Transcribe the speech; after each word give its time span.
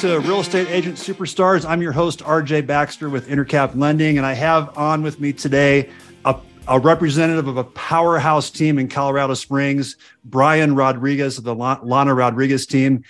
To 0.00 0.18
Real 0.20 0.40
Estate 0.40 0.68
Agent 0.68 0.96
Superstars. 0.96 1.68
I'm 1.68 1.82
your 1.82 1.92
host, 1.92 2.20
RJ 2.20 2.66
Baxter 2.66 3.10
with 3.10 3.28
Intercap 3.28 3.76
Lending, 3.76 4.16
and 4.16 4.26
I 4.26 4.32
have 4.32 4.78
on 4.78 5.02
with 5.02 5.20
me 5.20 5.34
today 5.34 5.90
a, 6.24 6.36
a 6.66 6.78
representative 6.78 7.46
of 7.46 7.58
a 7.58 7.64
powerhouse 7.64 8.48
team 8.48 8.78
in 8.78 8.88
Colorado 8.88 9.34
Springs, 9.34 9.98
Bryan 10.24 10.74
Rodriguez 10.74 11.36
of 11.36 11.44
the 11.44 11.54
Lana 11.54 12.14
Rodriguez 12.14 12.64
team. 12.64 13.04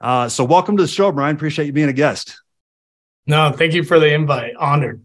Uh, 0.00 0.30
so, 0.30 0.44
welcome 0.44 0.78
to 0.78 0.84
the 0.84 0.88
show, 0.88 1.12
Bryan. 1.12 1.36
Appreciate 1.36 1.66
you 1.66 1.72
being 1.72 1.90
a 1.90 1.92
guest. 1.92 2.40
No, 3.26 3.52
thank 3.52 3.74
you 3.74 3.84
for 3.84 4.00
the 4.00 4.10
invite. 4.10 4.56
Honored. 4.56 5.04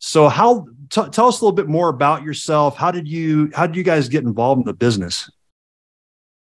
So, 0.00 0.28
how 0.28 0.66
t- 0.90 1.10
tell 1.12 1.28
us 1.28 1.40
a 1.40 1.44
little 1.44 1.52
bit 1.52 1.68
more 1.68 1.90
about 1.90 2.24
yourself? 2.24 2.76
How 2.76 2.90
did 2.90 3.06
you 3.06 3.52
how 3.54 3.68
did 3.68 3.76
you 3.76 3.84
guys 3.84 4.08
get 4.08 4.24
involved 4.24 4.62
in 4.62 4.64
the 4.64 4.74
business? 4.74 5.30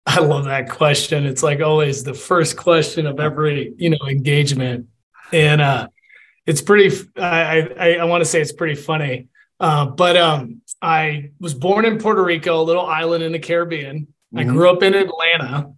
I 0.17 0.21
love 0.21 0.45
that 0.45 0.71
question. 0.71 1.27
It's 1.27 1.43
like 1.43 1.61
always 1.61 2.03
the 2.03 2.15
first 2.15 2.57
question 2.57 3.05
of 3.05 3.19
every, 3.19 3.73
you 3.77 3.91
know, 3.91 4.07
engagement. 4.07 4.87
And 5.31 5.61
uh 5.61 5.87
it's 6.47 6.61
pretty 6.61 6.89
I 7.15 7.69
I, 7.79 7.93
I 8.01 8.03
want 8.05 8.21
to 8.21 8.25
say 8.25 8.41
it's 8.41 8.51
pretty 8.51 8.73
funny. 8.73 9.27
Uh, 9.59 9.85
but 9.85 10.17
um 10.17 10.61
I 10.81 11.31
was 11.39 11.53
born 11.53 11.85
in 11.85 11.99
Puerto 11.99 12.23
Rico, 12.23 12.59
a 12.59 12.63
little 12.63 12.87
island 12.87 13.23
in 13.23 13.31
the 13.31 13.39
Caribbean. 13.39 14.07
Mm-hmm. 14.33 14.39
I 14.39 14.43
grew 14.45 14.71
up 14.71 14.81
in 14.81 14.95
Atlanta 14.95 15.73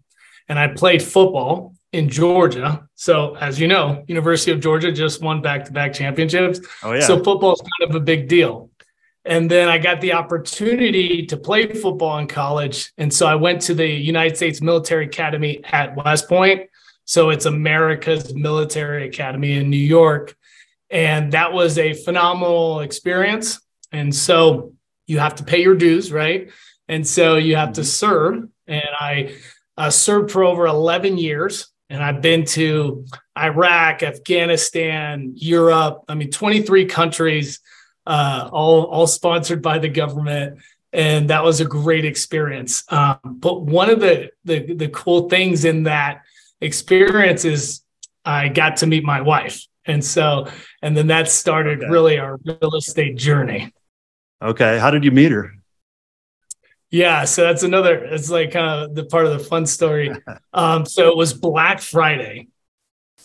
and 0.48 0.58
I 0.58 0.68
played 0.70 1.04
football 1.04 1.76
in 1.92 2.08
Georgia. 2.08 2.88
So 2.96 3.36
as 3.36 3.60
you 3.60 3.68
know, 3.68 4.06
University 4.08 4.52
of 4.52 4.62
Georgia 4.62 4.94
just 4.94 5.22
won 5.22 5.42
back-to-back 5.42 5.92
championships. 5.92 6.62
Oh 6.84 6.94
yeah. 6.94 7.02
So 7.02 7.22
football 7.22 7.54
is 7.54 7.62
kind 7.62 7.90
of 7.90 7.96
a 7.98 8.00
big 8.00 8.30
deal. 8.30 8.71
And 9.24 9.50
then 9.50 9.70
I 9.70 9.78
got 9.78 10.02
the 10.02 10.14
opportunity 10.14 11.26
to 11.28 11.38
play 11.38 11.68
football 11.68 12.18
in 12.18 12.28
college. 12.28 12.92
And 12.98 13.14
so 13.14 13.28
I 13.28 13.36
went 13.36 13.62
to 13.64 13.74
the 13.74 13.88
United 13.88 14.36
States 14.36 14.62
Military 14.62 15.06
Academy 15.06 15.62
at 15.66 15.96
West 15.96 16.28
Point. 16.28 16.70
So 17.06 17.30
it's 17.30 17.46
America's 17.46 18.34
military 18.34 19.08
academy 19.08 19.58
in 19.58 19.70
New 19.70 19.78
York. 19.78 20.36
And 20.90 21.34
that 21.34 21.54
was 21.54 21.78
a 21.78 21.94
phenomenal 21.94 22.80
experience. 22.80 23.60
And 23.92 24.14
so 24.14 24.74
you 25.06 25.20
have 25.20 25.36
to 25.36 25.44
pay 25.44 25.62
your 25.62 25.76
dues, 25.76 26.12
right? 26.12 26.50
And 26.88 27.08
so 27.08 27.38
you 27.38 27.56
have 27.56 27.74
to 27.74 27.84
serve. 27.84 28.48
And 28.68 28.90
I 29.00 29.36
uh, 29.78 29.90
served 29.90 30.32
for 30.32 30.44
over 30.44 30.66
11 30.66 31.18
years. 31.18 31.68
And 31.90 32.02
I've 32.02 32.22
been 32.22 32.46
to 32.46 33.06
Iraq, 33.38 34.04
Afghanistan, 34.04 35.34
Europe, 35.36 36.06
I 36.08 36.16
mean, 36.16 36.32
23 36.32 36.86
countries 36.86 37.60
uh, 38.06 38.50
all 38.52 38.86
all 38.86 39.08
sponsored 39.08 39.62
by 39.62 39.80
the 39.80 39.90
government, 39.90 40.60
and 40.94 41.30
that 41.30 41.44
was 41.44 41.62
a 41.62 41.66
great 41.66 42.06
experience. 42.06 42.84
Um, 42.90 43.20
but 43.24 43.62
one 43.62 43.90
of 43.90 44.00
the, 44.00 44.32
the 44.46 44.74
the 44.74 44.90
cool 44.90 45.30
things 45.30 45.66
in 45.66 45.84
that 45.84 46.22
experience 46.60 47.46
is 47.46 47.82
I 48.26 48.50
got 48.50 48.78
to 48.78 48.88
meet 48.88 49.04
my 49.04 49.22
wife, 49.22 49.66
and 49.86 50.04
so 50.04 50.48
and 50.82 50.96
then 50.96 51.08
that 51.08 51.30
started 51.30 51.80
okay. 51.80 51.92
really 51.92 52.20
our 52.20 52.40
real 52.44 52.76
estate 52.76 53.18
journey. 53.18 53.74
Okay, 54.42 54.80
how 54.80 54.90
did 54.90 55.04
you 55.04 55.12
meet 55.12 55.32
her? 55.32 55.54
Yeah, 56.90 57.24
so 57.24 57.44
that's 57.44 57.64
another. 57.64 58.04
It's 58.04 58.30
like 58.30 58.52
kind 58.52 58.84
of 58.84 58.96
the 58.96 59.06
part 59.06 59.26
of 59.26 59.32
the 59.32 59.40
fun 59.40 59.66
story. 59.66 60.12
Um, 60.54 60.86
so 60.86 61.08
it 61.08 61.16
was 61.16 61.34
Black 61.34 61.80
Friday, 61.80 62.50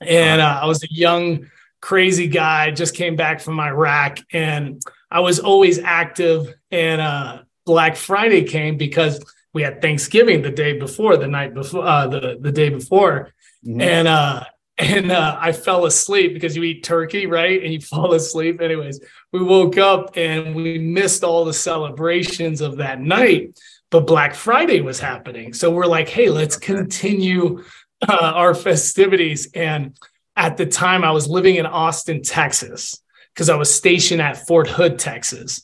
and 0.00 0.40
uh, 0.40 0.60
I 0.62 0.66
was 0.66 0.84
a 0.84 0.92
young 0.92 1.50
crazy 1.86 2.26
guy, 2.26 2.72
just 2.72 2.96
came 2.96 3.14
back 3.14 3.38
from 3.40 3.60
Iraq, 3.60 4.18
and 4.32 4.82
I 5.08 5.20
was 5.20 5.38
always 5.38 5.78
active. 5.78 6.52
And 6.72 7.00
uh, 7.00 7.42
Black 7.64 7.94
Friday 7.94 8.42
came 8.42 8.76
because 8.76 9.24
we 9.54 9.62
had 9.62 9.80
Thanksgiving 9.80 10.42
the 10.42 10.50
day 10.50 10.76
before, 10.80 11.16
the 11.16 11.28
night 11.28 11.54
before, 11.54 11.86
uh, 11.86 12.08
the 12.08 12.38
the 12.40 12.50
day 12.50 12.70
before, 12.70 13.32
mm-hmm. 13.64 13.80
and 13.80 14.08
uh, 14.08 14.42
and 14.78 15.12
uh, 15.12 15.38
I 15.40 15.52
fell 15.52 15.86
asleep 15.86 16.34
because 16.34 16.56
you 16.56 16.64
eat 16.64 16.82
turkey, 16.82 17.26
right? 17.26 17.62
And 17.62 17.72
you 17.72 17.80
fall 17.94 18.14
asleep. 18.14 18.60
Anyways, 18.60 18.98
we 19.32 19.44
woke 19.44 19.78
up 19.78 20.16
and 20.16 20.56
we 20.56 20.78
missed 20.78 21.22
all 21.22 21.44
the 21.44 21.54
celebrations 21.54 22.62
of 22.62 22.78
that 22.78 23.00
night, 23.00 23.60
but 23.92 24.08
Black 24.08 24.34
Friday 24.34 24.80
was 24.80 24.98
happening. 24.98 25.54
So 25.54 25.70
we're 25.70 25.86
like, 25.86 26.08
hey, 26.08 26.30
let's 26.30 26.56
continue 26.56 27.62
uh, 28.08 28.32
our 28.34 28.56
festivities. 28.56 29.52
And 29.54 29.96
at 30.36 30.56
the 30.56 30.66
time 30.66 31.04
I 31.04 31.10
was 31.12 31.28
living 31.28 31.56
in 31.56 31.66
Austin, 31.66 32.22
Texas, 32.22 33.00
because 33.34 33.48
I 33.48 33.56
was 33.56 33.72
stationed 33.72 34.20
at 34.20 34.46
Fort 34.46 34.68
Hood, 34.68 34.98
Texas. 34.98 35.62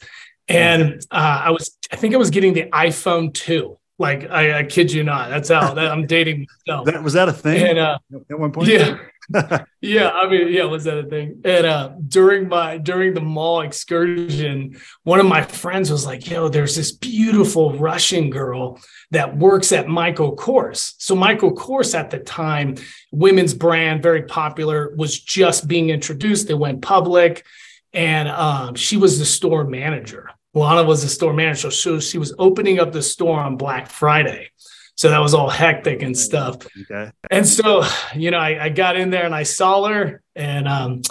And 0.49 1.05
uh, 1.11 1.43
I 1.45 1.51
was, 1.51 1.77
I 1.93 1.97
think 1.97 2.15
I 2.15 2.19
was 2.19 2.31
getting 2.31 2.55
the 2.55 2.65
iPhone 2.73 3.33
2. 3.33 3.79
Like, 3.99 4.31
I, 4.31 4.61
I 4.61 4.63
kid 4.65 4.91
you 4.91 5.05
not. 5.05 5.29
That's 5.29 5.49
how 5.49 5.75
that, 5.75 5.91
I'm 5.91 6.07
dating 6.07 6.47
myself. 6.67 6.87
That, 6.87 7.03
was 7.03 7.13
that 7.13 7.29
a 7.29 7.33
thing 7.33 7.69
and, 7.69 7.79
uh, 7.79 7.99
at 8.31 8.39
one 8.39 8.53
point? 8.53 8.69
Yeah. 8.69 8.99
yeah, 9.81 10.11
I 10.11 10.29
mean, 10.29 10.49
yeah, 10.49 10.65
was 10.65 10.85
that 10.85 10.99
a 10.99 11.05
thing? 11.05 11.41
And 11.45 11.65
uh, 11.65 11.93
during 12.09 12.49
my 12.49 12.79
during 12.79 13.15
the 13.15 13.21
mall 13.21 13.61
excursion, 13.61 14.81
one 15.05 15.21
of 15.21 15.27
my 15.27 15.43
friends 15.43 15.91
was 15.91 16.05
like, 16.05 16.29
"Yo, 16.29 16.49
there's 16.49 16.77
this 16.77 16.93
beautiful 16.93 17.79
Russian 17.79 18.31
girl 18.31 18.81
that 19.11 19.37
works 19.37 19.73
at 19.73 19.89
Michael 19.89 20.37
Kors." 20.37 20.95
So 20.99 21.15
Michael 21.15 21.55
Kors 21.55 21.95
at 21.95 22.11
the 22.11 22.19
time, 22.19 22.77
women's 23.11 23.55
brand, 23.55 24.03
very 24.03 24.23
popular, 24.23 24.93
was 24.97 25.19
just 25.19 25.69
being 25.69 25.91
introduced. 25.91 26.49
They 26.49 26.55
went 26.55 26.83
public, 26.83 27.45
and 27.93 28.29
um, 28.29 28.75
she 28.75 28.97
was 28.97 29.19
the 29.19 29.25
store 29.25 29.65
manager. 29.65 30.31
Lana 30.55 30.85
was 30.85 31.03
the 31.03 31.09
store 31.09 31.33
manager, 31.33 31.71
so 31.71 31.99
she 31.99 32.19
was 32.19 32.35
opening 32.39 32.79
up 32.79 32.93
the 32.93 33.03
store 33.03 33.41
on 33.41 33.57
Black 33.57 33.89
Friday. 33.89 34.51
So 34.95 35.09
that 35.11 35.19
was 35.19 35.35
all 35.35 35.49
hectic 35.49 36.03
and 36.03 36.17
stuff. 36.17 36.67
Okay. 36.83 37.11
And 37.31 37.49
so, 37.49 37.85
you 38.15 38.31
know, 38.31 38.39
I, 38.39 38.65
I 38.65 38.69
got 38.69 38.97
in 38.97 39.11
there 39.11 39.25
and 39.25 39.35
I 39.35 39.43
saw 39.43 39.89
her 39.89 40.23
and 40.37 40.69
um 40.69 41.03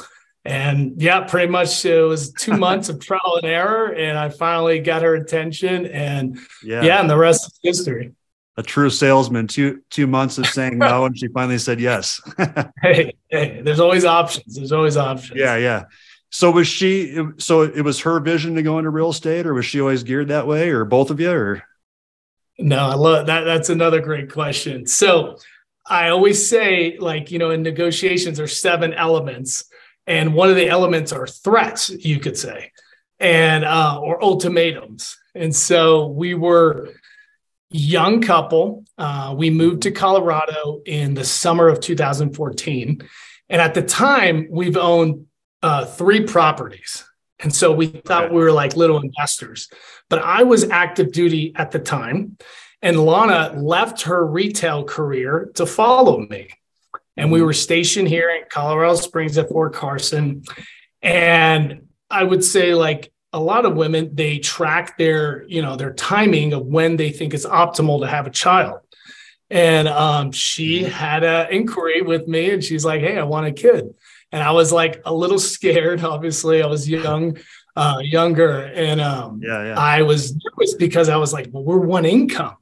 and 0.43 0.99
yeah, 1.01 1.21
pretty 1.21 1.51
much 1.51 1.83
it 1.85 2.01
was 2.01 2.31
two 2.33 2.57
months 2.57 2.89
of 2.89 2.99
trial 2.99 3.37
and 3.41 3.45
error. 3.45 3.93
And 3.93 4.17
I 4.17 4.29
finally 4.29 4.79
got 4.79 5.01
her 5.01 5.15
attention. 5.15 5.87
And 5.87 6.39
yeah, 6.63 6.83
yeah 6.83 7.01
and 7.01 7.09
the 7.09 7.17
rest 7.17 7.47
is 7.47 7.59
history. 7.63 8.13
A 8.57 8.63
true 8.63 8.89
salesman, 8.89 9.47
two 9.47 9.81
two 9.89 10.07
months 10.07 10.37
of 10.37 10.45
saying 10.45 10.77
no, 10.77 11.05
and 11.05 11.17
she 11.17 11.27
finally 11.29 11.57
said 11.57 11.79
yes. 11.79 12.21
hey, 12.81 13.13
hey, 13.29 13.61
there's 13.63 13.79
always 13.79 14.03
options. 14.03 14.55
There's 14.55 14.73
always 14.73 14.97
options. 14.97 15.39
Yeah, 15.39 15.55
yeah. 15.55 15.83
So 16.31 16.49
was 16.49 16.67
she 16.67 17.17
so 17.37 17.61
it 17.61 17.81
was 17.81 17.99
her 18.01 18.19
vision 18.19 18.55
to 18.55 18.63
go 18.63 18.77
into 18.77 18.89
real 18.89 19.09
estate, 19.09 19.45
or 19.45 19.53
was 19.53 19.65
she 19.65 19.81
always 19.81 20.03
geared 20.03 20.29
that 20.29 20.47
way, 20.47 20.69
or 20.69 20.85
both 20.85 21.11
of 21.11 21.19
you, 21.19 21.31
or 21.31 21.63
no, 22.57 22.79
I 22.79 22.95
love 22.95 23.27
that. 23.27 23.41
That's 23.43 23.69
another 23.69 23.99
great 23.99 24.31
question. 24.31 24.87
So 24.87 25.37
I 25.85 26.09
always 26.09 26.47
say, 26.47 26.97
like, 26.99 27.31
you 27.31 27.39
know, 27.39 27.51
in 27.51 27.63
negotiations, 27.63 28.37
there's 28.37 28.59
seven 28.59 28.93
elements. 28.93 29.65
And 30.07 30.33
one 30.33 30.49
of 30.49 30.55
the 30.55 30.69
elements 30.69 31.11
are 31.11 31.27
threats, 31.27 31.89
you 31.89 32.19
could 32.19 32.37
say, 32.37 32.71
and 33.19 33.65
uh, 33.65 33.99
or 33.99 34.23
ultimatums. 34.23 35.17
And 35.35 35.55
so 35.55 36.07
we 36.07 36.33
were 36.33 36.89
young 37.69 38.21
couple. 38.21 38.85
Uh, 38.97 39.33
we 39.37 39.49
moved 39.49 39.83
to 39.83 39.91
Colorado 39.91 40.81
in 40.85 41.13
the 41.13 41.23
summer 41.23 41.67
of 41.67 41.79
2014. 41.79 43.01
And 43.49 43.61
at 43.61 43.73
the 43.73 43.81
time, 43.81 44.47
we've 44.49 44.77
owned 44.77 45.27
uh, 45.61 45.85
three 45.85 46.25
properties. 46.25 47.05
And 47.39 47.53
so 47.53 47.71
we 47.71 47.87
thought 47.87 48.25
okay. 48.25 48.33
we 48.33 48.41
were 48.41 48.51
like 48.51 48.75
little 48.75 48.99
investors. 48.99 49.69
But 50.09 50.21
I 50.21 50.43
was 50.43 50.69
active 50.69 51.11
duty 51.11 51.53
at 51.55 51.71
the 51.71 51.79
time, 51.79 52.37
and 52.81 52.99
Lana 52.99 53.53
left 53.59 54.03
her 54.03 54.25
retail 54.25 54.83
career 54.83 55.51
to 55.55 55.65
follow 55.65 56.19
me. 56.19 56.49
And 57.17 57.31
we 57.31 57.39
mm-hmm. 57.39 57.47
were 57.47 57.53
stationed 57.53 58.07
here 58.07 58.29
in 58.29 58.43
Colorado 58.49 58.95
Springs 58.95 59.37
at 59.37 59.49
Fort 59.49 59.73
Carson. 59.73 60.43
And 61.01 61.87
I 62.09 62.23
would 62.23 62.43
say, 62.43 62.73
like 62.75 63.11
a 63.33 63.39
lot 63.39 63.65
of 63.65 63.75
women, 63.75 64.13
they 64.13 64.39
track 64.39 64.97
their, 64.97 65.43
you 65.47 65.61
know, 65.61 65.75
their 65.75 65.93
timing 65.93 66.53
of 66.53 66.65
when 66.65 66.97
they 66.97 67.11
think 67.11 67.33
it's 67.33 67.45
optimal 67.45 68.01
to 68.01 68.07
have 68.07 68.27
a 68.27 68.31
child. 68.31 68.79
And 69.49 69.87
um, 69.87 70.31
she 70.31 70.81
mm-hmm. 70.81 70.91
had 70.91 71.23
an 71.23 71.51
inquiry 71.51 72.01
with 72.01 72.27
me, 72.27 72.51
and 72.51 72.63
she's 72.63 72.85
like, 72.85 73.01
"Hey, 73.01 73.17
I 73.17 73.23
want 73.23 73.47
a 73.47 73.51
kid." 73.51 73.93
And 74.31 74.41
I 74.41 74.51
was 74.51 74.71
like 74.71 75.01
a 75.05 75.13
little 75.13 75.39
scared. 75.39 76.03
Obviously, 76.03 76.61
I 76.61 76.67
was 76.67 76.87
young, 76.87 77.37
uh, 77.75 77.99
younger, 78.01 78.61
and 78.61 79.01
um, 79.01 79.41
yeah, 79.43 79.63
yeah. 79.65 79.79
I 79.79 80.01
was 80.03 80.33
nervous 80.33 80.75
because 80.75 81.09
I 81.09 81.17
was 81.17 81.33
like, 81.33 81.49
"Well, 81.51 81.63
we're 81.63 81.77
one 81.77 82.05
income." 82.05 82.57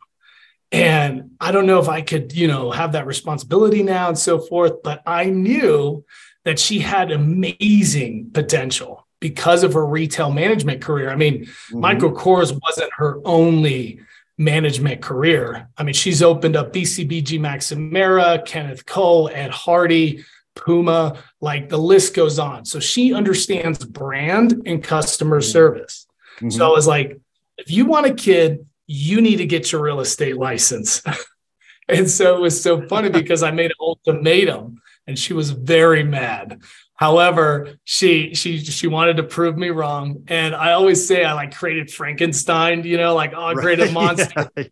And 0.71 1.31
I 1.39 1.51
don't 1.51 1.65
know 1.65 1.79
if 1.79 1.89
I 1.89 2.01
could, 2.01 2.33
you 2.33 2.47
know, 2.47 2.69
have 2.69 2.91
that 2.91 3.07
responsibility 3.07 3.81
now 3.81 4.07
and 4.07 4.17
so 4.17 4.39
forth. 4.39 4.83
But 4.83 5.01
I 5.05 5.25
knew 5.25 6.05
that 6.45 6.59
she 6.59 6.79
had 6.79 7.11
amazing 7.11 8.29
potential 8.33 9.07
because 9.19 9.63
of 9.63 9.73
her 9.73 9.85
retail 9.85 10.31
management 10.31 10.81
career. 10.81 11.09
I 11.09 11.15
mean, 11.15 11.45
mm-hmm. 11.45 11.79
Michael 11.79 12.11
Kors 12.11 12.57
wasn't 12.61 12.91
her 12.97 13.19
only 13.25 13.99
management 14.37 15.01
career. 15.01 15.67
I 15.77 15.83
mean, 15.83 15.93
she's 15.93 16.23
opened 16.23 16.55
up 16.55 16.71
BCBG 16.71 17.39
Max 17.39 17.71
Azria, 17.71 18.45
Kenneth 18.45 18.85
Cole, 18.85 19.29
Ed 19.31 19.51
Hardy, 19.51 20.23
Puma, 20.59 21.21
like 21.41 21.69
the 21.69 21.77
list 21.77 22.13
goes 22.13 22.37
on. 22.37 22.65
So 22.65 22.79
she 22.79 23.13
understands 23.13 23.83
brand 23.83 24.63
and 24.65 24.83
customer 24.83 25.39
mm-hmm. 25.39 25.51
service. 25.51 26.05
Mm-hmm. 26.37 26.49
So 26.49 26.67
I 26.67 26.71
was 26.71 26.87
like, 26.87 27.19
if 27.57 27.71
you 27.71 27.85
want 27.85 28.05
a 28.05 28.13
kid, 28.13 28.65
you 28.87 29.21
need 29.21 29.37
to 29.37 29.45
get 29.45 29.71
your 29.71 29.81
real 29.81 29.99
estate 29.99 30.37
license. 30.37 31.01
and 31.89 32.09
so 32.09 32.35
it 32.35 32.41
was 32.41 32.61
so 32.61 32.87
funny 32.87 33.09
because 33.21 33.43
I 33.43 33.51
made 33.51 33.71
an 33.71 33.77
ultimatum, 33.79 34.81
and 35.07 35.17
she 35.17 35.33
was 35.33 35.51
very 35.51 36.03
mad. 36.03 36.61
However, 36.95 37.75
she 37.85 38.33
she 38.35 38.59
she 38.59 38.87
wanted 38.87 39.17
to 39.17 39.23
prove 39.23 39.57
me 39.57 39.69
wrong, 39.69 40.23
and 40.27 40.53
I 40.53 40.73
always 40.73 41.07
say 41.07 41.23
I 41.23 41.33
like 41.33 41.55
created 41.55 41.89
Frankenstein. 41.89 42.83
You 42.83 42.97
know, 42.97 43.15
like 43.15 43.33
oh, 43.33 43.45
I 43.45 43.53
created 43.53 43.89
a 43.89 43.91
monster 43.93 44.49
yeah. 44.57 44.63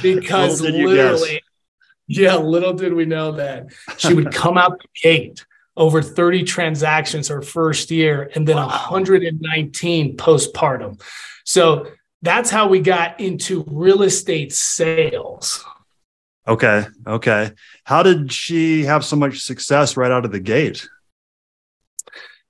because 0.00 0.60
literally, 0.60 1.42
yeah, 2.06 2.36
little 2.36 2.72
did 2.72 2.92
we 2.92 3.04
know 3.04 3.32
that 3.32 3.66
she 3.98 4.14
would 4.14 4.32
come 4.34 4.58
out 4.58 4.80
the 4.80 4.88
gate 5.02 5.44
over 5.76 6.02
30 6.02 6.44
transactions 6.44 7.28
her 7.28 7.42
first 7.42 7.90
year 7.90 8.30
and 8.34 8.46
then 8.46 8.56
wow. 8.56 8.68
119 8.68 10.16
postpartum. 10.16 11.00
So 11.44 11.88
that's 12.20 12.50
how 12.50 12.68
we 12.68 12.80
got 12.80 13.18
into 13.20 13.64
real 13.66 14.02
estate 14.02 14.52
sales. 14.52 15.64
Okay. 16.46 16.84
Okay. 17.06 17.52
How 17.84 18.02
did 18.02 18.32
she 18.32 18.84
have 18.84 19.04
so 19.04 19.16
much 19.16 19.40
success 19.40 19.96
right 19.96 20.10
out 20.10 20.24
of 20.24 20.32
the 20.32 20.40
gate? 20.40 20.88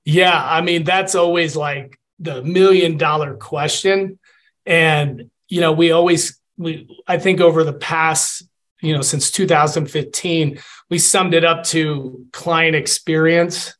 Yeah. 0.04 0.40
I 0.42 0.60
mean, 0.62 0.84
that's 0.84 1.14
always 1.14 1.54
like 1.54 1.98
the 2.18 2.42
million 2.42 2.96
dollar 2.96 3.34
question. 3.34 4.18
And, 4.66 5.30
you 5.48 5.60
know, 5.60 5.72
we 5.72 5.92
always, 5.92 6.38
we, 6.56 7.02
I 7.06 7.18
think 7.18 7.40
over 7.40 7.64
the 7.64 7.72
past, 7.72 8.44
you 8.82 8.94
know, 8.94 9.02
since 9.02 9.30
2015, 9.30 10.58
we 10.90 10.98
summed 10.98 11.32
it 11.32 11.44
up 11.44 11.64
to 11.64 12.26
client 12.32 12.76
experience 12.76 13.74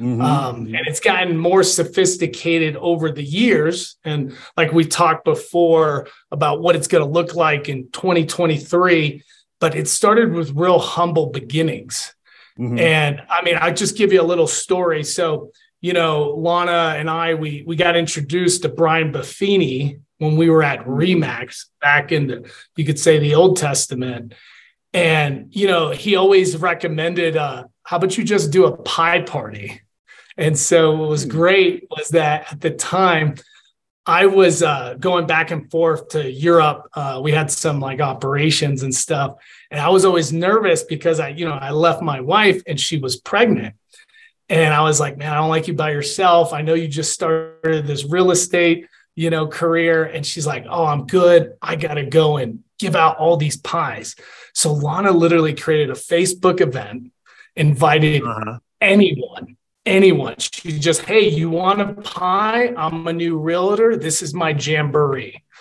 Mm-hmm. 0.00 0.22
Um, 0.22 0.56
and 0.66 0.86
it's 0.86 1.00
gotten 1.00 1.36
more 1.36 1.62
sophisticated 1.62 2.76
over 2.76 3.10
the 3.10 3.22
years. 3.22 3.96
And 4.02 4.34
like 4.56 4.72
we 4.72 4.86
talked 4.86 5.24
before 5.24 6.08
about 6.30 6.62
what 6.62 6.74
it's 6.74 6.88
going 6.88 7.04
to 7.04 7.10
look 7.10 7.34
like 7.34 7.68
in 7.68 7.90
2023, 7.90 9.22
but 9.60 9.74
it 9.74 9.88
started 9.88 10.32
with 10.32 10.52
real 10.52 10.78
humble 10.78 11.26
beginnings. 11.26 12.14
Mm-hmm. 12.58 12.78
And 12.78 13.22
I 13.28 13.42
mean, 13.42 13.56
I 13.56 13.72
just 13.72 13.96
give 13.96 14.12
you 14.12 14.22
a 14.22 14.24
little 14.24 14.46
story. 14.46 15.04
So, 15.04 15.52
you 15.82 15.92
know, 15.92 16.30
Lana 16.30 16.94
and 16.98 17.10
I, 17.10 17.34
we 17.34 17.62
we 17.66 17.76
got 17.76 17.96
introduced 17.96 18.62
to 18.62 18.68
Brian 18.70 19.12
Buffini 19.12 20.00
when 20.20 20.36
we 20.36 20.50
were 20.50 20.62
at 20.62 20.84
Remax 20.84 21.64
back 21.80 22.12
in 22.12 22.26
the, 22.26 22.52
you 22.76 22.84
could 22.84 22.98
say 22.98 23.18
the 23.18 23.34
Old 23.34 23.56
Testament. 23.56 24.34
And, 24.92 25.48
you 25.50 25.66
know, 25.66 25.90
he 25.90 26.14
always 26.14 26.56
recommended, 26.58 27.38
uh, 27.38 27.64
how 27.82 27.96
about 27.96 28.18
you 28.18 28.24
just 28.24 28.50
do 28.50 28.66
a 28.66 28.76
pie 28.76 29.22
party? 29.22 29.80
And 30.36 30.58
so 30.58 30.94
what 30.94 31.08
was 31.08 31.24
hmm. 31.24 31.30
great 31.30 31.88
was 31.90 32.10
that 32.10 32.52
at 32.52 32.60
the 32.60 32.70
time, 32.70 33.36
I 34.06 34.26
was 34.26 34.62
uh, 34.62 34.96
going 34.98 35.26
back 35.26 35.50
and 35.52 35.70
forth 35.70 36.08
to 36.08 36.30
Europe. 36.30 36.88
Uh, 36.94 37.20
we 37.22 37.32
had 37.32 37.50
some 37.50 37.80
like 37.80 38.00
operations 38.00 38.82
and 38.82 38.94
stuff, 38.94 39.36
and 39.70 39.78
I 39.78 39.90
was 39.90 40.04
always 40.04 40.32
nervous 40.32 40.82
because 40.82 41.20
I, 41.20 41.28
you 41.28 41.44
know, 41.44 41.52
I 41.52 41.70
left 41.70 42.02
my 42.02 42.20
wife 42.20 42.62
and 42.66 42.80
she 42.80 42.98
was 42.98 43.20
pregnant, 43.20 43.74
and 44.48 44.72
I 44.74 44.82
was 44.82 45.00
like, 45.00 45.16
man, 45.18 45.30
I 45.30 45.36
don't 45.36 45.50
like 45.50 45.68
you 45.68 45.74
by 45.74 45.92
yourself. 45.92 46.52
I 46.52 46.62
know 46.62 46.74
you 46.74 46.88
just 46.88 47.12
started 47.12 47.86
this 47.86 48.04
real 48.04 48.30
estate, 48.30 48.86
you 49.20 49.30
know, 49.30 49.46
career, 49.46 50.04
and 50.04 50.24
she's 50.24 50.46
like, 50.46 50.64
oh, 50.68 50.86
I'm 50.86 51.06
good. 51.06 51.54
I 51.60 51.76
gotta 51.76 52.06
go 52.06 52.38
and 52.38 52.64
give 52.78 52.96
out 52.96 53.18
all 53.18 53.36
these 53.36 53.56
pies. 53.56 54.16
So 54.54 54.72
Lana 54.72 55.10
literally 55.12 55.54
created 55.54 55.90
a 55.90 55.94
Facebook 55.94 56.60
event, 56.60 57.12
invited 57.54 58.22
uh-huh. 58.22 58.58
anyone 58.80 59.56
anyone. 59.86 60.36
She 60.38 60.78
just, 60.78 61.02
hey, 61.02 61.28
you 61.28 61.50
want 61.50 61.80
a 61.80 61.94
pie? 61.94 62.72
I'm 62.76 63.06
a 63.06 63.12
new 63.12 63.38
realtor. 63.38 63.96
This 63.96 64.22
is 64.22 64.34
my 64.34 64.50
jamboree. 64.50 65.42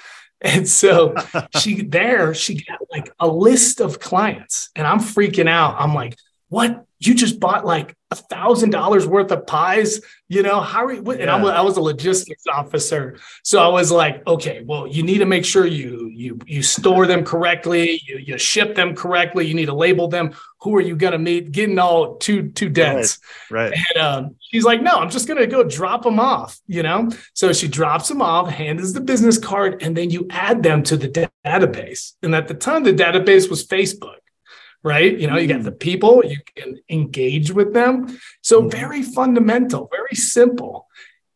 And 0.41 0.65
so 0.69 1.15
she 1.59 1.81
there, 1.81 2.33
she 2.33 2.63
got 2.63 2.79
like 2.89 3.11
a 3.19 3.27
list 3.27 3.81
of 3.81 3.99
clients, 3.99 4.69
and 4.73 4.87
I'm 4.87 4.99
freaking 4.99 5.49
out. 5.49 5.75
I'm 5.77 5.93
like, 5.93 6.15
what? 6.47 6.85
You 6.99 7.15
just 7.15 7.39
bought 7.39 7.65
like 7.65 7.95
a 8.11 8.15
thousand 8.15 8.71
dollars 8.71 9.05
worth 9.05 9.31
of 9.31 9.45
pies, 9.45 10.01
you 10.27 10.41
know? 10.41 10.59
How 10.61 10.85
are 10.85 10.91
you? 10.91 11.11
And 11.11 11.21
yeah. 11.21 11.35
I 11.35 11.61
was 11.61 11.77
a 11.77 11.81
logistics 11.81 12.43
officer, 12.51 13.17
so 13.43 13.61
I 13.61 13.67
was 13.67 13.91
like, 13.91 14.25
okay, 14.27 14.63
well, 14.65 14.87
you 14.87 15.03
need 15.03 15.19
to 15.19 15.25
make 15.25 15.45
sure 15.45 15.65
you 15.65 16.11
you 16.13 16.39
you 16.45 16.63
store 16.63 17.05
them 17.05 17.23
correctly, 17.23 18.01
you 18.05 18.17
you 18.17 18.37
ship 18.37 18.75
them 18.75 18.95
correctly, 18.95 19.45
you 19.45 19.53
need 19.53 19.67
to 19.67 19.73
label 19.73 20.07
them. 20.07 20.35
Who 20.61 20.75
are 20.75 20.81
you 20.81 20.95
gonna 20.95 21.19
meet? 21.19 21.51
Getting 21.51 21.79
all 21.79 22.17
too 22.17 22.49
too 22.49 22.67
dense, 22.67 23.19
right? 23.49 23.71
right. 23.71 23.79
And 23.95 24.03
um, 24.03 24.35
she's 24.39 24.65
like, 24.65 24.81
no, 24.81 24.95
I'm 24.95 25.09
just 25.09 25.27
gonna 25.27 25.47
go 25.47 25.63
drop 25.63 26.03
them 26.03 26.19
off, 26.19 26.59
you 26.67 26.83
know. 26.83 27.09
So 27.33 27.53
she 27.53 27.67
drops 27.67 28.09
them 28.09 28.21
off, 28.21 28.49
hands 28.49 28.91
the 28.91 29.01
business 29.01 29.37
card, 29.37 29.81
and 29.83 29.95
then 29.95 30.09
you 30.09 30.27
add 30.31 30.63
them 30.63 30.83
to 30.83 30.97
the 30.97 31.29
database. 31.45 32.13
And 32.23 32.35
at 32.35 32.47
the 32.47 32.55
time, 32.55 32.83
the 32.83 32.93
database 32.93 33.49
was 33.49 33.65
Facebook 33.65 34.18
right? 34.83 35.17
You 35.17 35.27
know, 35.27 35.37
you 35.37 35.47
get 35.47 35.63
the 35.63 35.71
mm. 35.71 35.79
people, 35.79 36.23
you 36.25 36.39
can 36.55 36.79
engage 36.89 37.51
with 37.51 37.73
them. 37.73 38.17
So 38.41 38.61
mm. 38.61 38.71
very 38.71 39.03
fundamental, 39.03 39.89
very 39.91 40.15
simple. 40.15 40.87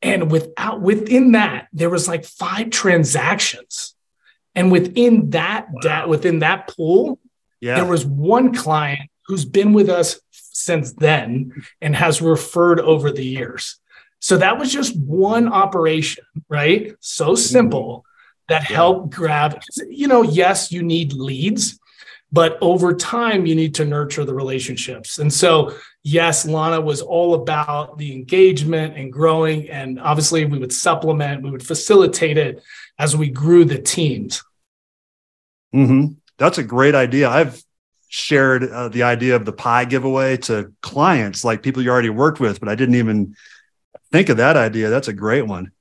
And 0.01 0.31
without 0.31 0.81
within 0.81 1.31
that, 1.31 1.67
there 1.71 1.89
was 1.89 2.07
like 2.07 2.25
five 2.25 2.69
transactions. 2.69 3.95
And 4.55 4.71
within 4.71 5.31
that, 5.31 5.67
wow. 5.71 5.79
that 5.83 6.09
within 6.09 6.39
that 6.39 6.67
pool, 6.67 7.19
yeah. 7.61 7.75
there 7.75 7.85
was 7.85 8.05
one 8.05 8.53
client 8.53 9.09
who's 9.27 9.45
been 9.45 9.73
with 9.73 9.89
us 9.89 10.19
since 10.31 10.93
then 10.93 11.53
and 11.81 11.95
has 11.95 12.21
referred 12.21 12.79
over 12.79 13.11
the 13.11 13.25
years. 13.25 13.79
So 14.19 14.37
that 14.37 14.57
was 14.57 14.71
just 14.71 14.97
one 14.97 15.51
operation, 15.51 16.25
right? 16.47 16.93
So 16.99 17.27
mm-hmm. 17.27 17.35
simple 17.35 18.05
that 18.49 18.69
yeah. 18.69 18.75
helped 18.75 19.13
grab, 19.13 19.61
you 19.89 20.07
know, 20.07 20.21
yes, 20.21 20.71
you 20.71 20.83
need 20.83 21.13
leads, 21.13 21.79
but 22.33 22.57
over 22.61 22.95
time, 22.95 23.45
you 23.45 23.53
need 23.53 23.75
to 23.75 23.85
nurture 23.85 24.25
the 24.25 24.33
relationships. 24.33 25.19
And 25.19 25.31
so, 25.31 25.75
yes, 26.01 26.47
Lana 26.47 26.81
was 26.81 26.99
all 26.99 27.35
about 27.35 27.99
the 27.99 28.11
engagement 28.11 28.97
and 28.97 29.13
growing. 29.13 29.69
And 29.69 29.99
obviously, 29.99 30.43
we 30.43 30.57
would 30.57 30.73
supplement, 30.73 31.43
we 31.43 31.51
would 31.51 31.65
facilitate 31.65 32.39
it 32.39 32.63
as 32.97 33.15
we 33.15 33.29
grew 33.29 33.65
the 33.65 33.77
teams. 33.77 34.43
Mm-hmm. 35.75 36.13
That's 36.39 36.57
a 36.57 36.63
great 36.63 36.95
idea. 36.95 37.29
I've 37.29 37.63
shared 38.09 38.63
uh, 38.63 38.89
the 38.89 39.03
idea 39.03 39.35
of 39.35 39.45
the 39.45 39.53
pie 39.53 39.85
giveaway 39.85 40.37
to 40.37 40.73
clients, 40.81 41.45
like 41.45 41.61
people 41.61 41.83
you 41.83 41.91
already 41.91 42.09
worked 42.09 42.39
with, 42.39 42.59
but 42.59 42.67
I 42.67 42.73
didn't 42.73 42.95
even 42.95 43.35
think 44.11 44.29
of 44.29 44.37
that 44.37 44.57
idea. 44.57 44.89
That's 44.89 45.07
a 45.07 45.13
great 45.13 45.45
one. 45.45 45.71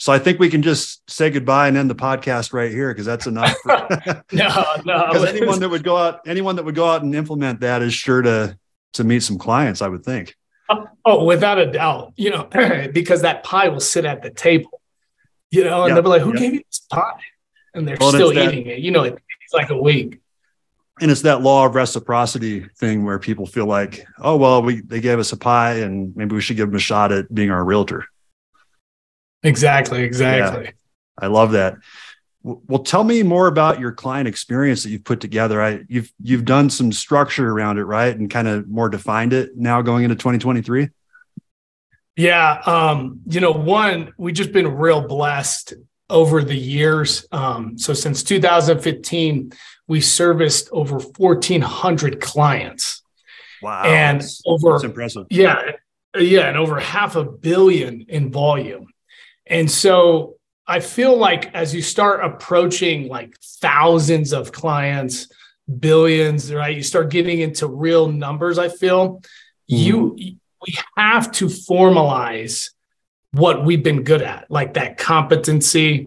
So 0.00 0.14
I 0.14 0.18
think 0.18 0.40
we 0.40 0.48
can 0.48 0.62
just 0.62 1.08
say 1.10 1.28
goodbye 1.28 1.68
and 1.68 1.76
end 1.76 1.90
the 1.90 1.94
podcast 1.94 2.54
right 2.54 2.70
here 2.70 2.90
because 2.90 3.04
that's 3.04 3.26
enough. 3.26 3.54
For, 3.62 3.68
no, 4.32 4.64
no. 4.86 5.06
Because 5.08 5.26
anyone 5.26 5.60
that 5.60 5.68
would 5.68 5.84
go 5.84 5.94
out, 5.94 6.26
anyone 6.26 6.56
that 6.56 6.64
would 6.64 6.74
go 6.74 6.86
out 6.86 7.02
and 7.02 7.14
implement 7.14 7.60
that 7.60 7.82
is 7.82 7.92
sure 7.92 8.22
to 8.22 8.58
to 8.94 9.04
meet 9.04 9.22
some 9.22 9.36
clients. 9.36 9.82
I 9.82 9.88
would 9.88 10.02
think. 10.02 10.36
Oh, 10.70 10.88
oh 11.04 11.24
without 11.24 11.58
a 11.58 11.70
doubt. 11.70 12.14
You 12.16 12.30
know, 12.30 12.44
because 12.94 13.20
that 13.22 13.44
pie 13.44 13.68
will 13.68 13.78
sit 13.78 14.06
at 14.06 14.22
the 14.22 14.30
table. 14.30 14.80
You 15.50 15.64
know, 15.64 15.82
and 15.82 15.88
yep, 15.88 15.96
they'll 15.96 16.02
be 16.02 16.08
like, 16.08 16.22
"Who 16.22 16.30
yep. 16.30 16.38
gave 16.38 16.54
you 16.54 16.62
this 16.66 16.80
pie?" 16.90 17.20
And 17.74 17.86
they're 17.86 17.98
well, 18.00 18.10
still 18.10 18.32
eating 18.32 18.64
that, 18.64 18.78
it. 18.78 18.78
You 18.78 18.92
know, 18.92 19.02
it, 19.02 19.18
it's 19.44 19.52
like 19.52 19.68
a 19.68 19.76
week. 19.76 20.18
And 21.02 21.10
it's 21.10 21.22
that 21.22 21.42
law 21.42 21.66
of 21.66 21.74
reciprocity 21.74 22.66
thing 22.78 23.04
where 23.04 23.18
people 23.18 23.44
feel 23.44 23.66
like, 23.66 24.06
"Oh, 24.18 24.38
well, 24.38 24.62
we 24.62 24.80
they 24.80 25.00
gave 25.00 25.18
us 25.18 25.32
a 25.32 25.36
pie, 25.36 25.74
and 25.74 26.16
maybe 26.16 26.34
we 26.34 26.40
should 26.40 26.56
give 26.56 26.68
them 26.70 26.76
a 26.76 26.80
shot 26.80 27.12
at 27.12 27.34
being 27.34 27.50
our 27.50 27.62
realtor." 27.62 28.06
Exactly. 29.42 30.02
Exactly. 30.02 30.64
Yeah, 30.64 30.70
I 31.18 31.26
love 31.26 31.52
that. 31.52 31.76
Well, 32.42 32.82
tell 32.82 33.04
me 33.04 33.22
more 33.22 33.48
about 33.48 33.80
your 33.80 33.92
client 33.92 34.26
experience 34.26 34.82
that 34.82 34.90
you've 34.90 35.04
put 35.04 35.20
together. 35.20 35.60
I 35.60 35.84
you've 35.88 36.10
you've 36.22 36.46
done 36.46 36.70
some 36.70 36.90
structure 36.90 37.50
around 37.50 37.78
it, 37.78 37.84
right, 37.84 38.16
and 38.16 38.30
kind 38.30 38.48
of 38.48 38.66
more 38.66 38.88
defined 38.88 39.34
it 39.34 39.56
now 39.56 39.82
going 39.82 40.04
into 40.04 40.16
2023. 40.16 40.88
Yeah, 42.16 42.60
um, 42.64 43.20
you 43.26 43.40
know, 43.40 43.52
one 43.52 44.12
we've 44.16 44.34
just 44.34 44.52
been 44.52 44.68
real 44.68 45.06
blessed 45.06 45.74
over 46.08 46.42
the 46.42 46.56
years. 46.56 47.26
Um, 47.30 47.78
so 47.78 47.92
since 47.92 48.22
2015, 48.22 49.52
we 49.86 50.00
serviced 50.00 50.68
over 50.72 50.98
1,400 50.98 52.20
clients. 52.20 53.02
Wow, 53.62 53.84
and 53.84 54.22
over 54.46 54.72
that's 54.72 54.84
impressive. 54.84 55.26
Yeah, 55.28 55.72
yeah, 56.18 56.48
and 56.48 56.56
over 56.56 56.80
half 56.80 57.16
a 57.16 57.24
billion 57.24 58.06
in 58.08 58.32
volume. 58.32 58.86
And 59.50 59.70
so 59.70 60.36
I 60.66 60.78
feel 60.78 61.16
like 61.16 61.52
as 61.52 61.74
you 61.74 61.82
start 61.82 62.24
approaching 62.24 63.08
like 63.08 63.36
thousands 63.60 64.32
of 64.32 64.52
clients, 64.52 65.28
billions, 65.78 66.54
right? 66.54 66.74
You 66.74 66.84
start 66.84 67.10
getting 67.10 67.40
into 67.40 67.66
real 67.66 68.10
numbers, 68.10 68.56
I 68.56 68.68
feel 68.68 69.16
mm-hmm. 69.18 69.76
you 69.76 70.16
we 70.66 70.76
have 70.96 71.32
to 71.32 71.46
formalize 71.46 72.70
what 73.32 73.64
we've 73.64 73.82
been 73.82 74.02
good 74.02 74.22
at, 74.22 74.50
like 74.50 74.74
that 74.74 74.98
competency, 74.98 76.06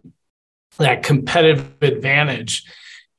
that 0.78 1.04
competitive 1.04 1.74
advantage. 1.82 2.64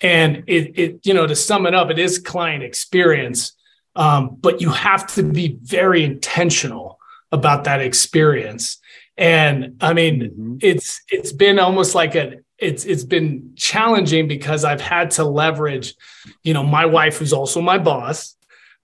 And 0.01 0.45
it, 0.47 0.79
it 0.79 1.01
you 1.07 1.13
know, 1.13 1.27
to 1.27 1.35
sum 1.35 1.67
it 1.67 1.75
up, 1.75 1.91
it 1.91 1.99
is 1.99 2.19
client 2.19 2.63
experience. 2.63 3.53
Um, 3.97 4.37
but 4.41 4.61
you 4.61 4.71
have 4.71 5.07
to 5.15 5.23
be 5.23 5.59
very 5.61 6.05
intentional 6.05 6.99
about 7.33 7.65
that 7.65 7.81
experience 7.81 8.79
and 9.17 9.77
I 9.81 9.93
mean, 9.93 10.21
mm-hmm. 10.21 10.57
it's 10.61 11.03
it's 11.09 11.33
been 11.33 11.59
almost 11.59 11.95
like 11.95 12.15
a 12.15 12.39
it's 12.59 12.85
it's 12.85 13.05
been 13.05 13.53
challenging 13.57 14.29
because 14.29 14.65
I've 14.65 14.81
had 14.81 15.13
to 15.13 15.25
leverage, 15.25 15.95
you 16.43 16.55
know, 16.55 16.63
my 16.63 16.87
wife 16.87 17.19
who's 17.19 17.33
also 17.33 17.61
my 17.61 17.79
boss, 17.79 18.37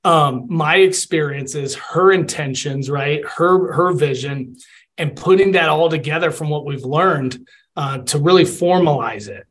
um, 0.05 0.47
my 0.49 0.77
experiences, 0.77 1.75
her 1.75 2.13
intentions, 2.13 2.89
right? 2.89 3.25
Her 3.25 3.73
her 3.73 3.93
vision, 3.93 4.57
and 4.99 5.17
putting 5.17 5.53
that 5.53 5.69
all 5.69 5.89
together 5.89 6.31
from 6.31 6.49
what 6.49 6.65
we've 6.65 6.85
learned 6.85 7.49
uh, 7.77 7.99
to 7.99 8.19
really 8.19 8.45
formalize 8.45 9.29
it. 9.29 9.47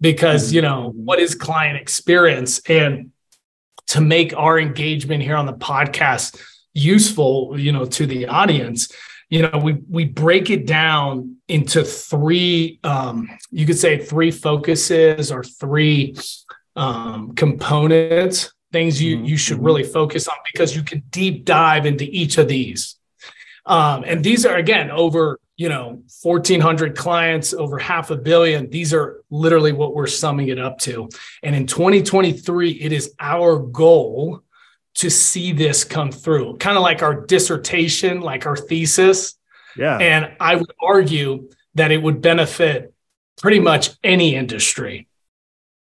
Because 0.00 0.48
mm-hmm. 0.48 0.56
you 0.56 0.62
know 0.62 0.92
what 0.94 1.18
is 1.18 1.34
client 1.34 1.78
experience, 1.78 2.60
and 2.68 3.12
to 3.88 4.00
make 4.00 4.36
our 4.36 4.58
engagement 4.58 5.22
here 5.22 5.36
on 5.36 5.46
the 5.46 5.54
podcast 5.54 6.40
useful, 6.74 7.58
you 7.58 7.72
know, 7.72 7.84
to 7.84 8.06
the 8.06 8.26
audience, 8.26 8.92
you 9.30 9.42
know, 9.42 9.58
we 9.62 9.74
we 9.88 10.04
break 10.04 10.50
it 10.50 10.66
down 10.66 11.36
into 11.48 11.82
three. 11.82 12.78
Um, 12.84 13.30
you 13.50 13.64
could 13.64 13.78
say 13.78 13.98
three 13.98 14.30
focuses 14.30 15.32
or 15.32 15.42
three 15.42 16.16
um, 16.76 17.34
components 17.34 18.52
things 18.72 19.02
you, 19.02 19.16
mm-hmm. 19.16 19.24
you 19.26 19.36
should 19.36 19.56
mm-hmm. 19.56 19.66
really 19.66 19.84
focus 19.84 20.28
on 20.28 20.36
because 20.52 20.74
you 20.74 20.82
can 20.82 21.02
deep 21.10 21.44
dive 21.44 21.86
into 21.86 22.04
each 22.04 22.38
of 22.38 22.48
these. 22.48 22.96
Um, 23.66 24.04
and 24.06 24.24
these 24.24 24.46
are, 24.46 24.56
again, 24.56 24.90
over, 24.90 25.38
you 25.56 25.68
know, 25.68 26.02
1,400 26.22 26.96
clients, 26.96 27.52
over 27.52 27.78
half 27.78 28.10
a 28.10 28.16
billion. 28.16 28.70
These 28.70 28.94
are 28.94 29.22
literally 29.30 29.72
what 29.72 29.94
we're 29.94 30.06
summing 30.06 30.48
it 30.48 30.58
up 30.58 30.78
to. 30.80 31.08
And 31.42 31.54
in 31.54 31.66
2023, 31.66 32.70
it 32.70 32.92
is 32.92 33.14
our 33.20 33.58
goal 33.58 34.42
to 35.00 35.08
see 35.08 35.52
this 35.52 35.82
come 35.82 36.12
through, 36.12 36.58
kind 36.58 36.76
of 36.76 36.82
like 36.82 37.02
our 37.02 37.14
dissertation, 37.14 38.20
like 38.20 38.44
our 38.44 38.56
thesis. 38.56 39.38
Yeah. 39.74 39.96
And 39.96 40.32
I 40.38 40.56
would 40.56 40.72
argue 40.82 41.48
that 41.74 41.90
it 41.90 42.02
would 42.02 42.20
benefit 42.20 42.92
pretty 43.40 43.60
much 43.60 43.90
any 44.04 44.34
industry. 44.34 45.08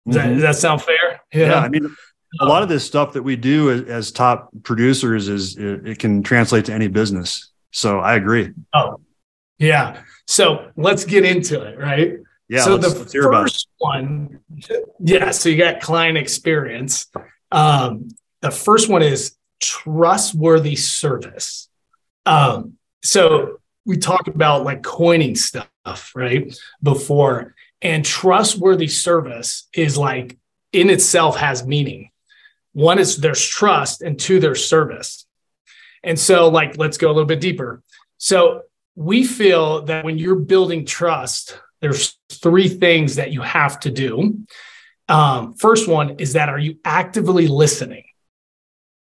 Does, 0.06 0.18
mm-hmm. 0.18 0.28
that, 0.28 0.34
does 0.36 0.42
that 0.44 0.56
sound 0.56 0.84
fair? 0.84 1.22
Yeah. 1.34 1.48
yeah. 1.48 1.60
I 1.62 1.70
mean, 1.70 1.96
a 2.40 2.46
lot 2.46 2.62
of 2.62 2.70
this 2.70 2.86
stuff 2.86 3.14
that 3.14 3.24
we 3.24 3.36
do 3.36 3.72
as, 3.72 3.82
as 3.84 4.12
top 4.12 4.52
producers 4.62 5.30
is 5.30 5.58
it, 5.58 5.88
it, 5.88 6.00
can 6.00 6.22
translate 6.22 6.66
to 6.66 6.74
any 6.74 6.88
business. 6.88 7.52
So 7.72 8.00
I 8.00 8.16
agree. 8.16 8.52
Oh, 8.72 9.02
yeah. 9.58 10.04
So 10.28 10.72
let's 10.78 11.06
get 11.06 11.26
into 11.26 11.62
it, 11.64 11.80
right? 11.80 12.18
Yeah. 12.50 12.66
So 12.66 12.78
the 12.78 12.92
first 12.92 13.68
one, 13.80 14.42
yeah. 15.00 15.32
So 15.32 15.50
you 15.50 15.58
got 15.58 15.82
client 15.82 16.20
experience. 16.20 17.08
Um, 17.52 18.10
the 18.42 18.52
first 18.52 18.90
one 18.90 19.02
is 19.02 19.36
trustworthy 19.60 20.76
service. 20.76 21.70
Um, 22.26 22.78
so 23.04 23.60
we 23.86 23.98
talked 23.98 24.28
about 24.28 24.64
like 24.64 24.84
coining 24.84 25.36
stuff, 25.36 26.12
right? 26.16 26.56
Before, 26.82 27.56
and 27.82 28.06
trustworthy 28.06 28.88
service 28.88 29.68
is 29.74 29.98
like 29.98 30.38
in 30.72 30.90
itself 30.90 31.38
has 31.38 31.66
meaning 31.66 32.12
one 32.74 33.00
is 33.00 33.18
there's 33.18 33.46
trust, 33.46 34.02
and 34.02 34.18
two, 34.20 34.40
there's 34.40 34.66
service. 34.66 35.26
And 36.04 36.18
so, 36.18 36.50
like, 36.50 36.78
let's 36.78 36.98
go 36.98 37.08
a 37.08 37.14
little 37.14 37.26
bit 37.26 37.42
deeper. 37.42 37.84
So, 38.18 38.64
we 38.96 39.24
feel 39.26 39.84
that 39.84 40.04
when 40.04 40.18
you're 40.18 40.36
building 40.36 40.86
trust, 40.86 41.60
there's 41.80 42.18
three 42.30 42.68
things 42.68 43.16
that 43.16 43.32
you 43.32 43.42
have 43.42 43.80
to 43.82 43.92
do. 43.92 44.46
Um, 45.08 45.54
first 45.56 45.88
one 45.88 46.20
is 46.20 46.34
that 46.34 46.50
are 46.50 46.60
you 46.60 46.78
actively 46.86 47.48
listening? 47.48 48.04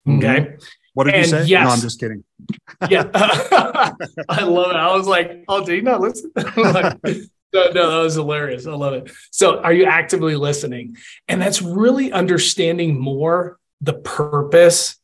Mm-hmm. 0.07 0.19
Okay. 0.19 0.57
What 0.95 1.05
did 1.05 1.15
and 1.15 1.25
you 1.25 1.31
say? 1.31 1.45
Yes. 1.45 1.67
No, 1.67 1.75
I'm 1.75 1.81
just 1.81 2.01
kidding. 2.01 2.25
yeah. 2.91 3.11
I 3.15 4.45
love 4.45 4.71
it. 4.71 4.77
I 4.77 4.97
was 4.97 5.07
like, 5.07 5.45
oh, 5.49 5.65
did 5.65 5.77
you 5.77 5.83
not 5.83 6.01
listen? 6.01 6.31
like, 6.37 6.57
no, 7.05 7.71
no, 7.71 7.91
that 7.91 8.03
was 8.03 8.15
hilarious. 8.15 8.67
I 8.67 8.73
love 8.73 8.95
it. 8.95 9.11
So, 9.31 9.61
are 9.61 9.73
you 9.73 9.85
actively 9.85 10.37
listening? 10.37 10.97
And 11.29 11.41
that's 11.41 11.61
really 11.61 12.13
understanding 12.13 12.99
more 12.99 13.59
the 13.83 13.93
purpose, 13.93 14.97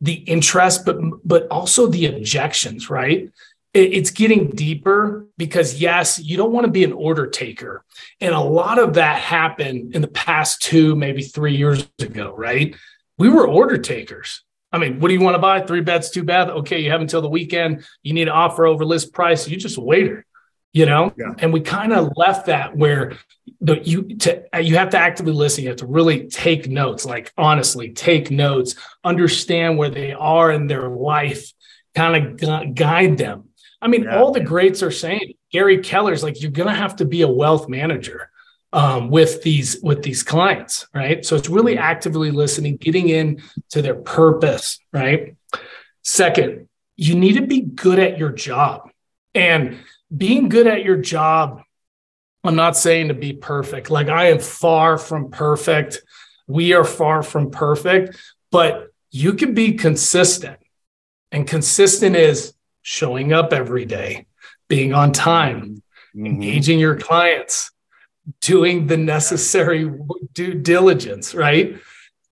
the 0.00 0.14
interest, 0.14 0.86
but 0.86 0.98
but 1.24 1.46
also 1.48 1.88
the 1.88 2.06
objections. 2.06 2.88
Right? 2.88 3.30
it's 3.74 4.12
getting 4.12 4.50
deeper 4.50 5.26
because 5.36 5.80
yes, 5.80 6.20
you 6.20 6.36
don't 6.36 6.52
want 6.52 6.64
to 6.64 6.70
be 6.70 6.84
an 6.84 6.92
order 6.92 7.26
taker, 7.26 7.84
and 8.20 8.32
a 8.32 8.40
lot 8.40 8.78
of 8.78 8.94
that 8.94 9.18
happened 9.18 9.96
in 9.96 10.00
the 10.00 10.08
past 10.08 10.62
two, 10.62 10.94
maybe 10.94 11.22
three 11.22 11.56
years 11.56 11.86
ago. 12.00 12.32
Right? 12.36 12.76
We 13.18 13.28
were 13.28 13.46
order 13.46 13.78
takers. 13.78 14.42
I 14.72 14.78
mean, 14.78 14.98
what 14.98 15.08
do 15.08 15.14
you 15.14 15.20
want 15.20 15.34
to 15.34 15.40
buy? 15.40 15.60
Three 15.60 15.82
beds, 15.82 16.10
two 16.10 16.24
bath. 16.24 16.48
Okay, 16.48 16.80
you 16.80 16.90
have 16.90 17.00
until 17.00 17.22
the 17.22 17.28
weekend. 17.28 17.84
You 18.02 18.12
need 18.12 18.22
an 18.22 18.30
offer 18.30 18.66
over 18.66 18.84
list 18.84 19.12
price. 19.12 19.48
You 19.48 19.56
just 19.56 19.78
waiter 19.78 20.26
you 20.74 20.84
know 20.84 21.14
yeah. 21.16 21.32
and 21.38 21.52
we 21.52 21.60
kind 21.60 21.94
of 21.94 22.12
left 22.16 22.46
that 22.46 22.76
where 22.76 23.16
the 23.60 23.78
you 23.78 24.16
to 24.16 24.44
you 24.60 24.76
have 24.76 24.90
to 24.90 24.98
actively 24.98 25.32
listen 25.32 25.62
you 25.62 25.70
have 25.70 25.78
to 25.78 25.86
really 25.86 26.26
take 26.26 26.68
notes 26.68 27.06
like 27.06 27.32
honestly 27.38 27.92
take 27.92 28.30
notes 28.30 28.74
understand 29.04 29.78
where 29.78 29.88
they 29.88 30.12
are 30.12 30.52
in 30.52 30.66
their 30.66 30.88
life 30.88 31.52
kind 31.94 32.42
of 32.42 32.74
guide 32.74 33.16
them 33.16 33.48
i 33.80 33.88
mean 33.88 34.02
yeah. 34.02 34.18
all 34.18 34.32
the 34.32 34.40
greats 34.40 34.82
are 34.82 34.90
saying 34.90 35.32
gary 35.50 35.78
keller's 35.78 36.22
like 36.22 36.42
you're 36.42 36.50
gonna 36.50 36.74
have 36.74 36.96
to 36.96 37.06
be 37.06 37.22
a 37.22 37.28
wealth 37.28 37.68
manager 37.68 38.30
um, 38.74 39.08
with 39.08 39.42
these 39.42 39.80
with 39.82 40.02
these 40.02 40.22
clients 40.22 40.86
right 40.92 41.24
so 41.24 41.36
it's 41.36 41.48
really 41.48 41.78
actively 41.78 42.30
listening 42.30 42.76
getting 42.76 43.08
in 43.08 43.42
to 43.70 43.80
their 43.80 43.94
purpose 43.94 44.78
right 44.92 45.36
second 46.02 46.68
you 46.96 47.14
need 47.14 47.34
to 47.34 47.46
be 47.46 47.60
good 47.60 47.98
at 47.98 48.18
your 48.18 48.30
job 48.30 48.90
and 49.34 49.78
being 50.14 50.48
good 50.48 50.66
at 50.66 50.84
your 50.84 50.96
job, 50.96 51.62
I'm 52.44 52.56
not 52.56 52.76
saying 52.76 53.08
to 53.08 53.14
be 53.14 53.32
perfect. 53.32 53.90
Like 53.90 54.08
I 54.08 54.26
am 54.26 54.38
far 54.38 54.98
from 54.98 55.30
perfect. 55.30 56.02
We 56.46 56.74
are 56.74 56.84
far 56.84 57.22
from 57.22 57.50
perfect, 57.50 58.16
but 58.50 58.88
you 59.10 59.34
can 59.34 59.54
be 59.54 59.72
consistent. 59.72 60.58
And 61.32 61.46
consistent 61.46 62.14
is 62.16 62.54
showing 62.82 63.32
up 63.32 63.52
every 63.52 63.86
day, 63.86 64.26
being 64.68 64.92
on 64.92 65.12
time, 65.12 65.82
mm-hmm. 66.14 66.26
engaging 66.26 66.78
your 66.78 66.96
clients, 66.96 67.72
doing 68.40 68.86
the 68.86 68.96
necessary 68.96 69.90
due 70.32 70.54
diligence, 70.54 71.34
right? 71.34 71.76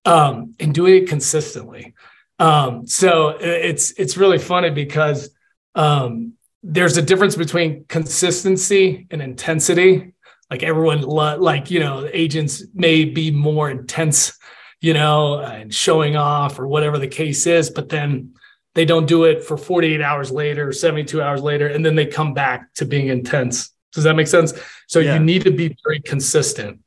Um, 0.04 0.54
and 0.58 0.74
doing 0.74 1.02
it 1.02 1.08
consistently. 1.08 1.94
Um, 2.38 2.86
so 2.86 3.36
it's 3.40 3.92
it's 3.92 4.16
really 4.16 4.38
funny 4.38 4.70
because 4.70 5.30
um, 5.74 6.34
there's 6.62 6.96
a 6.96 7.02
difference 7.02 7.36
between 7.36 7.84
consistency 7.84 9.06
and 9.10 9.22
intensity. 9.22 10.14
Like 10.50 10.62
everyone, 10.62 11.02
like 11.02 11.70
you 11.70 11.80
know, 11.80 12.08
agents 12.12 12.64
may 12.74 13.04
be 13.04 13.30
more 13.30 13.70
intense, 13.70 14.36
you 14.80 14.92
know, 14.92 15.38
and 15.38 15.72
showing 15.72 16.16
off 16.16 16.58
or 16.58 16.66
whatever 16.66 16.98
the 16.98 17.08
case 17.08 17.46
is, 17.46 17.70
but 17.70 17.88
then 17.88 18.34
they 18.74 18.84
don't 18.84 19.06
do 19.06 19.24
it 19.24 19.44
for 19.44 19.56
48 19.56 20.00
hours 20.00 20.30
later, 20.30 20.72
72 20.72 21.22
hours 21.22 21.42
later, 21.42 21.68
and 21.68 21.84
then 21.84 21.94
they 21.94 22.06
come 22.06 22.34
back 22.34 22.72
to 22.74 22.84
being 22.84 23.08
intense. 23.08 23.70
Does 23.92 24.04
that 24.04 24.14
make 24.14 24.26
sense? 24.26 24.54
So 24.88 25.00
yeah. 25.00 25.14
you 25.14 25.20
need 25.20 25.44
to 25.44 25.50
be 25.50 25.76
very 25.84 26.00
consistent. 26.00 26.80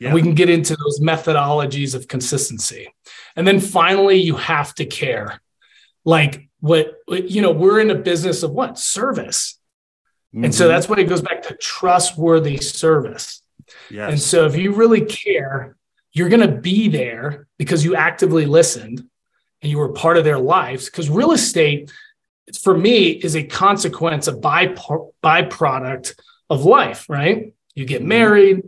Yeah. 0.00 0.08
And 0.08 0.14
we 0.14 0.22
can 0.22 0.34
get 0.34 0.48
into 0.48 0.76
those 0.76 1.00
methodologies 1.00 1.94
of 1.94 2.08
consistency. 2.08 2.92
And 3.36 3.46
then 3.46 3.60
finally, 3.60 4.16
you 4.16 4.36
have 4.36 4.74
to 4.76 4.84
care. 4.84 5.40
Like 6.04 6.48
what 6.60 6.98
you 7.08 7.40
know 7.42 7.52
we're 7.52 7.80
in 7.80 7.90
a 7.90 7.94
business 7.94 8.42
of 8.42 8.50
what 8.50 8.78
service 8.78 9.58
mm-hmm. 10.34 10.44
and 10.44 10.54
so 10.54 10.64
mm-hmm. 10.64 10.74
that's 10.74 10.88
what 10.88 10.98
it 10.98 11.04
goes 11.04 11.22
back 11.22 11.42
to 11.42 11.56
trustworthy 11.56 12.56
service 12.56 13.42
yes. 13.90 14.10
and 14.10 14.20
so 14.20 14.46
if 14.46 14.56
you 14.56 14.74
really 14.74 15.04
care 15.04 15.76
you're 16.12 16.28
going 16.28 16.46
to 16.48 16.60
be 16.60 16.88
there 16.88 17.46
because 17.58 17.84
you 17.84 17.94
actively 17.94 18.46
listened 18.46 19.04
and 19.62 19.70
you 19.70 19.78
were 19.78 19.92
part 19.92 20.16
of 20.16 20.24
their 20.24 20.38
lives 20.38 20.86
because 20.86 21.08
real 21.08 21.32
estate 21.32 21.92
for 22.60 22.76
me 22.76 23.10
is 23.10 23.36
a 23.36 23.42
consequence 23.44 24.26
of 24.26 24.40
by, 24.40 24.66
byproduct 25.22 26.14
of 26.50 26.64
life 26.64 27.08
right 27.08 27.54
you 27.74 27.84
get 27.84 28.00
mm-hmm. 28.00 28.08
married 28.08 28.62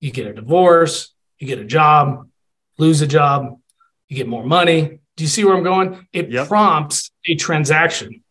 you 0.00 0.10
get 0.10 0.26
a 0.26 0.34
divorce 0.34 1.12
you 1.38 1.46
get 1.46 1.58
a 1.58 1.64
job 1.64 2.28
lose 2.78 3.00
a 3.00 3.06
job 3.06 3.58
you 4.08 4.16
get 4.16 4.28
more 4.28 4.44
money 4.44 5.00
do 5.20 5.24
you 5.24 5.28
see 5.28 5.44
where 5.44 5.54
I'm 5.54 5.62
going? 5.62 6.08
It 6.14 6.30
yep. 6.30 6.48
prompts 6.48 7.10
a 7.26 7.34
transaction 7.34 8.22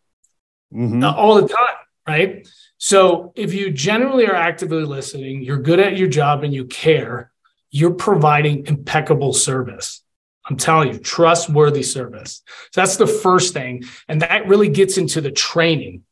mm-hmm. 0.73 1.03
uh, 1.03 1.13
all 1.13 1.35
the 1.35 1.47
time, 1.47 1.75
right? 2.07 2.47
So 2.79 3.31
if 3.35 3.53
you 3.53 3.69
generally 3.69 4.25
are 4.25 4.33
actively 4.33 4.83
listening, 4.83 5.43
you're 5.43 5.61
good 5.61 5.79
at 5.79 5.97
your 5.97 6.07
job 6.07 6.43
and 6.43 6.51
you 6.51 6.65
care, 6.65 7.31
you're 7.69 7.93
providing 7.93 8.65
impeccable 8.65 9.33
service. 9.33 10.03
I'm 10.49 10.57
telling 10.57 10.91
you, 10.91 10.97
trustworthy 10.97 11.83
service. 11.83 12.41
So 12.71 12.81
that's 12.81 12.97
the 12.97 13.05
first 13.05 13.53
thing. 13.53 13.83
And 14.07 14.23
that 14.23 14.47
really 14.47 14.69
gets 14.69 14.97
into 14.97 15.21
the 15.21 15.29
training. 15.29 16.05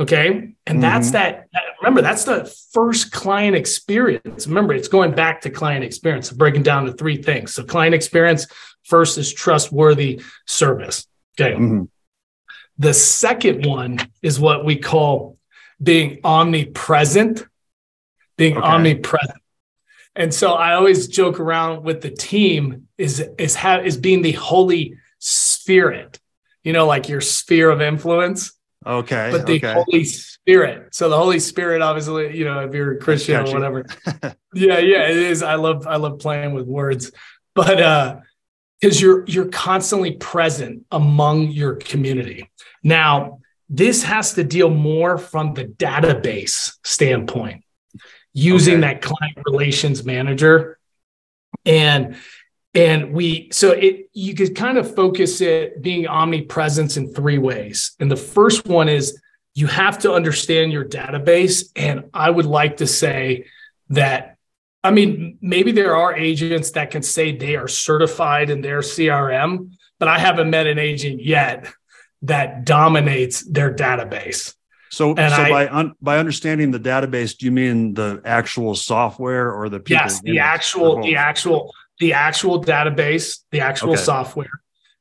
Okay. 0.00 0.26
And 0.28 0.56
mm-hmm. 0.66 0.80
that's 0.80 1.10
that. 1.10 1.48
Remember, 1.80 2.02
that's 2.02 2.24
the 2.24 2.44
first 2.72 3.12
client 3.12 3.54
experience. 3.54 4.46
Remember, 4.46 4.74
it's 4.74 4.88
going 4.88 5.12
back 5.12 5.42
to 5.42 5.50
client 5.50 5.84
experience, 5.84 6.30
breaking 6.32 6.62
down 6.62 6.86
to 6.86 6.92
three 6.92 7.22
things. 7.22 7.54
So, 7.54 7.64
client 7.64 7.94
experience, 7.94 8.46
First 8.90 9.18
is 9.18 9.32
trustworthy 9.32 10.20
service. 10.46 11.06
Okay. 11.38 11.54
Mm-hmm. 11.54 11.84
The 12.78 12.92
second 12.92 13.64
one 13.64 13.98
is 14.20 14.40
what 14.40 14.64
we 14.64 14.76
call 14.76 15.38
being 15.82 16.18
omnipresent, 16.24 17.46
being 18.36 18.56
okay. 18.56 18.66
omnipresent. 18.66 19.40
And 20.16 20.34
so 20.34 20.54
I 20.54 20.74
always 20.74 21.06
joke 21.06 21.38
around 21.38 21.84
with 21.84 22.00
the 22.00 22.10
team 22.10 22.88
is 22.98 23.24
is 23.38 23.54
have 23.54 23.86
is 23.86 23.96
being 23.96 24.22
the 24.22 24.32
Holy 24.32 24.96
Spirit. 25.20 26.18
You 26.64 26.72
know, 26.72 26.86
like 26.86 27.08
your 27.08 27.20
sphere 27.20 27.70
of 27.70 27.80
influence. 27.80 28.52
Okay. 28.86 29.28
But 29.30 29.46
the 29.46 29.56
okay. 29.56 29.74
Holy 29.74 30.04
Spirit. 30.04 30.94
So 30.94 31.08
the 31.08 31.16
Holy 31.16 31.38
Spirit, 31.38 31.82
obviously, 31.82 32.36
you 32.36 32.44
know, 32.44 32.60
if 32.60 32.74
you're 32.74 32.92
a 32.92 32.98
Christian 32.98 33.36
or 33.36 33.52
whatever. 33.52 33.84
yeah, 34.54 34.78
yeah, 34.78 35.08
it 35.08 35.16
is. 35.16 35.42
I 35.42 35.56
love 35.56 35.86
I 35.86 35.96
love 35.96 36.18
playing 36.18 36.54
with 36.54 36.66
words. 36.66 37.12
But 37.54 37.80
uh 37.80 38.16
because 38.80 39.00
you're 39.00 39.24
you're 39.26 39.48
constantly 39.48 40.12
present 40.12 40.84
among 40.90 41.48
your 41.48 41.74
community. 41.74 42.50
Now, 42.82 43.40
this 43.68 44.02
has 44.02 44.34
to 44.34 44.44
deal 44.44 44.70
more 44.70 45.18
from 45.18 45.54
the 45.54 45.64
database 45.64 46.72
standpoint, 46.84 47.64
using 48.32 48.78
okay. 48.78 48.94
that 48.94 49.02
client 49.02 49.38
relations 49.44 50.04
manager. 50.04 50.78
And 51.66 52.16
and 52.74 53.12
we 53.12 53.48
so 53.52 53.72
it 53.72 54.08
you 54.12 54.34
could 54.34 54.54
kind 54.54 54.78
of 54.78 54.94
focus 54.94 55.40
it 55.40 55.82
being 55.82 56.06
omnipresence 56.06 56.96
in 56.96 57.12
three 57.12 57.38
ways. 57.38 57.92
And 57.98 58.10
the 58.10 58.16
first 58.16 58.66
one 58.66 58.88
is 58.88 59.20
you 59.54 59.66
have 59.66 59.98
to 60.00 60.12
understand 60.12 60.72
your 60.72 60.84
database. 60.84 61.70
And 61.74 62.04
I 62.14 62.30
would 62.30 62.46
like 62.46 62.78
to 62.78 62.86
say 62.86 63.46
that 63.90 64.36
I 64.82 64.90
mean, 64.90 65.38
maybe 65.42 65.72
there 65.72 65.94
are 65.94 66.14
agents 66.14 66.70
that 66.70 66.90
can 66.90 67.02
say 67.02 67.36
they 67.36 67.56
are 67.56 67.68
certified 67.68 68.48
in 68.48 68.62
their 68.62 68.78
CRM, 68.78 69.72
but 69.98 70.08
I 70.08 70.18
haven't 70.18 70.48
met 70.48 70.66
an 70.66 70.78
agent 70.78 71.22
yet 71.22 71.70
that 72.22 72.64
dominates 72.64 73.42
their 73.42 73.74
database. 73.74 74.54
So, 74.90 75.14
and 75.14 75.32
so 75.32 75.42
I, 75.42 75.50
by 75.50 75.68
un, 75.68 75.94
by 76.00 76.18
understanding 76.18 76.70
the 76.70 76.80
database, 76.80 77.36
do 77.36 77.46
you 77.46 77.52
mean 77.52 77.94
the 77.94 78.20
actual 78.24 78.74
software 78.74 79.52
or 79.52 79.68
the 79.68 79.80
people? 79.80 80.02
Yes, 80.02 80.20
the 80.22 80.38
actual, 80.40 81.02
the 81.02 81.16
actual, 81.16 81.72
the 82.00 82.14
actual 82.14 82.62
database, 82.62 83.40
the 83.52 83.60
actual 83.60 83.92
okay. 83.92 84.00
software. 84.00 84.50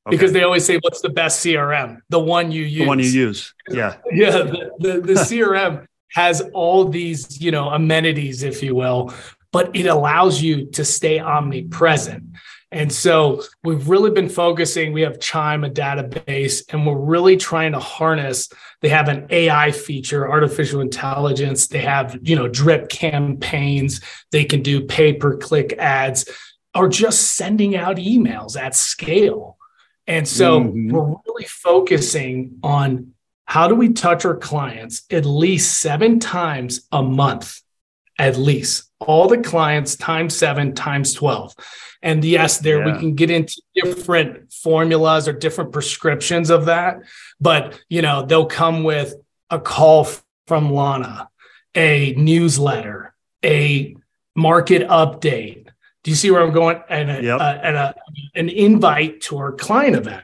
Okay. 0.05 0.15
Because 0.15 0.33
they 0.33 0.43
always 0.43 0.65
say, 0.65 0.77
"What's 0.81 1.01
the 1.01 1.09
best 1.09 1.43
CRM?" 1.43 1.99
The 2.09 2.19
one 2.19 2.51
you 2.51 2.63
use. 2.63 2.79
The 2.79 2.87
one 2.87 2.99
you 2.99 3.05
use. 3.05 3.53
Yeah. 3.69 3.95
yeah. 4.11 4.31
The, 4.31 4.71
the, 4.79 5.01
the 5.01 5.13
CRM 5.13 5.85
has 6.11 6.41
all 6.53 6.85
these, 6.85 7.41
you 7.41 7.51
know, 7.51 7.69
amenities, 7.69 8.43
if 8.43 8.63
you 8.63 8.75
will, 8.75 9.13
but 9.51 9.75
it 9.75 9.85
allows 9.85 10.41
you 10.41 10.65
to 10.71 10.83
stay 10.83 11.19
omnipresent. 11.19 12.23
And 12.71 12.93
so 12.93 13.41
we've 13.63 13.89
really 13.89 14.11
been 14.11 14.29
focusing. 14.29 14.93
We 14.93 15.01
have 15.01 15.19
Chime, 15.19 15.63
a 15.63 15.69
database, 15.69 16.63
and 16.71 16.85
we're 16.85 16.99
really 16.99 17.35
trying 17.35 17.71
to 17.71 17.79
harness. 17.79 18.49
They 18.81 18.89
have 18.89 19.07
an 19.07 19.25
AI 19.31 19.71
feature, 19.71 20.29
artificial 20.29 20.79
intelligence. 20.79 21.67
They 21.67 21.79
have, 21.79 22.19
you 22.21 22.35
know, 22.35 22.47
drip 22.47 22.89
campaigns. 22.89 24.01
They 24.31 24.45
can 24.45 24.61
do 24.61 24.81
pay 24.81 25.13
per 25.13 25.37
click 25.37 25.73
ads 25.79 26.29
or 26.75 26.87
just 26.87 27.35
sending 27.35 27.75
out 27.75 27.97
emails 27.97 28.59
at 28.59 28.75
scale. 28.75 29.57
And 30.07 30.27
so 30.27 30.61
mm-hmm. 30.61 30.91
we're 30.91 31.15
really 31.27 31.45
focusing 31.45 32.59
on 32.63 33.13
how 33.45 33.67
do 33.67 33.75
we 33.75 33.89
touch 33.89 34.25
our 34.25 34.37
clients 34.37 35.03
at 35.11 35.25
least 35.25 35.79
seven 35.79 36.19
times 36.19 36.87
a 36.91 37.01
month, 37.01 37.61
at 38.17 38.37
least 38.37 38.89
all 38.99 39.27
the 39.27 39.37
clients 39.37 39.95
times 39.95 40.35
seven 40.35 40.75
times 40.75 41.13
12. 41.13 41.55
And 42.01 42.23
yes, 42.23 42.59
there 42.59 42.85
yeah. 42.85 42.93
we 42.93 42.99
can 42.99 43.15
get 43.15 43.29
into 43.29 43.61
different 43.75 44.51
formulas 44.53 45.27
or 45.27 45.33
different 45.33 45.71
prescriptions 45.71 46.49
of 46.49 46.65
that. 46.65 46.99
But, 47.39 47.79
you 47.89 48.01
know, 48.01 48.25
they'll 48.25 48.45
come 48.45 48.83
with 48.83 49.15
a 49.49 49.59
call 49.59 50.07
from 50.47 50.71
Lana, 50.71 51.29
a 51.75 52.13
newsletter, 52.13 53.13
a 53.43 53.95
market 54.35 54.87
update. 54.87 55.68
Do 56.03 56.11
you 56.11 56.15
see 56.15 56.31
where 56.31 56.41
I'm 56.41 56.53
going? 56.53 56.81
And, 56.89 57.11
a, 57.11 57.23
yep. 57.23 57.39
a, 57.39 57.65
and 57.65 57.75
a, 57.75 57.95
an 58.35 58.49
invite 58.49 59.21
to 59.21 59.37
our 59.37 59.51
client 59.51 59.95
event. 59.95 60.23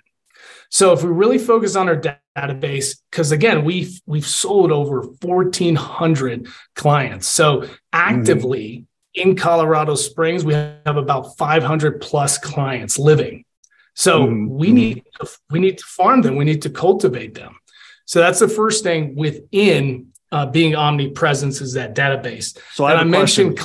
So 0.70 0.94
if 0.94 1.04
we 1.04 1.10
really 1.10 1.38
focus 1.38 1.76
on 1.76 1.88
our 1.88 2.02
database, 2.36 3.00
because 3.10 3.32
again, 3.32 3.64
we've 3.64 4.02
we've 4.06 4.26
sold 4.26 4.72
over 4.72 5.02
1,400 5.02 6.48
clients. 6.76 7.28
So 7.28 7.68
actively 7.94 8.86
mm-hmm. 9.16 9.30
in 9.30 9.36
Colorado 9.36 9.96
Springs, 9.96 10.44
we 10.44 10.54
have 10.54 10.98
about 10.98 11.38
500 11.38 12.02
plus 12.02 12.38
clients 12.38 13.00
living. 13.00 13.46
So 13.94 14.24
mm-hmm. 14.24 14.48
we 14.50 14.68
mm-hmm. 14.68 14.76
need 14.76 15.04
to, 15.20 15.30
we 15.50 15.60
need 15.60 15.78
to 15.78 15.86
farm 15.86 16.22
them. 16.22 16.36
We 16.36 16.46
need 16.46 16.62
to 16.64 16.70
cultivate 16.70 17.36
them. 17.36 17.58
So 18.06 18.20
that's 18.20 18.40
the 18.40 18.50
first 18.50 18.84
thing 18.84 19.16
within 19.16 20.12
uh, 20.32 20.46
being 20.46 20.76
omnipresence 20.76 21.62
is 21.62 21.74
that 21.74 21.96
database. 21.96 22.58
So 22.74 22.84
I, 22.84 22.96
I 22.96 23.04
mentioned, 23.04 23.58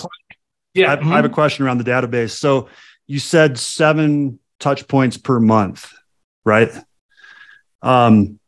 yeah, 0.75 0.93
I, 0.93 0.97
mm-hmm. 0.97 1.13
I 1.13 1.17
have 1.17 1.25
a 1.25 1.31
question 1.31 1.65
around 1.65 1.79
the 1.79 1.91
database. 1.91 2.31
So 2.31 2.69
you 3.07 3.19
said 3.19 3.59
seven 3.59 4.39
touch 4.59 4.87
points 4.87 5.17
per 5.17 5.41
month, 5.41 5.93
right? 6.45 6.71
Um, 7.83 8.39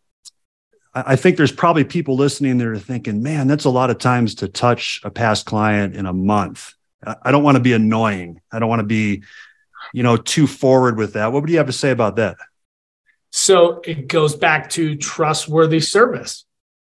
I 0.95 1.17
think 1.17 1.37
there's 1.39 1.53
probably 1.53 1.85
people 1.85 2.17
listening 2.17 2.59
that 2.59 2.67
are 2.67 2.79
thinking, 2.79 3.23
man, 3.23 3.47
that's 3.47 3.65
a 3.65 3.71
lot 3.71 3.89
of 3.89 3.99
times 3.99 4.37
to 4.37 4.49
touch 4.49 5.01
a 5.05 5.11
past 5.11 5.47
client 5.47 5.97
in 5.97 6.05
a 6.05 6.13
month. 6.13 6.75
I 7.23 7.33
don't 7.33 7.43
want 7.43 7.57
to 7.57 7.63
be 7.63 7.73
annoying. 7.73 8.41
I 8.53 8.59
don't 8.59 8.69
want 8.69 8.81
to 8.81 8.87
be, 8.87 9.23
you 9.95 10.03
know, 10.03 10.19
too 10.19 10.47
forward 10.47 10.99
with 10.99 11.15
that. 11.15 11.33
What 11.33 11.43
would 11.43 11.51
you 11.51 11.57
have 11.57 11.67
to 11.67 11.73
say 11.73 11.91
about 11.91 12.17
that? 12.17 12.37
So 13.31 13.81
it 13.81 14.07
goes 14.07 14.37
back 14.37 14.69
to 14.71 14.95
trustworthy 14.97 15.81
service. 15.81 16.45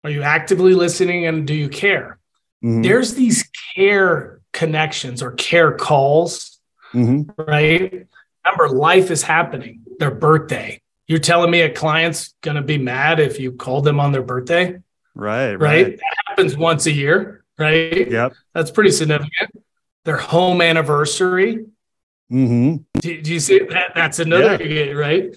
Are 0.04 0.10
you 0.10 0.24
actively 0.24 0.74
listening 0.74 1.28
and 1.28 1.46
do 1.46 1.54
you 1.54 1.70
care? 1.70 2.17
Mm-hmm. 2.63 2.82
There's 2.82 3.13
these 3.13 3.48
care 3.76 4.41
connections 4.54 5.22
or 5.22 5.32
care 5.32 5.74
calls, 5.74 6.60
mm-hmm. 6.94 7.30
right? 7.42 8.08
Remember, 8.46 8.70
life 8.76 9.12
is 9.12 9.22
happening, 9.22 9.82
their 10.00 10.12
birthday, 10.12 10.82
you're 11.12 11.20
telling 11.20 11.52
me 11.52 11.60
a 11.60 11.70
client's 11.70 12.34
going 12.40 12.56
to 12.56 12.62
be 12.62 12.78
mad 12.78 13.20
if 13.20 13.38
you 13.38 13.52
called 13.52 13.84
them 13.84 14.00
on 14.00 14.14
their 14.14 14.22
birthday? 14.22 14.80
Right, 15.14 15.56
right. 15.56 15.60
Right. 15.60 15.98
That 15.98 16.18
happens 16.28 16.56
once 16.56 16.86
a 16.86 16.92
year, 16.92 17.44
right? 17.60 18.10
Yep. 18.10 18.34
That's 18.54 18.72
pretty 18.72 18.92
significant. 18.92 19.52
Their 20.06 20.16
home 20.16 20.62
anniversary. 20.62 21.66
Mm-hmm. 22.32 22.78
Do, 23.02 23.22
do 23.22 23.34
you 23.34 23.42
see 23.42 23.60
that? 23.60 23.92
That's 23.94 24.20
another, 24.20 24.64
yeah. 24.64 24.94
right? 24.94 25.36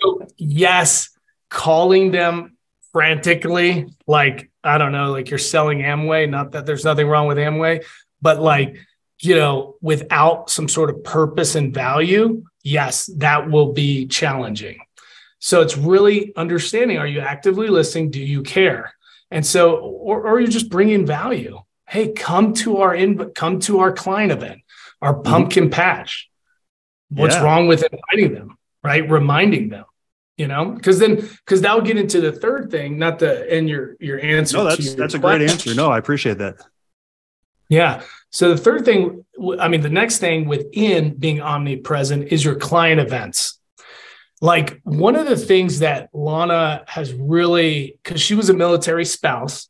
So, 0.00 0.28
yes, 0.36 1.10
calling 1.50 2.12
them 2.12 2.56
frantically, 2.92 3.88
like, 4.06 4.52
I 4.62 4.78
don't 4.78 4.92
know, 4.92 5.10
like 5.10 5.30
you're 5.30 5.38
selling 5.38 5.80
Amway. 5.80 6.30
Not 6.30 6.52
that 6.52 6.64
there's 6.64 6.84
nothing 6.84 7.08
wrong 7.08 7.26
with 7.26 7.38
Amway, 7.38 7.84
but 8.20 8.40
like, 8.40 8.76
you 9.20 9.34
know, 9.34 9.76
without 9.80 10.50
some 10.50 10.68
sort 10.68 10.90
of 10.90 11.02
purpose 11.02 11.54
and 11.54 11.74
value, 11.74 12.44
yes, 12.62 13.06
that 13.16 13.50
will 13.50 13.72
be 13.72 14.06
challenging. 14.06 14.78
So 15.40 15.60
it's 15.60 15.76
really 15.76 16.34
understanding 16.36 16.98
are 16.98 17.06
you 17.06 17.20
actively 17.20 17.68
listening? 17.68 18.10
Do 18.10 18.20
you 18.20 18.42
care? 18.42 18.92
And 19.30 19.44
so, 19.44 19.76
or, 19.76 20.26
or 20.26 20.40
you're 20.40 20.48
just 20.48 20.70
bringing 20.70 21.06
value. 21.06 21.60
Hey, 21.86 22.12
come 22.12 22.54
to 22.54 22.78
our 22.78 22.94
in, 22.94 23.30
come 23.30 23.60
to 23.60 23.80
our 23.80 23.92
client 23.92 24.32
event, 24.32 24.60
our 25.00 25.14
mm-hmm. 25.14 25.22
pumpkin 25.22 25.70
patch. 25.70 26.28
What's 27.10 27.36
yeah. 27.36 27.42
wrong 27.42 27.66
with 27.66 27.84
inviting 27.84 28.34
them? 28.34 28.58
Right, 28.82 29.08
reminding 29.08 29.70
them. 29.70 29.84
You 30.36 30.46
know, 30.46 30.66
because 30.70 31.00
then 31.00 31.16
because 31.16 31.62
that'll 31.62 31.80
get 31.80 31.96
into 31.96 32.20
the 32.20 32.30
third 32.30 32.70
thing, 32.70 32.96
not 32.96 33.18
the 33.18 33.52
and 33.52 33.68
your 33.68 33.96
your 33.98 34.20
answer. 34.20 34.58
No, 34.58 34.64
that's 34.64 34.94
that's 34.94 35.14
a 35.14 35.18
great 35.18 35.42
answer. 35.42 35.74
No, 35.74 35.90
I 35.90 35.98
appreciate 35.98 36.38
that. 36.38 36.60
Yeah. 37.68 38.02
So 38.30 38.50
the 38.50 38.56
third 38.56 38.84
thing, 38.84 39.24
I 39.58 39.68
mean, 39.68 39.80
the 39.80 39.88
next 39.90 40.18
thing 40.18 40.46
within 40.46 41.14
being 41.14 41.40
omnipresent 41.40 42.32
is 42.32 42.44
your 42.44 42.54
client 42.54 43.00
events 43.00 43.58
like 44.40 44.80
one 44.84 45.16
of 45.16 45.26
the 45.26 45.36
things 45.36 45.80
that 45.80 46.10
Lana 46.12 46.84
has 46.86 47.12
really, 47.12 47.98
because 48.02 48.20
she 48.20 48.34
was 48.34 48.48
a 48.48 48.54
military 48.54 49.04
spouse, 49.04 49.68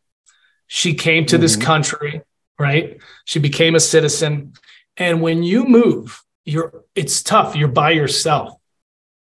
she 0.66 0.94
came 0.94 1.24
to 1.26 1.36
mm-hmm. 1.36 1.42
this 1.42 1.56
country, 1.56 2.20
right? 2.58 2.98
She 3.24 3.38
became 3.38 3.74
a 3.74 3.80
citizen. 3.80 4.52
And 4.96 5.22
when 5.22 5.42
you 5.42 5.64
move, 5.64 6.22
you're 6.44 6.84
it's 6.94 7.22
tough. 7.22 7.56
You're 7.56 7.68
by 7.68 7.92
yourself. 7.92 8.54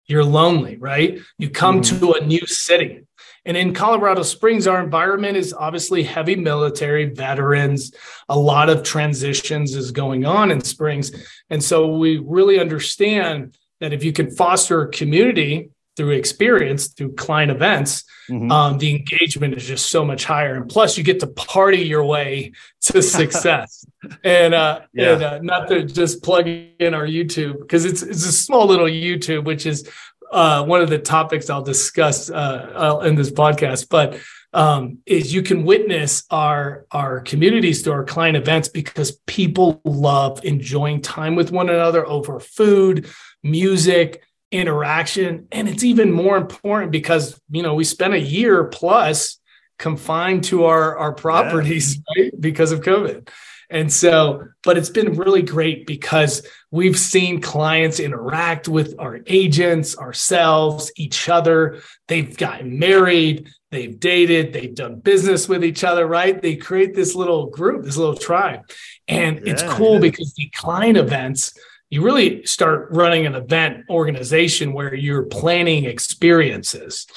You're 0.06 0.24
lonely, 0.24 0.78
right? 0.78 1.20
You 1.38 1.50
come 1.50 1.82
mm-hmm. 1.82 2.00
to 2.00 2.14
a 2.14 2.26
new 2.26 2.46
city. 2.46 3.02
And 3.46 3.56
in 3.56 3.74
Colorado 3.74 4.24
Springs, 4.24 4.66
our 4.66 4.84
environment 4.84 5.38
is 5.38 5.54
obviously 5.54 6.04
heavy 6.04 6.36
military 6.36 7.06
veterans. 7.06 7.94
A 8.28 8.38
lot 8.38 8.70
of 8.70 8.84
transitions 8.84 9.76
is 9.76 9.92
going 9.92 10.26
on 10.26 10.52
in 10.52 10.62
Springs. 10.62 11.12
And 11.50 11.64
so 11.64 11.96
we 11.96 12.18
really 12.18 12.60
understand 12.60 13.58
that 13.80 13.94
if 13.94 14.04
you 14.04 14.14
can 14.14 14.32
foster 14.32 14.82
a 14.82 14.92
community 14.92 15.70
through 15.96 16.12
experience, 16.12 16.88
through 16.88 17.14
client 17.14 17.52
events, 17.52 18.04
mm-hmm. 18.30 18.52
um, 18.52 18.78
the 18.80 18.96
engagement 18.96 19.56
is 19.56 19.66
just 19.66 19.90
so 19.90 20.04
much 20.04 20.26
higher. 20.26 20.56
And 20.56 20.70
plus, 20.70 20.98
you 20.98 21.04
get 21.04 21.20
to 21.22 21.28
party 21.28 21.80
your 21.80 22.04
way 22.04 22.52
to 22.82 23.02
success. 23.04 23.86
and 24.24 24.54
uh, 24.54 24.82
yeah. 24.94 25.14
and 25.14 25.24
uh, 25.24 25.40
not 25.42 25.68
to 25.70 25.84
just 25.84 26.22
plug 26.24 26.48
in 26.48 26.94
our 26.94 27.06
YouTube 27.06 27.60
because 27.60 27.86
it's 27.86 28.02
it's 28.02 28.26
a 28.26 28.32
small 28.32 28.68
little 28.68 28.88
YouTube, 28.88 29.46
which 29.46 29.66
is 29.66 29.90
uh, 30.36 30.64
one 30.66 30.82
of 30.82 30.90
the 30.90 31.00
topics 31.00 31.50
I'll 31.50 31.64
discuss 31.64 32.30
uh, 32.30 33.00
in 33.04 33.16
this 33.16 33.32
podcast. 33.32 33.88
But 33.90 34.20
um, 34.54 35.00
is 35.06 35.34
you 35.34 35.42
can 35.42 35.66
witness 35.66 36.24
our 36.30 36.86
our 36.92 37.22
communities 37.22 37.82
through 37.82 37.94
our 37.94 38.04
client 38.04 38.38
events 38.38 38.68
because 38.70 39.12
people 39.26 39.82
love 39.84 40.44
enjoying 40.44 41.02
time 41.02 41.36
with 41.36 41.52
one 41.52 41.70
another 41.70 42.06
over 42.06 42.40
food, 42.40 43.10
music, 43.44 44.24
interaction. 44.52 45.48
And 45.52 45.68
it's 45.68 45.84
even 45.84 46.12
more 46.12 46.38
important 46.38 46.92
because, 46.92 47.40
you 47.50 47.64
know, 47.64 47.74
we 47.74 47.84
spent 47.84 48.14
a 48.14 48.20
year 48.20 48.66
plus 48.66 49.40
confined 49.78 50.46
to 50.46 50.66
our, 50.66 50.98
our 50.98 51.14
properties 51.14 51.96
yeah. 52.16 52.24
right? 52.24 52.42
because 52.42 52.72
of 52.72 52.82
COVID. 52.82 53.30
And 53.70 53.92
so, 53.92 54.48
but 54.64 54.78
it's 54.78 54.90
been 54.90 55.16
really 55.16 55.42
great 55.42 55.88
because 55.88 56.46
we've 56.72 56.98
seen 56.98 57.42
clients 57.42 58.00
interact 58.00 58.68
with 58.68 58.96
our 59.00 59.20
agents, 59.28 59.98
ourselves, 59.98 60.92
each 60.96 61.30
other. 61.30 61.82
They've 62.08 62.36
gotten 62.36 62.78
married, 62.78 63.50
they've 63.72 64.00
dated, 64.00 64.54
they've 64.54 64.76
done 64.76 65.00
business 65.00 65.50
with 65.50 65.64
each 65.64 65.84
other, 65.84 66.06
right? 66.06 66.42
They 66.42 66.56
create 66.56 66.96
this 66.96 67.16
little 67.16 67.48
group, 67.48 67.84
this 67.84 67.98
little 67.98 68.16
tribe. 68.16 68.62
And 69.08 69.38
yeah, 69.38 69.54
it's 69.54 69.64
cool 69.64 69.96
yeah. 69.96 70.02
because 70.02 70.34
the 70.34 70.50
client 70.56 70.98
events, 70.98 71.58
you 71.90 72.04
really 72.04 72.46
start 72.46 72.90
running 72.92 73.26
an 73.26 73.36
event 73.36 73.86
organization 73.90 74.74
where 74.74 74.94
you're 74.94 75.24
planning 75.24 75.86
experiences 75.86 77.08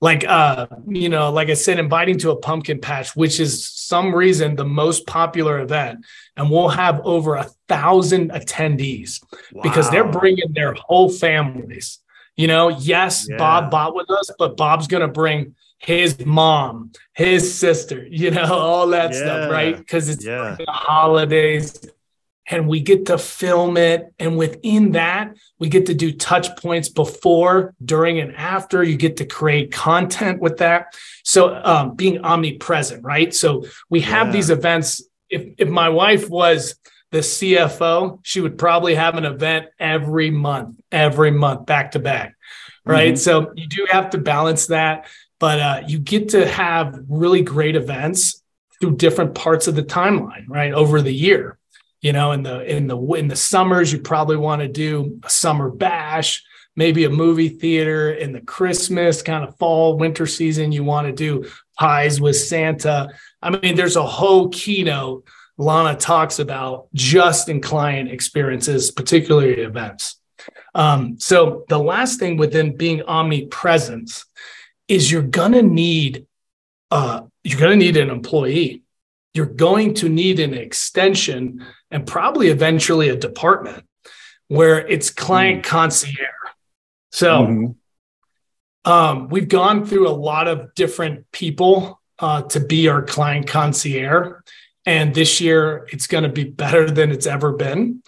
like 0.00 0.24
uh 0.26 0.66
you 0.86 1.08
know 1.08 1.30
like 1.30 1.48
i 1.48 1.54
said 1.54 1.78
inviting 1.78 2.18
to 2.18 2.30
a 2.30 2.36
pumpkin 2.36 2.80
patch 2.80 3.16
which 3.16 3.40
is 3.40 3.68
some 3.68 4.14
reason 4.14 4.54
the 4.54 4.64
most 4.64 5.06
popular 5.06 5.60
event 5.60 6.04
and 6.36 6.50
we'll 6.50 6.68
have 6.68 7.00
over 7.04 7.34
a 7.34 7.46
thousand 7.68 8.30
attendees 8.30 9.22
wow. 9.52 9.62
because 9.62 9.90
they're 9.90 10.08
bringing 10.08 10.52
their 10.52 10.74
whole 10.74 11.10
families 11.10 11.98
you 12.36 12.46
know 12.46 12.68
yes 12.68 13.26
yeah. 13.28 13.36
bob 13.36 13.70
bought 13.70 13.94
with 13.94 14.10
us 14.10 14.30
but 14.38 14.56
bob's 14.56 14.86
going 14.86 15.00
to 15.00 15.08
bring 15.08 15.54
his 15.78 16.24
mom 16.24 16.90
his 17.14 17.58
sister 17.58 18.06
you 18.08 18.30
know 18.30 18.52
all 18.52 18.86
that 18.88 19.12
yeah. 19.12 19.18
stuff 19.18 19.50
right 19.50 19.76
because 19.76 20.08
it's 20.08 20.24
yeah. 20.24 20.56
the 20.58 20.66
holidays 20.66 21.88
and 22.50 22.66
we 22.66 22.80
get 22.80 23.06
to 23.06 23.18
film 23.18 23.76
it. 23.76 24.12
And 24.18 24.38
within 24.38 24.92
that, 24.92 25.36
we 25.58 25.68
get 25.68 25.86
to 25.86 25.94
do 25.94 26.12
touch 26.12 26.56
points 26.56 26.88
before, 26.88 27.74
during, 27.84 28.20
and 28.20 28.34
after. 28.34 28.82
You 28.82 28.96
get 28.96 29.18
to 29.18 29.26
create 29.26 29.70
content 29.70 30.40
with 30.40 30.58
that. 30.58 30.96
So 31.24 31.54
um, 31.54 31.94
being 31.94 32.24
omnipresent, 32.24 33.04
right? 33.04 33.34
So 33.34 33.66
we 33.90 34.00
have 34.00 34.28
yeah. 34.28 34.32
these 34.32 34.50
events. 34.50 35.02
If, 35.28 35.54
if 35.58 35.68
my 35.68 35.90
wife 35.90 36.30
was 36.30 36.76
the 37.10 37.18
CFO, 37.18 38.20
she 38.22 38.40
would 38.40 38.56
probably 38.56 38.94
have 38.94 39.16
an 39.16 39.24
event 39.24 39.66
every 39.78 40.30
month, 40.30 40.80
every 40.90 41.30
month, 41.30 41.66
back 41.66 41.92
to 41.92 41.98
back. 41.98 42.34
Right. 42.84 43.14
Mm-hmm. 43.14 43.16
So 43.16 43.52
you 43.54 43.66
do 43.66 43.86
have 43.90 44.10
to 44.10 44.18
balance 44.18 44.68
that, 44.68 45.06
but 45.38 45.60
uh, 45.60 45.82
you 45.86 45.98
get 45.98 46.30
to 46.30 46.48
have 46.48 46.98
really 47.08 47.42
great 47.42 47.76
events 47.76 48.42
through 48.80 48.96
different 48.96 49.34
parts 49.34 49.68
of 49.68 49.74
the 49.74 49.82
timeline, 49.82 50.44
right? 50.48 50.72
Over 50.72 51.02
the 51.02 51.12
year 51.12 51.57
you 52.00 52.12
know 52.12 52.32
in 52.32 52.42
the 52.42 52.64
in 52.64 52.86
the 52.86 52.98
in 53.14 53.28
the 53.28 53.36
summers 53.36 53.92
you 53.92 53.98
probably 53.98 54.36
want 54.36 54.62
to 54.62 54.68
do 54.68 55.18
a 55.24 55.30
summer 55.30 55.70
bash 55.70 56.42
maybe 56.76 57.04
a 57.04 57.10
movie 57.10 57.48
theater 57.48 58.12
in 58.12 58.32
the 58.32 58.40
christmas 58.40 59.22
kind 59.22 59.44
of 59.44 59.56
fall 59.58 59.96
winter 59.96 60.26
season 60.26 60.72
you 60.72 60.84
want 60.84 61.06
to 61.06 61.12
do 61.12 61.48
pies 61.78 62.20
with 62.20 62.36
santa. 62.36 63.08
I 63.42 63.50
mean 63.50 63.76
there's 63.76 63.96
a 63.96 64.06
whole 64.06 64.48
keynote 64.48 65.26
lana 65.56 65.96
talks 65.96 66.38
about 66.38 66.88
just 66.94 67.48
in 67.48 67.60
client 67.60 68.10
experiences 68.10 68.90
particularly 68.90 69.60
events. 69.60 70.20
Um, 70.74 71.18
so 71.18 71.64
the 71.68 71.78
last 71.78 72.20
thing 72.20 72.36
within 72.36 72.76
being 72.76 73.02
omnipresent 73.02 74.24
is 74.86 75.10
you're 75.10 75.22
to 75.52 75.62
need 75.62 76.26
uh, 76.90 77.22
you're 77.44 77.58
to 77.72 77.76
need 77.76 77.96
an 77.96 78.10
employee 78.10 78.82
you're 79.34 79.46
going 79.46 79.94
to 79.94 80.08
need 80.08 80.40
an 80.40 80.54
extension 80.54 81.64
and 81.90 82.06
probably 82.06 82.48
eventually 82.48 83.08
a 83.08 83.16
department 83.16 83.84
where 84.48 84.86
it's 84.86 85.10
client 85.10 85.62
mm 85.62 85.68
concierge. 85.68 86.16
So 87.12 87.46
mm-hmm. 87.46 88.90
um, 88.90 89.28
we've 89.28 89.48
gone 89.48 89.86
through 89.86 90.08
a 90.08 90.10
lot 90.10 90.48
of 90.48 90.74
different 90.74 91.30
people 91.32 92.00
uh, 92.18 92.42
to 92.42 92.60
be 92.60 92.88
our 92.88 93.02
client 93.02 93.46
concierge. 93.46 94.32
And 94.86 95.14
this 95.14 95.40
year 95.40 95.86
it's 95.92 96.06
going 96.06 96.24
to 96.24 96.30
be 96.30 96.44
better 96.44 96.90
than 96.90 97.10
it's 97.10 97.26
ever 97.26 97.52
been. 97.52 98.02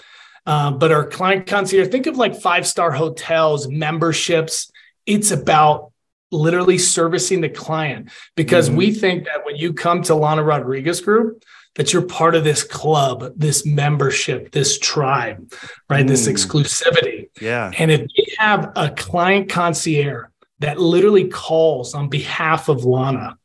Uh, 0.46 0.70
but 0.70 0.90
our 0.90 1.06
client 1.06 1.46
concierge, 1.46 1.88
think 1.88 2.06
of 2.06 2.16
like 2.16 2.40
five 2.40 2.66
star 2.66 2.90
hotels, 2.90 3.68
memberships. 3.68 4.70
It's 5.06 5.30
about 5.30 5.89
literally 6.30 6.78
servicing 6.78 7.40
the 7.40 7.48
client 7.48 8.10
because 8.36 8.68
mm-hmm. 8.68 8.78
we 8.78 8.92
think 8.92 9.24
that 9.24 9.44
when 9.44 9.56
you 9.56 9.72
come 9.72 10.02
to 10.02 10.14
Lana 10.14 10.42
Rodriguez 10.42 11.00
Group, 11.00 11.42
that 11.76 11.92
you're 11.92 12.02
part 12.02 12.34
of 12.34 12.44
this 12.44 12.62
club, 12.62 13.32
this 13.36 13.64
membership, 13.64 14.50
this 14.50 14.78
tribe, 14.78 15.52
right? 15.88 16.04
Mm. 16.04 16.08
This 16.08 16.26
exclusivity. 16.26 17.30
Yeah. 17.40 17.70
And 17.78 17.90
if 17.90 18.06
you 18.14 18.24
have 18.38 18.72
a 18.76 18.90
client 18.90 19.48
concierge 19.48 20.26
that 20.58 20.80
literally 20.80 21.28
calls 21.28 21.94
on 21.94 22.08
behalf 22.08 22.68
of 22.68 22.84
Lana, 22.84 23.38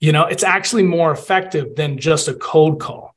you 0.00 0.12
know, 0.12 0.26
it's 0.26 0.44
actually 0.44 0.82
more 0.82 1.10
effective 1.10 1.76
than 1.76 1.98
just 1.98 2.28
a 2.28 2.34
cold 2.34 2.80
call. 2.80 3.14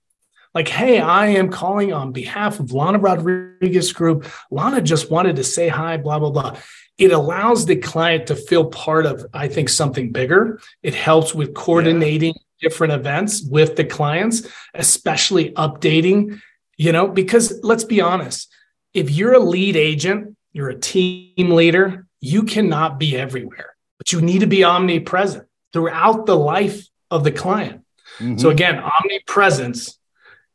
Like, 0.54 0.68
hey, 0.68 1.00
I 1.00 1.28
am 1.28 1.50
calling 1.50 1.94
on 1.94 2.12
behalf 2.12 2.60
of 2.60 2.74
Lana 2.74 3.00
Rodriguez 3.00 3.94
Group. 3.94 4.26
Lana 4.50 4.82
just 4.82 5.10
wanted 5.10 5.38
to 5.38 5.44
say 5.44 5.70
hi, 5.70 5.98
blah, 5.98 6.20
blah, 6.20 6.32
blah. 6.32 6.58
It 7.02 7.12
allows 7.12 7.66
the 7.66 7.76
client 7.76 8.28
to 8.28 8.36
feel 8.36 8.66
part 8.66 9.06
of, 9.06 9.26
I 9.34 9.48
think, 9.48 9.70
something 9.70 10.12
bigger. 10.12 10.60
It 10.84 10.94
helps 10.94 11.34
with 11.34 11.54
coordinating 11.54 12.34
yeah 12.36 12.42
different 12.62 12.94
events 12.94 13.42
with 13.42 13.76
the 13.76 13.84
clients, 13.84 14.48
especially 14.74 15.52
updating, 15.54 16.40
you 16.78 16.92
know, 16.92 17.08
because 17.08 17.60
let's 17.64 17.84
be 17.84 18.00
honest, 18.00 18.54
if 18.94 19.10
you're 19.10 19.34
a 19.34 19.40
lead 19.40 19.76
agent, 19.76 20.38
you're 20.54 20.70
a 20.70 20.80
team 20.80 21.50
leader, 21.52 22.06
you 22.20 22.44
cannot 22.44 23.00
be 23.00 23.18
everywhere, 23.18 23.76
but 23.98 24.14
you 24.14 24.22
need 24.22 24.40
to 24.40 24.48
be 24.48 24.64
omnipresent 24.64 25.48
throughout 25.74 26.26
the 26.26 26.36
life 26.36 26.88
of 27.10 27.24
the 27.24 27.32
client. 27.32 27.84
Mm-hmm. 28.20 28.38
So 28.38 28.50
again, 28.50 28.80
omnipresence 28.80 29.98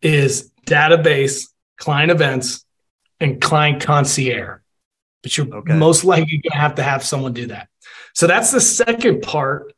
is 0.00 0.52
database, 0.66 1.48
client 1.76 2.11
events, 2.11 2.64
and 3.18 3.40
client 3.40 3.82
concierge. 3.82 4.61
But 5.27 5.37
you're 5.37 5.57
okay. 5.57 5.73
most 5.73 6.05
likely 6.05 6.39
going 6.39 6.53
to 6.53 6.59
have 6.59 6.77
to 6.77 6.85
have 6.85 7.03
someone 7.03 7.33
do 7.33 7.49
that. 7.49 7.69
So 8.15 8.29
that's 8.29 8.53
the 8.53 8.61
second 8.61 9.23
part 9.23 9.73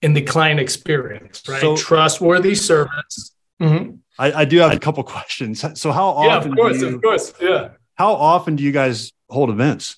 in 0.00 0.14
the 0.14 0.22
client 0.22 0.60
experience, 0.60 1.42
right? 1.46 1.60
So, 1.60 1.76
Trustworthy 1.76 2.54
service. 2.54 3.34
Mm-hmm. 3.60 3.96
I, 4.18 4.32
I, 4.32 4.44
do 4.46 4.58
have 4.60 4.72
a 4.72 4.78
couple 4.78 5.02
questions. 5.04 5.62
So 5.78 5.92
how 5.92 6.08
often? 6.08 6.52
Yeah, 6.52 6.52
of 6.52 6.56
course, 6.56 6.80
you, 6.80 6.94
of 6.94 7.02
course, 7.02 7.34
yeah. 7.38 7.68
How 7.96 8.14
often 8.14 8.56
do 8.56 8.64
you 8.64 8.72
guys 8.72 9.12
hold 9.28 9.50
events? 9.50 9.96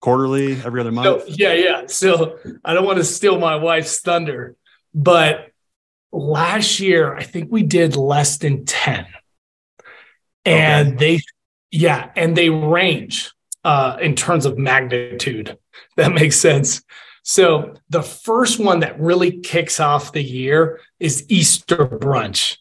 Quarterly, 0.00 0.52
every 0.64 0.80
other 0.80 0.90
month? 0.90 1.22
So, 1.22 1.28
yeah, 1.28 1.52
yeah. 1.52 1.82
So 1.86 2.38
I 2.64 2.74
don't 2.74 2.84
want 2.84 2.98
to 2.98 3.04
steal 3.04 3.38
my 3.38 3.54
wife's 3.54 4.00
thunder, 4.00 4.56
but 4.92 5.50
last 6.10 6.80
year 6.80 7.14
I 7.14 7.22
think 7.22 7.52
we 7.52 7.62
did 7.62 7.96
less 7.96 8.38
than 8.38 8.64
ten, 8.64 9.06
and 10.44 10.96
okay. 10.96 10.96
they, 10.96 11.20
yeah, 11.70 12.10
and 12.16 12.36
they 12.36 12.50
range 12.50 13.33
uh, 13.64 13.96
in 14.00 14.14
terms 14.14 14.46
of 14.46 14.58
magnitude. 14.58 15.58
That 15.96 16.12
makes 16.12 16.36
sense. 16.36 16.82
So 17.22 17.74
the 17.88 18.02
first 18.02 18.60
one 18.60 18.80
that 18.80 19.00
really 19.00 19.40
kicks 19.40 19.80
off 19.80 20.12
the 20.12 20.22
year 20.22 20.80
is 21.00 21.24
Easter 21.28 21.86
brunch. 21.86 22.58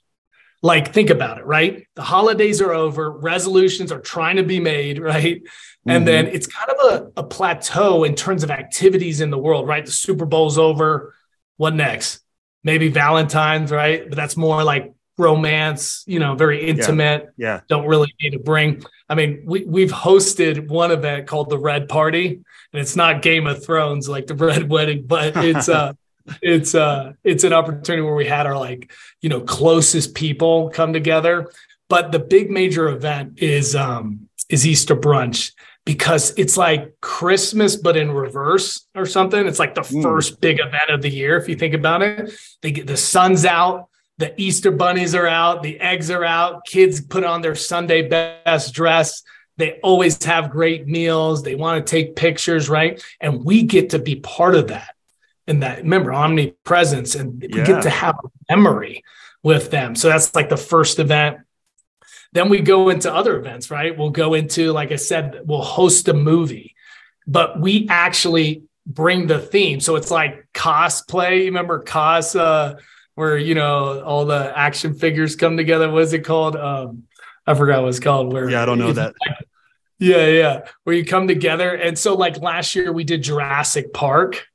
Like, 0.61 0.93
think 0.93 1.09
about 1.09 1.39
it, 1.39 1.45
right? 1.45 1.85
The 1.95 2.03
holidays 2.03 2.61
are 2.61 2.71
over, 2.71 3.11
resolutions 3.11 3.91
are 3.91 3.99
trying 3.99 4.37
to 4.37 4.43
be 4.43 4.61
made, 4.61 4.99
right? 5.01 5.43
Mm-hmm. 5.43 5.89
And 5.89 6.07
then 6.07 6.27
it's 6.27 6.47
kind 6.47 6.69
of 6.69 6.93
a, 6.93 7.11
a 7.17 7.23
plateau 7.23 8.05
in 8.05 8.15
terms 8.15 8.43
of 8.43 8.51
activities 8.51 9.19
in 9.19 9.29
the 9.29 9.37
world, 9.37 9.67
right? 9.67 9.85
The 9.85 9.91
Super 9.91 10.25
Bowl's 10.25 10.57
over. 10.57 11.13
What 11.57 11.75
next? 11.75 12.21
Maybe 12.63 12.87
Valentine's, 12.87 13.71
right? 13.71 14.07
But 14.07 14.15
that's 14.15 14.37
more 14.37 14.63
like 14.63 14.93
romance, 15.17 16.03
you 16.07 16.19
know, 16.19 16.35
very 16.35 16.67
intimate. 16.67 17.33
Yeah. 17.37 17.47
yeah. 17.47 17.61
Don't 17.67 17.85
really 17.85 18.13
need 18.21 18.31
to 18.31 18.39
bring. 18.39 18.83
I 19.09 19.15
mean, 19.15 19.43
we, 19.45 19.65
we've 19.65 19.91
hosted 19.91 20.67
one 20.67 20.91
event 20.91 21.27
called 21.27 21.49
the 21.49 21.57
Red 21.57 21.87
Party, 21.87 22.27
and 22.27 22.81
it's 22.81 22.95
not 22.95 23.21
Game 23.21 23.47
of 23.47 23.63
Thrones 23.63 24.09
like 24.09 24.27
the 24.27 24.35
Red 24.35 24.69
Wedding, 24.69 25.03
but 25.05 25.35
it's 25.37 25.69
uh 25.69 25.93
it's 26.41 26.73
uh 26.73 27.13
it's 27.23 27.43
an 27.43 27.53
opportunity 27.53 28.01
where 28.01 28.15
we 28.15 28.25
had 28.25 28.47
our 28.47 28.57
like, 28.57 28.91
you 29.21 29.29
know, 29.29 29.41
closest 29.41 30.15
people 30.15 30.69
come 30.69 30.93
together. 30.93 31.51
But 31.89 32.11
the 32.11 32.19
big 32.19 32.49
major 32.49 32.89
event 32.89 33.39
is 33.41 33.75
um 33.75 34.29
is 34.49 34.65
Easter 34.65 34.95
brunch 34.95 35.51
because 35.85 36.33
it's 36.37 36.57
like 36.57 36.99
Christmas, 37.01 37.75
but 37.75 37.97
in 37.97 38.11
reverse 38.11 38.87
or 38.95 39.05
something. 39.05 39.45
It's 39.45 39.59
like 39.59 39.75
the 39.75 39.81
mm. 39.81 40.01
first 40.01 40.39
big 40.39 40.59
event 40.59 40.89
of 40.89 41.01
the 41.01 41.09
year, 41.09 41.37
if 41.37 41.49
you 41.49 41.55
think 41.55 41.73
about 41.73 42.01
it. 42.01 42.33
They 42.61 42.71
get 42.71 42.87
the 42.87 42.97
sun's 42.97 43.45
out, 43.45 43.89
the 44.19 44.33
Easter 44.39 44.71
bunnies 44.71 45.15
are 45.15 45.27
out, 45.27 45.63
the 45.63 45.79
eggs 45.79 46.11
are 46.11 46.23
out, 46.23 46.65
kids 46.65 47.01
put 47.01 47.23
on 47.23 47.41
their 47.41 47.55
Sunday 47.55 48.07
best 48.07 48.73
dress. 48.73 49.23
They 49.57 49.79
always 49.81 50.23
have 50.23 50.49
great 50.49 50.87
meals. 50.87 51.43
They 51.43 51.55
want 51.55 51.85
to 51.85 51.91
take 51.91 52.15
pictures, 52.15 52.69
right? 52.69 53.03
And 53.19 53.43
we 53.43 53.63
get 53.63 53.91
to 53.91 53.99
be 53.99 54.15
part 54.15 54.55
of 54.55 54.67
that. 54.67 54.95
And 55.45 55.61
that, 55.61 55.79
remember, 55.79 56.13
omnipresence, 56.13 57.15
and 57.15 57.41
we 57.41 57.49
yeah. 57.59 57.65
get 57.65 57.83
to 57.83 57.89
have 57.89 58.15
a 58.23 58.55
memory 58.55 59.03
with 59.43 59.71
them. 59.71 59.95
So 59.95 60.09
that's 60.09 60.33
like 60.33 60.49
the 60.49 60.57
first 60.57 60.99
event. 60.99 61.39
Then 62.31 62.49
we 62.49 62.61
go 62.61 62.89
into 62.89 63.13
other 63.13 63.37
events, 63.37 63.69
right? 63.69 63.95
We'll 63.97 64.09
go 64.09 64.33
into, 64.33 64.71
like 64.71 64.91
I 64.91 64.95
said, 64.95 65.41
we'll 65.45 65.61
host 65.61 66.07
a 66.07 66.13
movie. 66.13 66.75
but 67.27 67.59
we 67.59 67.87
actually 67.89 68.63
bring 68.85 69.27
the 69.27 69.39
theme. 69.39 69.79
So 69.79 69.95
it's 69.95 70.11
like 70.11 70.47
cosplay. 70.53 71.39
You 71.39 71.45
remember 71.45 71.79
cos, 71.79 72.35
uh, 72.35 72.79
where 73.15 73.37
you 73.37 73.55
know 73.55 74.01
all 74.01 74.25
the 74.25 74.51
action 74.55 74.93
figures 74.93 75.35
come 75.35 75.57
together. 75.57 75.89
What 75.89 76.03
is 76.03 76.13
it 76.13 76.25
called? 76.25 76.55
Um, 76.55 77.03
I 77.45 77.53
forgot 77.53 77.81
what 77.81 77.89
it's 77.89 77.99
called. 77.99 78.33
Where 78.33 78.49
yeah, 78.49 78.63
I 78.63 78.65
don't 78.65 78.79
know 78.79 78.93
that. 78.93 79.13
Yeah, 79.99 80.27
yeah, 80.27 80.65
where 80.83 80.95
you 80.95 81.05
come 81.05 81.27
together. 81.27 81.73
And 81.73 81.97
so, 81.97 82.15
like 82.15 82.37
last 82.39 82.75
year, 82.75 82.91
we 82.91 83.03
did 83.03 83.23
Jurassic 83.23 83.93
Park, 83.93 84.47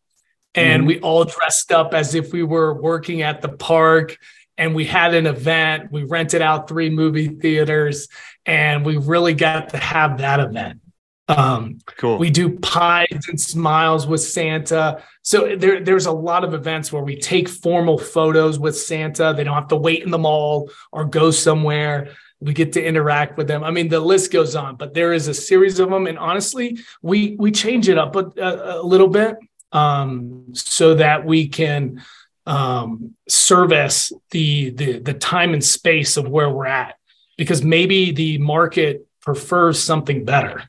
and 0.55 0.83
mm-hmm. 0.83 0.88
we 0.88 1.01
all 1.01 1.25
dressed 1.25 1.73
up 1.73 1.94
as 1.94 2.14
if 2.14 2.33
we 2.33 2.42
were 2.42 2.75
working 2.75 3.23
at 3.23 3.40
the 3.42 3.49
park. 3.49 4.18
And 4.59 4.75
we 4.75 4.85
had 4.85 5.14
an 5.14 5.29
event. 5.29 5.92
We 5.92 6.03
rented 6.03 6.42
out 6.42 6.68
three 6.68 6.90
movie 6.90 7.29
theaters, 7.29 8.09
and 8.44 8.85
we 8.85 8.97
really 8.97 9.33
got 9.33 9.68
to 9.68 9.77
have 9.77 10.18
that 10.18 10.40
event. 10.40 10.81
Um, 11.29 11.79
cool. 11.85 12.17
We 12.19 12.31
do 12.31 12.59
pies 12.59 13.27
and 13.29 13.38
smiles 13.38 14.07
with 14.07 14.23
Santa. 14.23 15.03
So 15.23 15.57
there, 15.57 15.85
there's 15.85 16.07
a 16.07 16.12
lot 16.12 16.43
of 16.43 16.55
events 16.55 16.91
where 16.91 17.03
we 17.03 17.17
take 17.17 17.51
formal 17.51 17.99
photos 17.99 18.59
with 18.59 18.79
Santa. 18.79 19.35
They 19.37 19.45
don't 19.45 19.55
have 19.55 19.69
to 19.69 19.77
wait 19.77 20.03
in 20.03 20.11
the 20.11 20.19
mall 20.19 20.71
or 20.91 21.05
go 21.05 21.31
somewhere. 21.31 22.14
We 22.41 22.55
get 22.55 22.73
to 22.75 22.83
interact 22.83 23.37
with 23.37 23.47
them. 23.47 23.62
I 23.62 23.71
mean, 23.71 23.88
the 23.88 24.01
list 24.01 24.33
goes 24.33 24.57
on, 24.57 24.77
but 24.77 24.95
there 24.95 25.12
is 25.12 25.29
a 25.29 25.35
series 25.35 25.79
of 25.81 25.91
them. 25.91 26.07
And 26.07 26.19
honestly, 26.19 26.79
we 27.03 27.37
we 27.37 27.51
change 27.51 27.91
it 27.91 27.99
up 27.99 28.17
a, 28.17 28.33
a, 28.38 28.81
a 28.81 28.83
little 28.83 29.09
bit 29.09 29.37
um, 29.73 30.47
so 30.55 30.95
that 30.95 31.27
we 31.27 31.49
can 31.49 32.03
um, 32.47 33.17
service 33.29 34.12
the, 34.31 34.71
the 34.71 34.99
the 35.01 35.14
time 35.14 35.53
and 35.53 35.62
space 35.62 36.17
of 36.17 36.27
where 36.27 36.49
we're 36.49 36.64
at, 36.67 36.97
because 37.37 37.62
maybe 37.62 38.12
the 38.12 38.38
market 38.38 39.07
prefers 39.21 39.83
something 39.83 40.25
better 40.25 40.64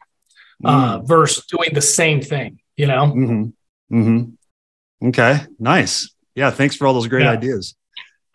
uh, 0.63 1.00
mm. 1.00 1.08
versus 1.08 1.45
doing 1.45 1.74
the 1.74 1.82
same 1.82 2.22
thing, 2.22 2.60
you 2.76 2.86
know? 2.86 3.06
Mm-hmm. 3.06 3.98
Mm-hmm. 3.98 5.08
Okay. 5.08 5.39
Nice. 5.58 6.13
Yeah. 6.36 6.52
Thanks 6.52 6.76
for 6.76 6.88
all 6.88 6.93
those 6.93 7.08
great 7.08 7.24
yeah. 7.24 7.32
ideas. 7.32 7.76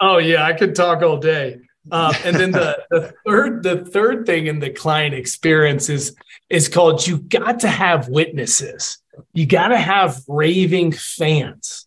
Oh 0.00 0.18
yeah. 0.18 0.44
I 0.44 0.52
could 0.52 0.74
talk 0.74 1.02
all 1.02 1.18
day. 1.18 1.58
Um, 1.90 2.14
and 2.24 2.37
then 2.37 2.50
the, 2.50 2.82
the 2.90 3.14
third, 3.26 3.62
the 3.62 3.84
third 3.84 4.26
thing 4.26 4.46
in 4.46 4.58
the 4.58 4.70
client 4.70 5.14
experience 5.14 5.88
is, 5.88 6.16
is 6.48 6.68
called, 6.68 7.06
you 7.06 7.18
got 7.18 7.60
to 7.60 7.68
have 7.68 8.08
witnesses. 8.08 8.98
You 9.32 9.46
got 9.46 9.68
to 9.68 9.78
have 9.78 10.22
raving 10.26 10.92
fans. 10.92 11.87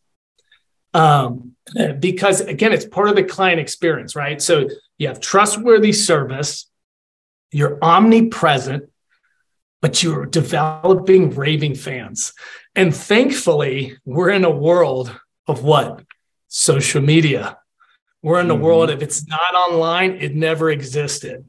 Um, 0.93 1.56
because 2.00 2.41
again, 2.41 2.73
it's 2.73 2.86
part 2.86 3.10
of 3.10 3.15
the 3.15 3.23
client 3.23 3.60
experience, 3.60 4.15
right? 4.15 4.41
So 4.41 4.69
you 4.97 5.08
have 5.10 5.19
trustworthy 5.19 5.91
service, 5.91 6.69
you're 7.52 7.78
omnipresent, 7.84 8.89
but 9.82 10.02
you're 10.04 10.26
developing 10.26 11.32
raving 11.32 11.76
fans. 11.76 12.34
And 12.76 12.96
thankfully, 12.96 13.98
we're 14.06 14.30
in 14.30 14.44
a 14.44 14.50
world 14.50 15.18
of 15.48 15.63
what? 15.63 16.04
Social 16.48 17.02
media. 17.02 17.58
We're 18.22 18.40
in 18.40 18.50
a 18.50 18.54
mm-hmm. 18.54 18.63
world, 18.63 18.90
if 18.90 19.02
it's 19.02 19.28
not 19.28 19.54
online, 19.54 20.18
it 20.20 20.36
never 20.36 20.70
existed. 20.70 21.46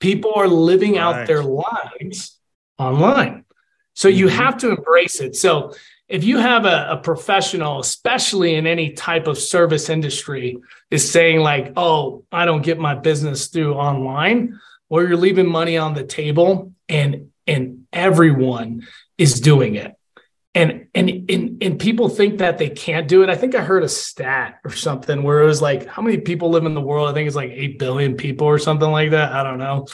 People 0.00 0.32
are 0.34 0.48
living 0.48 0.94
right. 0.94 1.00
out 1.00 1.26
their 1.26 1.44
lives 1.44 2.38
online. 2.78 3.44
So 3.94 4.08
mm-hmm. 4.08 4.18
you 4.18 4.28
have 4.28 4.56
to 4.58 4.70
embrace 4.70 5.20
it. 5.20 5.36
So 5.36 5.74
if 6.08 6.24
you 6.24 6.38
have 6.38 6.66
a, 6.66 6.88
a, 6.90 6.96
professional, 6.98 7.80
especially 7.80 8.54
in 8.56 8.66
any 8.66 8.92
type 8.92 9.26
of 9.26 9.38
service 9.38 9.88
industry, 9.88 10.58
is 10.90 11.10
saying 11.10 11.40
like, 11.40 11.72
"Oh, 11.76 12.24
I 12.30 12.44
don't 12.44 12.62
get 12.62 12.78
my 12.78 12.94
business 12.94 13.46
through 13.46 13.74
online," 13.74 14.60
or 14.90 15.04
you're 15.04 15.16
leaving 15.16 15.48
money 15.48 15.78
on 15.78 15.94
the 15.94 16.04
table, 16.04 16.72
and 16.88 17.31
and 17.46 17.86
everyone 17.92 18.86
is 19.18 19.40
doing 19.40 19.74
it. 19.74 19.94
And, 20.54 20.88
and 20.94 21.30
and 21.30 21.62
and 21.62 21.78
people 21.78 22.10
think 22.10 22.38
that 22.38 22.58
they 22.58 22.68
can't 22.68 23.08
do 23.08 23.22
it. 23.22 23.30
I 23.30 23.36
think 23.36 23.54
I 23.54 23.62
heard 23.62 23.84
a 23.84 23.88
stat 23.88 24.60
or 24.66 24.70
something 24.70 25.22
where 25.22 25.40
it 25.40 25.46
was 25.46 25.62
like, 25.62 25.86
how 25.86 26.02
many 26.02 26.18
people 26.18 26.50
live 26.50 26.66
in 26.66 26.74
the 26.74 26.80
world? 26.80 27.08
I 27.08 27.14
think 27.14 27.26
it's 27.26 27.36
like 27.36 27.52
eight 27.52 27.78
billion 27.78 28.16
people 28.16 28.46
or 28.46 28.58
something 28.58 28.90
like 28.90 29.12
that. 29.12 29.32
I 29.32 29.44
don't 29.44 29.58
know. 29.58 29.86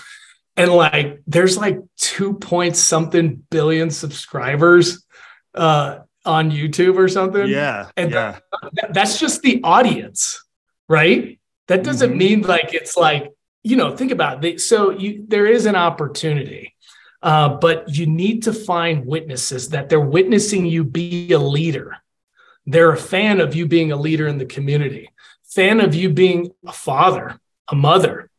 And 0.56 0.72
like, 0.72 1.20
there's 1.28 1.56
like 1.56 1.78
two 1.96 2.34
point 2.34 2.74
something 2.74 3.44
billion 3.50 3.90
subscribers 3.90 5.06
uh, 5.54 6.00
on 6.24 6.50
YouTube 6.50 6.96
or 6.96 7.06
something. 7.06 7.46
Yeah, 7.46 7.90
and 7.96 8.10
yeah. 8.10 8.40
That, 8.72 8.92
that's 8.92 9.20
just 9.20 9.42
the 9.42 9.60
audience, 9.62 10.42
right? 10.88 11.38
That 11.68 11.84
doesn't 11.84 12.10
mm-hmm. 12.10 12.18
mean 12.18 12.42
like 12.42 12.74
it's 12.74 12.96
like 12.96 13.30
you 13.62 13.76
know. 13.76 13.96
Think 13.96 14.10
about 14.10 14.44
it. 14.44 14.60
So 14.60 14.90
you 14.90 15.24
there 15.28 15.46
is 15.46 15.66
an 15.66 15.76
opportunity 15.76 16.74
uh, 17.22 17.48
but 17.48 17.94
you 17.94 18.06
need 18.06 18.44
to 18.44 18.52
find 18.52 19.06
witnesses 19.06 19.70
that 19.70 19.88
they're 19.88 20.00
witnessing 20.00 20.66
you 20.66 20.84
be 20.84 21.32
a 21.32 21.38
leader. 21.38 21.96
They're 22.66 22.92
a 22.92 22.98
fan 22.98 23.40
of 23.40 23.54
you 23.54 23.66
being 23.66 23.92
a 23.92 23.96
leader 23.96 24.28
in 24.28 24.38
the 24.38 24.46
community, 24.46 25.10
fan 25.44 25.80
of 25.80 25.94
you 25.94 26.10
being 26.10 26.52
a 26.66 26.72
father, 26.72 27.40
a 27.66 27.74
mother, 27.74 28.30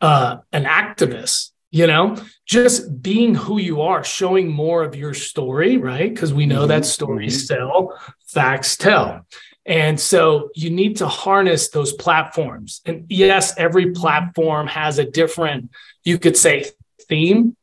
uh, 0.00 0.38
an 0.52 0.64
activist, 0.64 1.52
you 1.70 1.86
know, 1.86 2.16
just 2.46 3.02
being 3.02 3.34
who 3.34 3.58
you 3.58 3.82
are, 3.82 4.02
showing 4.02 4.50
more 4.50 4.82
of 4.82 4.96
your 4.96 5.14
story, 5.14 5.76
right? 5.76 6.12
Because 6.12 6.32
we 6.32 6.46
know 6.46 6.60
mm-hmm. 6.60 6.68
that 6.68 6.84
stories 6.84 7.48
mm-hmm. 7.48 7.54
sell, 7.54 8.00
facts 8.26 8.76
tell. 8.76 9.26
And 9.66 9.98
so 9.98 10.50
you 10.54 10.70
need 10.70 10.98
to 10.98 11.08
harness 11.08 11.70
those 11.70 11.92
platforms. 11.92 12.82
And 12.84 13.06
yes, 13.08 13.54
every 13.56 13.92
platform 13.92 14.66
has 14.66 14.98
a 14.98 15.10
different, 15.10 15.70
you 16.04 16.18
could 16.18 16.36
say, 16.36 16.66
theme 17.08 17.56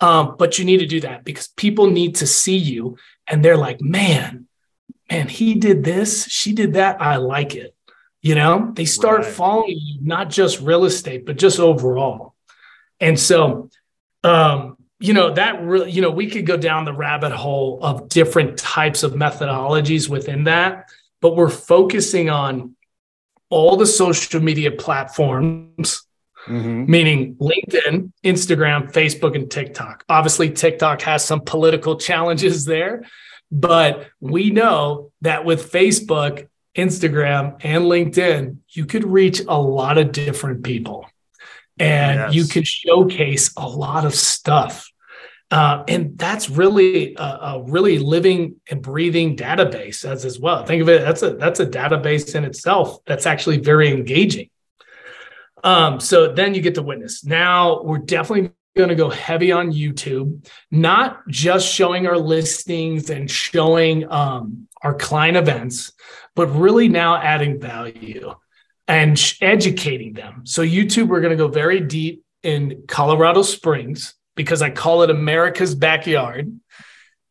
um, 0.00 0.36
but 0.38 0.58
you 0.58 0.64
need 0.64 0.78
to 0.78 0.86
do 0.86 1.00
that 1.00 1.24
because 1.24 1.48
people 1.48 1.90
need 1.90 2.16
to 2.16 2.26
see 2.26 2.56
you 2.56 2.96
and 3.26 3.44
they're 3.44 3.56
like, 3.56 3.80
man, 3.80 4.46
man, 5.10 5.28
he 5.28 5.54
did 5.54 5.84
this, 5.84 6.26
she 6.26 6.52
did 6.52 6.74
that. 6.74 7.00
I 7.00 7.16
like 7.16 7.54
it. 7.54 7.74
You 8.22 8.34
know, 8.34 8.72
they 8.74 8.84
start 8.84 9.22
right. 9.22 9.32
following 9.32 9.78
you, 9.80 9.98
not 10.02 10.30
just 10.30 10.60
real 10.60 10.84
estate, 10.84 11.24
but 11.24 11.38
just 11.38 11.60
overall. 11.60 12.34
And 13.00 13.18
so, 13.18 13.70
um, 14.24 14.76
you 14.98 15.12
know, 15.12 15.32
that 15.34 15.62
really, 15.62 15.90
you 15.90 16.02
know, 16.02 16.10
we 16.10 16.28
could 16.28 16.46
go 16.46 16.56
down 16.56 16.84
the 16.84 16.92
rabbit 16.92 17.32
hole 17.32 17.78
of 17.82 18.08
different 18.08 18.58
types 18.58 19.02
of 19.02 19.12
methodologies 19.12 20.08
within 20.08 20.44
that, 20.44 20.88
but 21.20 21.36
we're 21.36 21.48
focusing 21.48 22.28
on 22.28 22.74
all 23.48 23.76
the 23.76 23.86
social 23.86 24.40
media 24.40 24.72
platforms 24.72 26.05
mm-hmm. 26.46 26.90
meaning 26.90 27.36
LinkedIn, 27.36 28.12
Instagram, 28.24 28.92
Facebook, 28.92 29.34
and 29.34 29.50
TikTok. 29.50 30.04
Obviously, 30.08 30.50
TikTok 30.50 31.02
has 31.02 31.24
some 31.24 31.40
political 31.40 31.96
challenges 32.08 32.64
there, 32.64 33.04
but 33.50 34.06
we 34.20 34.50
know 34.50 35.12
that 35.22 35.44
with 35.44 35.70
Facebook, 35.70 36.48
Instagram, 36.76 37.58
and 37.62 37.84
LinkedIn, 37.84 38.58
you 38.70 38.86
could 38.86 39.04
reach 39.04 39.40
a 39.48 39.60
lot 39.60 39.98
of 39.98 40.12
different 40.12 40.62
people 40.62 41.06
and 41.78 42.18
yes. 42.18 42.34
you 42.34 42.44
could 42.44 42.66
showcase 42.66 43.52
a 43.56 43.68
lot 43.68 44.04
of 44.04 44.14
stuff. 44.14 44.90
Uh, 45.50 45.84
and 45.86 46.18
that's 46.18 46.50
really 46.50 47.14
a, 47.14 47.22
a, 47.22 47.62
really 47.68 47.98
living 47.98 48.56
and 48.68 48.82
breathing 48.82 49.36
database 49.36 50.04
as 50.04 50.24
as 50.24 50.40
well. 50.40 50.64
Think 50.64 50.82
of 50.82 50.88
it 50.88 51.02
that's 51.02 51.22
a 51.22 51.34
that's 51.34 51.60
a 51.60 51.66
database 51.66 52.34
in 52.34 52.44
itself 52.44 52.98
that's 53.06 53.26
actually 53.26 53.58
very 53.58 53.88
engaging. 53.90 54.50
Um, 55.66 55.98
so 55.98 56.32
then 56.32 56.54
you 56.54 56.62
get 56.62 56.76
to 56.76 56.82
witness. 56.82 57.24
Now 57.24 57.82
we're 57.82 57.98
definitely 57.98 58.52
going 58.76 58.88
to 58.88 58.94
go 58.94 59.10
heavy 59.10 59.50
on 59.50 59.72
YouTube, 59.72 60.48
not 60.70 61.26
just 61.26 61.68
showing 61.68 62.06
our 62.06 62.16
listings 62.16 63.10
and 63.10 63.28
showing 63.28 64.08
um, 64.10 64.68
our 64.82 64.94
client 64.94 65.36
events, 65.36 65.92
but 66.36 66.46
really 66.48 66.86
now 66.86 67.16
adding 67.16 67.58
value 67.58 68.32
and 68.86 69.18
sh- 69.18 69.38
educating 69.40 70.12
them. 70.12 70.42
So, 70.44 70.62
YouTube, 70.62 71.08
we're 71.08 71.20
going 71.20 71.32
to 71.32 71.36
go 71.36 71.48
very 71.48 71.80
deep 71.80 72.22
in 72.44 72.84
Colorado 72.86 73.42
Springs 73.42 74.14
because 74.36 74.62
I 74.62 74.70
call 74.70 75.02
it 75.02 75.10
America's 75.10 75.74
backyard 75.74 76.56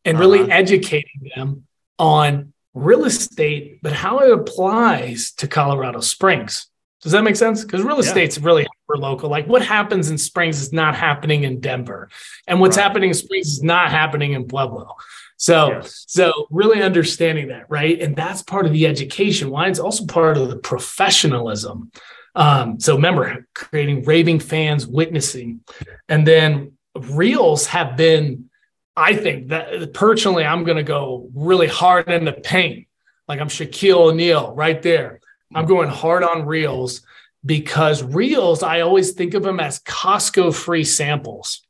and 0.04 0.18
really 0.18 0.40
uh-huh. 0.40 0.52
educating 0.52 1.30
them 1.34 1.64
on 1.98 2.52
real 2.74 3.06
estate, 3.06 3.78
but 3.82 3.94
how 3.94 4.18
it 4.18 4.30
applies 4.30 5.32
to 5.38 5.48
Colorado 5.48 6.00
Springs. 6.00 6.68
Does 7.06 7.12
that 7.12 7.22
make 7.22 7.36
sense? 7.36 7.62
Because 7.62 7.84
real 7.84 8.00
estate's 8.00 8.36
yeah. 8.36 8.44
really 8.44 8.62
hyper 8.64 9.00
local. 9.00 9.30
Like 9.30 9.46
what 9.46 9.62
happens 9.62 10.10
in 10.10 10.18
Springs 10.18 10.60
is 10.60 10.72
not 10.72 10.96
happening 10.96 11.44
in 11.44 11.60
Denver, 11.60 12.08
and 12.48 12.58
what's 12.58 12.76
right. 12.76 12.82
happening 12.82 13.10
in 13.10 13.14
Springs 13.14 13.46
is 13.46 13.62
not 13.62 13.92
happening 13.92 14.32
in 14.32 14.48
Pueblo. 14.48 14.96
So, 15.36 15.68
yes. 15.68 16.04
so 16.08 16.48
really 16.50 16.82
understanding 16.82 17.46
that, 17.46 17.66
right? 17.68 18.02
And 18.02 18.16
that's 18.16 18.42
part 18.42 18.66
of 18.66 18.72
the 18.72 18.88
education. 18.88 19.50
Why 19.50 19.68
it's 19.68 19.78
also 19.78 20.04
part 20.06 20.36
of 20.36 20.50
the 20.50 20.56
professionalism. 20.56 21.92
Um, 22.34 22.80
so 22.80 22.96
remember, 22.96 23.46
creating 23.54 24.02
raving 24.02 24.40
fans, 24.40 24.84
witnessing, 24.84 25.60
and 26.08 26.26
then 26.26 26.72
reels 26.96 27.66
have 27.66 27.96
been. 27.96 28.50
I 28.96 29.14
think 29.14 29.50
that 29.50 29.94
personally, 29.94 30.44
I'm 30.44 30.64
going 30.64 30.78
to 30.78 30.82
go 30.82 31.30
really 31.36 31.68
hard 31.68 32.10
in 32.10 32.24
the 32.24 32.32
paint. 32.32 32.88
Like 33.28 33.38
I'm 33.38 33.48
Shaquille 33.48 34.08
O'Neal 34.10 34.56
right 34.56 34.82
there. 34.82 35.20
I'm 35.54 35.66
going 35.66 35.88
hard 35.88 36.22
on 36.22 36.44
reels 36.46 37.02
because 37.44 38.02
reels, 38.02 38.62
I 38.62 38.80
always 38.80 39.12
think 39.12 39.34
of 39.34 39.42
them 39.42 39.60
as 39.60 39.78
Costco 39.80 40.54
free 40.54 40.84
samples. 40.84 41.62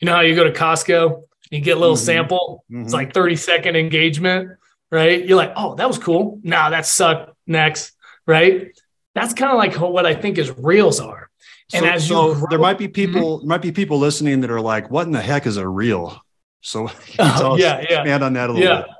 You 0.00 0.06
know 0.06 0.14
how 0.14 0.20
you 0.20 0.34
go 0.34 0.44
to 0.44 0.52
Costco, 0.52 1.24
You 1.50 1.60
get 1.60 1.76
a 1.76 1.80
little 1.80 1.96
mm-hmm. 1.96 2.04
sample. 2.04 2.64
Mm-hmm. 2.70 2.82
It's 2.84 2.92
like 2.92 3.12
30 3.12 3.36
second 3.36 3.76
engagement, 3.76 4.58
right? 4.90 5.24
You're 5.24 5.36
like, 5.36 5.52
oh, 5.56 5.74
that 5.74 5.88
was 5.88 5.98
cool. 5.98 6.40
Nah, 6.42 6.70
that 6.70 6.86
sucked. 6.86 7.32
Next, 7.46 7.92
right? 8.26 8.78
That's 9.14 9.34
kind 9.34 9.52
of 9.52 9.58
like 9.58 9.74
what 9.74 10.06
I 10.06 10.14
think 10.14 10.38
is 10.38 10.50
reels 10.56 10.98
are. 10.98 11.28
And 11.72 11.84
so, 11.84 11.90
as 11.90 12.08
you 12.08 12.16
so 12.16 12.34
grow, 12.34 12.46
there 12.50 12.58
might 12.58 12.78
be 12.78 12.88
people 12.88 13.38
mm-hmm. 13.38 13.48
might 13.48 13.62
be 13.62 13.72
people 13.72 13.98
listening 13.98 14.40
that 14.40 14.50
are 14.50 14.60
like, 14.60 14.90
what 14.90 15.06
in 15.06 15.12
the 15.12 15.20
heck 15.20 15.46
is 15.46 15.56
a 15.56 15.66
reel? 15.66 16.20
So 16.60 16.90
yeah, 17.18 17.56
yeah. 17.58 17.80
expand 17.80 18.24
on 18.24 18.32
that 18.34 18.50
a 18.50 18.52
little 18.52 18.68
yeah. 18.68 18.82
bit. 18.82 18.90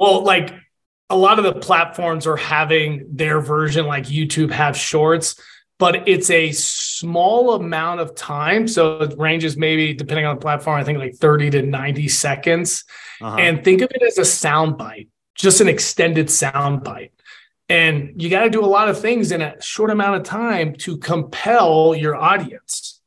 Well, 0.00 0.24
like 0.24 0.52
a 1.12 1.16
lot 1.16 1.38
of 1.38 1.44
the 1.44 1.52
platforms 1.52 2.26
are 2.26 2.38
having 2.38 3.04
their 3.10 3.38
version, 3.40 3.86
like 3.86 4.04
YouTube 4.04 4.50
have 4.50 4.74
shorts, 4.74 5.38
but 5.78 6.08
it's 6.08 6.30
a 6.30 6.52
small 6.52 7.54
amount 7.54 8.00
of 8.00 8.14
time. 8.14 8.66
So 8.66 9.02
it 9.02 9.18
ranges 9.18 9.56
maybe 9.56 9.92
depending 9.92 10.24
on 10.24 10.36
the 10.36 10.40
platform, 10.40 10.80
I 10.80 10.84
think 10.84 10.98
like 10.98 11.14
30 11.14 11.50
to 11.50 11.62
90 11.62 12.08
seconds. 12.08 12.84
Uh-huh. 13.20 13.36
And 13.36 13.62
think 13.62 13.82
of 13.82 13.90
it 13.90 14.02
as 14.02 14.16
a 14.16 14.24
sound 14.24 14.78
bite, 14.78 15.08
just 15.34 15.60
an 15.60 15.68
extended 15.68 16.30
sound 16.30 16.82
bite. 16.82 17.12
And 17.68 18.20
you 18.20 18.30
got 18.30 18.44
to 18.44 18.50
do 18.50 18.64
a 18.64 18.66
lot 18.66 18.88
of 18.88 18.98
things 18.98 19.32
in 19.32 19.42
a 19.42 19.60
short 19.60 19.90
amount 19.90 20.16
of 20.16 20.22
time 20.22 20.76
to 20.76 20.96
compel 20.96 21.94
your 21.94 22.16
audience. 22.16 23.00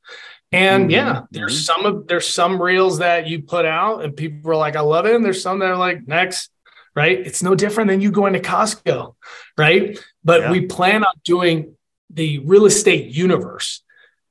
And 0.52 0.84
mm-hmm. 0.84 0.92
yeah, 0.92 1.22
there's 1.32 1.54
mm-hmm. 1.68 1.84
some 1.84 1.86
of 1.86 2.08
there's 2.08 2.28
some 2.28 2.62
reels 2.62 3.00
that 3.00 3.26
you 3.26 3.42
put 3.42 3.66
out 3.66 4.04
and 4.04 4.16
people 4.16 4.52
are 4.52 4.56
like, 4.56 4.76
I 4.76 4.82
love 4.82 5.08
it. 5.08 5.16
And 5.16 5.26
there's 5.26 5.42
some 5.42 5.58
that 5.60 5.72
are 5.72 5.78
like, 5.78 6.08
next, 6.08 6.52
right? 6.96 7.20
It's 7.20 7.44
no 7.44 7.56
different 7.56 7.90
than 7.90 8.02
you 8.02 8.12
going 8.12 8.34
to 8.34 8.40
Costco, 8.40 9.16
right? 9.58 10.00
But 10.24 10.42
yeah. 10.42 10.52
we 10.52 10.62
plan 10.66 11.04
on 11.04 11.14
doing 11.24 11.76
the 12.10 12.40
real 12.40 12.66
estate 12.66 13.14
universe 13.14 13.84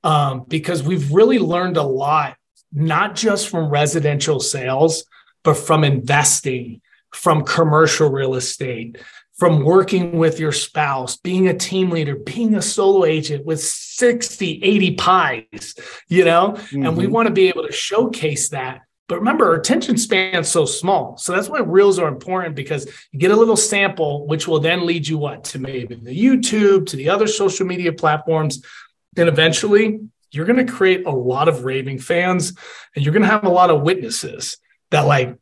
um, 0.03 0.44
because 0.48 0.83
we've 0.83 1.12
really 1.12 1.38
learned 1.38 1.77
a 1.77 1.83
lot, 1.83 2.37
not 2.72 3.14
just 3.14 3.48
from 3.48 3.68
residential 3.68 4.40
sales, 4.40 5.05
but 5.42 5.55
from 5.55 5.85
investing, 5.85 6.81
from 7.12 7.44
commercial 7.44 8.11
real 8.11 8.35
estate, 8.35 8.98
from 9.37 9.64
working 9.64 10.18
with 10.18 10.38
your 10.38 10.53
spouse, 10.53 11.16
being 11.16 11.48
a 11.48 11.55
team 11.55 11.90
leader, 11.90 12.16
being 12.16 12.55
a 12.55 12.62
solo 12.62 13.05
agent 13.05 13.44
with 13.44 13.61
60, 13.61 14.62
80 14.62 14.94
pies, 14.94 15.74
you 16.09 16.24
know? 16.24 16.53
Mm-hmm. 16.53 16.87
And 16.87 16.96
we 16.96 17.05
mm-hmm. 17.05 17.12
want 17.12 17.29
to 17.29 17.35
be 17.35 17.48
able 17.48 17.66
to 17.66 17.72
showcase 17.72 18.50
that. 18.50 18.83
But 19.06 19.18
remember, 19.18 19.46
our 19.46 19.54
attention 19.54 19.98
span's 19.98 20.48
so 20.48 20.64
small. 20.64 21.18
So 21.18 21.32
that's 21.32 21.48
why 21.48 21.60
reels 21.60 21.98
are 21.98 22.08
important 22.08 22.54
because 22.54 22.86
you 23.12 23.18
get 23.18 23.30
a 23.30 23.36
little 23.36 23.56
sample, 23.56 24.26
which 24.26 24.48
will 24.48 24.60
then 24.60 24.86
lead 24.86 25.06
you 25.06 25.18
what 25.18 25.44
to 25.44 25.58
maybe 25.58 25.94
the 25.94 26.18
YouTube, 26.18 26.86
to 26.86 26.96
the 26.96 27.10
other 27.10 27.26
social 27.26 27.66
media 27.66 27.92
platforms. 27.92 28.64
Then 29.12 29.28
eventually 29.28 30.00
you're 30.30 30.46
going 30.46 30.66
to 30.66 30.72
create 30.72 31.06
a 31.06 31.10
lot 31.10 31.48
of 31.48 31.64
raving 31.64 31.98
fans 31.98 32.56
and 32.96 33.04
you're 33.04 33.12
going 33.12 33.22
to 33.22 33.28
have 33.28 33.44
a 33.44 33.48
lot 33.50 33.70
of 33.70 33.82
witnesses 33.82 34.56
that 34.90 35.02
like, 35.02 35.36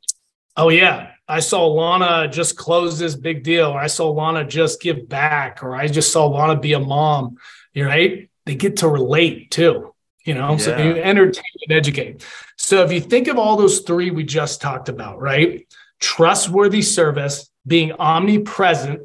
oh 0.57 0.69
yeah, 0.69 1.13
I 1.29 1.41
saw 1.41 1.67
Lana 1.67 2.29
just 2.29 2.57
close 2.57 2.99
this 2.99 3.15
big 3.15 3.43
deal, 3.43 3.71
or 3.71 3.79
I 3.79 3.87
saw 3.87 4.11
Lana 4.11 4.45
just 4.45 4.83
give 4.83 5.09
back, 5.09 5.63
or 5.63 5.75
I 5.75 5.87
just 5.87 6.13
saw 6.13 6.27
Lana 6.27 6.61
be 6.61 6.73
a 6.75 6.81
mom. 6.81 7.37
You're 7.73 7.87
right? 7.87 8.29
They 8.45 8.55
get 8.55 8.79
to 8.79 8.89
relate 8.89 9.51
too. 9.51 9.92
You 10.25 10.35
know, 10.35 10.53
yeah. 10.53 10.57
so 10.57 10.77
you 10.77 10.93
entertain 10.95 11.45
and 11.69 11.77
educate. 11.77 12.25
So 12.57 12.85
if 12.85 12.93
you 12.93 13.01
think 13.01 13.29
of 13.29 13.39
all 13.39 13.57
those 13.57 13.81
three 13.81 14.11
we 14.11 14.25
just 14.25 14.61
talked 14.61 14.89
about, 14.89 15.21
right? 15.21 15.67
Trustworthy 15.99 16.83
service, 16.83 17.51
being 17.67 17.93
omnipresent, 17.93 19.03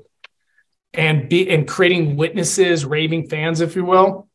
and 0.94 1.30
be 1.30 1.50
and 1.50 1.68
creating 1.68 2.18
witnesses, 2.18 2.86
raving 2.86 3.30
fans, 3.30 3.62
if 3.62 3.76
you 3.76 3.86
will, 3.86 4.28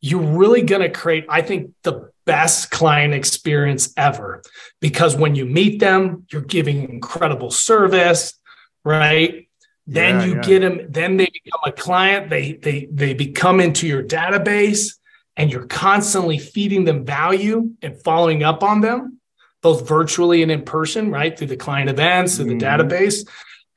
you're 0.00 0.20
really 0.20 0.62
going 0.62 0.82
to 0.82 0.90
create, 0.90 1.26
I 1.28 1.42
think, 1.42 1.72
the 1.82 2.10
best 2.26 2.70
client 2.70 3.12
experience 3.12 3.92
ever 3.96 4.42
because 4.80 5.16
when 5.16 5.34
you 5.34 5.44
meet 5.44 5.80
them, 5.80 6.26
you're 6.30 6.42
giving 6.42 6.88
incredible 6.88 7.50
service, 7.50 8.38
right? 8.84 9.48
Then 9.86 10.20
yeah, 10.20 10.26
you 10.26 10.34
yeah. 10.36 10.42
get 10.42 10.60
them, 10.60 10.86
then 10.90 11.16
they 11.16 11.28
become 11.32 11.60
a 11.66 11.72
client, 11.72 12.30
they 12.30 12.52
they 12.52 12.88
they 12.92 13.14
become 13.14 13.60
into 13.60 13.86
your 13.86 14.02
database 14.02 14.94
and 15.40 15.50
you're 15.50 15.64
constantly 15.66 16.36
feeding 16.36 16.84
them 16.84 17.06
value 17.06 17.70
and 17.80 17.98
following 18.02 18.42
up 18.42 18.62
on 18.62 18.82
them, 18.82 19.18
both 19.62 19.88
virtually 19.88 20.42
and 20.42 20.52
in 20.52 20.62
person, 20.62 21.10
right? 21.10 21.36
Through 21.36 21.46
the 21.46 21.56
client 21.56 21.88
events, 21.88 22.36
through 22.36 22.58
the 22.58 22.64
mm-hmm. 22.64 22.82
database. 22.82 23.26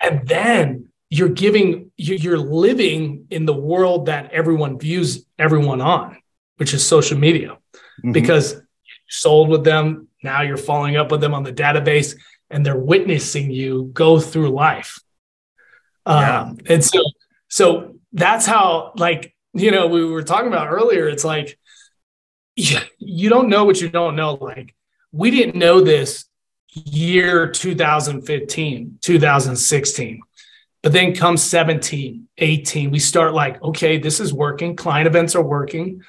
And 0.01 0.27
then 0.27 0.89
you're 1.09 1.29
giving 1.29 1.89
you're 1.95 2.37
living 2.37 3.27
in 3.29 3.45
the 3.45 3.53
world 3.53 4.07
that 4.07 4.33
everyone 4.33 4.77
views 4.77 5.25
everyone 5.39 5.79
on 5.79 6.17
which 6.57 6.73
is 6.73 6.85
social 6.85 7.17
media 7.17 7.57
mm-hmm. 7.77 8.11
because 8.11 8.53
you 8.53 8.93
sold 9.07 9.47
with 9.47 9.63
them. 9.63 10.09
Now 10.21 10.41
you're 10.41 10.57
following 10.57 10.97
up 10.97 11.11
with 11.11 11.21
them 11.21 11.33
on 11.33 11.43
the 11.43 11.53
database 11.53 12.17
and 12.49 12.65
they're 12.65 12.77
witnessing 12.77 13.51
you 13.51 13.89
go 13.93 14.19
through 14.19 14.49
life. 14.49 14.99
Yeah. 16.05 16.41
Um, 16.41 16.57
and 16.65 16.83
so, 16.83 16.99
so 17.47 17.95
that's 18.11 18.45
how, 18.45 18.91
like, 18.97 19.33
you 19.53 19.71
know, 19.71 19.87
we 19.87 20.05
were 20.05 20.23
talking 20.23 20.47
about 20.47 20.69
earlier. 20.69 21.07
It's 21.07 21.23
like, 21.23 21.57
you 22.55 23.29
don't 23.29 23.49
know 23.49 23.65
what 23.65 23.81
you 23.81 23.89
don't 23.89 24.15
know. 24.15 24.35
Like, 24.35 24.75
we 25.11 25.31
didn't 25.31 25.55
know 25.55 25.81
this 25.81 26.25
year 26.69 27.49
2015, 27.49 28.99
2016. 29.01 30.21
But 30.81 30.91
then 30.91 31.15
comes 31.15 31.41
17, 31.41 32.27
18, 32.37 32.91
we 32.91 32.99
start 32.99 33.33
like, 33.33 33.61
okay, 33.63 33.97
this 33.97 34.19
is 34.19 34.33
working. 34.33 34.75
Client 34.75 35.07
events 35.07 35.35
are 35.35 35.41
working 35.41 36.01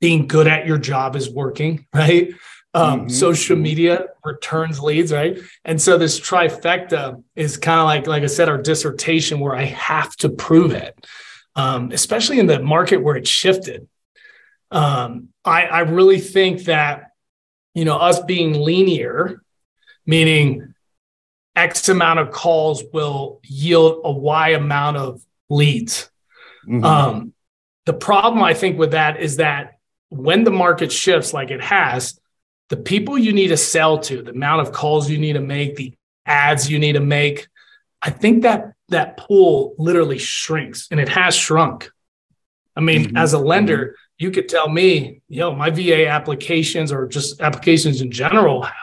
being 0.00 0.26
good 0.26 0.48
at 0.48 0.66
your 0.66 0.78
job 0.78 1.14
is 1.14 1.30
working, 1.30 1.86
right? 1.94 2.32
Um, 2.72 3.00
mm-hmm. 3.00 3.08
Social 3.08 3.56
mm-hmm. 3.56 3.62
media 3.62 4.06
returns 4.24 4.80
leads, 4.80 5.12
right? 5.12 5.38
And 5.64 5.80
so 5.80 5.98
this 5.98 6.18
trifecta 6.18 7.22
is 7.36 7.56
kind 7.56 7.80
of 7.80 7.86
like, 7.86 8.06
like 8.06 8.22
I 8.22 8.26
said, 8.26 8.48
our 8.48 8.60
dissertation 8.60 9.40
where 9.40 9.54
I 9.54 9.64
have 9.64 10.14
to 10.16 10.28
prove 10.28 10.72
it, 10.72 11.06
um, 11.56 11.92
especially 11.92 12.38
in 12.38 12.46
the 12.46 12.60
market 12.60 12.98
where 12.98 13.16
it 13.16 13.26
shifted. 13.26 13.88
Um, 14.70 15.28
I, 15.44 15.66
I 15.66 15.80
really 15.80 16.20
think 16.20 16.64
that, 16.64 17.10
you 17.74 17.84
know, 17.84 17.96
us 17.96 18.20
being 18.20 18.54
linear, 18.54 19.42
meaning 20.06 20.74
X 21.56 21.88
amount 21.88 22.20
of 22.20 22.30
calls 22.30 22.84
will 22.92 23.40
yield 23.44 24.00
a 24.04 24.12
Y 24.12 24.50
amount 24.50 24.96
of 24.96 25.22
leads. 25.48 26.10
Mm-hmm. 26.66 26.84
Um, 26.84 27.32
the 27.86 27.92
problem 27.92 28.42
I 28.42 28.54
think 28.54 28.78
with 28.78 28.92
that 28.92 29.20
is 29.20 29.36
that 29.36 29.78
when 30.10 30.44
the 30.44 30.50
market 30.50 30.92
shifts 30.92 31.32
like 31.32 31.50
it 31.50 31.62
has, 31.62 32.20
the 32.68 32.76
people 32.76 33.18
you 33.18 33.32
need 33.32 33.48
to 33.48 33.56
sell 33.56 33.98
to, 33.98 34.22
the 34.22 34.30
amount 34.30 34.60
of 34.60 34.72
calls 34.72 35.10
you 35.10 35.18
need 35.18 35.32
to 35.32 35.40
make, 35.40 35.74
the 35.74 35.94
ads 36.24 36.70
you 36.70 36.78
need 36.78 36.92
to 36.92 37.00
make, 37.00 37.48
I 38.02 38.10
think 38.10 38.42
that 38.42 38.72
that 38.88 39.16
pool 39.16 39.74
literally 39.78 40.18
shrinks 40.18 40.88
and 40.90 41.00
it 41.00 41.08
has 41.08 41.34
shrunk. 41.34 41.90
I 42.76 42.80
mean, 42.80 43.06
mm-hmm. 43.06 43.16
as 43.16 43.32
a 43.32 43.38
lender, 43.38 43.78
mm-hmm. 43.78 43.94
you 44.18 44.30
could 44.30 44.48
tell 44.48 44.68
me, 44.68 45.22
yo, 45.28 45.54
my 45.54 45.70
VA 45.70 46.06
applications 46.06 46.92
or 46.92 47.06
just 47.06 47.40
applications 47.40 48.00
in 48.00 48.10
general 48.10 48.62
have, 48.62 48.74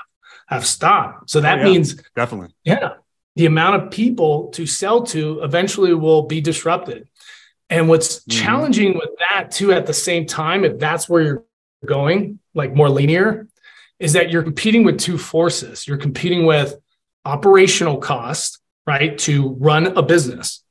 have 0.47 0.65
stopped. 0.65 1.29
So 1.29 1.41
that 1.41 1.59
oh, 1.59 1.61
yeah. 1.61 1.69
means 1.69 2.01
definitely, 2.15 2.53
yeah, 2.63 2.93
the 3.35 3.45
amount 3.45 3.81
of 3.81 3.91
people 3.91 4.49
to 4.49 4.65
sell 4.65 5.03
to 5.03 5.41
eventually 5.41 5.93
will 5.93 6.23
be 6.23 6.41
disrupted. 6.41 7.07
And 7.69 7.89
what's 7.89 8.19
mm-hmm. 8.19 8.43
challenging 8.43 8.93
with 8.95 9.09
that 9.19 9.51
too, 9.51 9.73
at 9.73 9.85
the 9.85 9.93
same 9.93 10.25
time, 10.25 10.63
if 10.63 10.79
that's 10.79 11.09
where 11.09 11.21
you're 11.21 11.43
going, 11.85 12.39
like 12.53 12.73
more 12.73 12.89
linear, 12.89 13.47
is 13.99 14.13
that 14.13 14.29
you're 14.29 14.43
competing 14.43 14.83
with 14.83 14.99
two 14.99 15.17
forces. 15.17 15.87
You're 15.87 15.97
competing 15.97 16.45
with 16.45 16.75
operational 17.25 17.97
cost, 17.97 18.59
right, 18.87 19.17
to 19.19 19.49
run 19.59 19.85
a 19.85 20.01
business, 20.01 20.63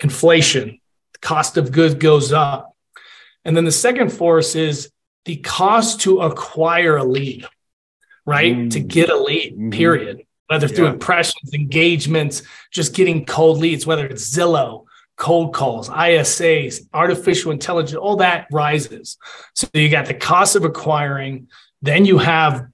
inflation, 0.00 0.78
the 1.14 1.18
cost 1.20 1.56
of 1.56 1.72
goods 1.72 1.94
goes 1.94 2.32
up. 2.32 2.76
And 3.44 3.56
then 3.56 3.64
the 3.64 3.72
second 3.72 4.12
force 4.12 4.54
is 4.54 4.90
the 5.24 5.36
cost 5.36 6.02
to 6.02 6.20
acquire 6.20 6.98
a 6.98 7.04
lead, 7.04 7.46
right? 8.26 8.54
Mm-hmm. 8.54 8.68
To 8.68 8.80
get 8.80 9.08
a 9.08 9.16
lead, 9.16 9.54
mm-hmm. 9.54 9.70
period. 9.70 10.22
Whether 10.48 10.68
through 10.68 10.86
yeah. 10.86 10.92
impressions, 10.92 11.52
engagements, 11.52 12.42
just 12.70 12.94
getting 12.94 13.26
cold 13.26 13.58
leads, 13.58 13.86
whether 13.86 14.06
it's 14.06 14.34
Zillow, 14.34 14.84
cold 15.16 15.52
calls, 15.52 15.90
ISAs, 15.90 16.88
artificial 16.94 17.52
intelligence, 17.52 17.98
all 17.98 18.16
that 18.16 18.46
rises. 18.50 19.18
So 19.54 19.66
you 19.74 19.90
got 19.90 20.06
the 20.06 20.14
cost 20.14 20.56
of 20.56 20.64
acquiring, 20.64 21.48
then 21.82 22.06
you 22.06 22.18
have 22.18 22.66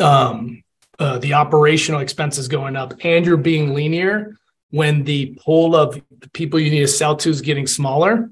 um, 0.00 0.61
uh, 1.02 1.18
the 1.18 1.34
operational 1.34 2.00
expenses 2.00 2.46
going 2.46 2.76
up, 2.76 2.94
and 3.02 3.26
you're 3.26 3.36
being 3.36 3.74
linear 3.74 4.36
when 4.70 5.02
the 5.02 5.36
pool 5.40 5.74
of 5.74 6.00
the 6.20 6.30
people 6.30 6.60
you 6.60 6.70
need 6.70 6.80
to 6.80 6.86
sell 6.88 7.16
to 7.16 7.28
is 7.28 7.40
getting 7.40 7.66
smaller. 7.66 8.30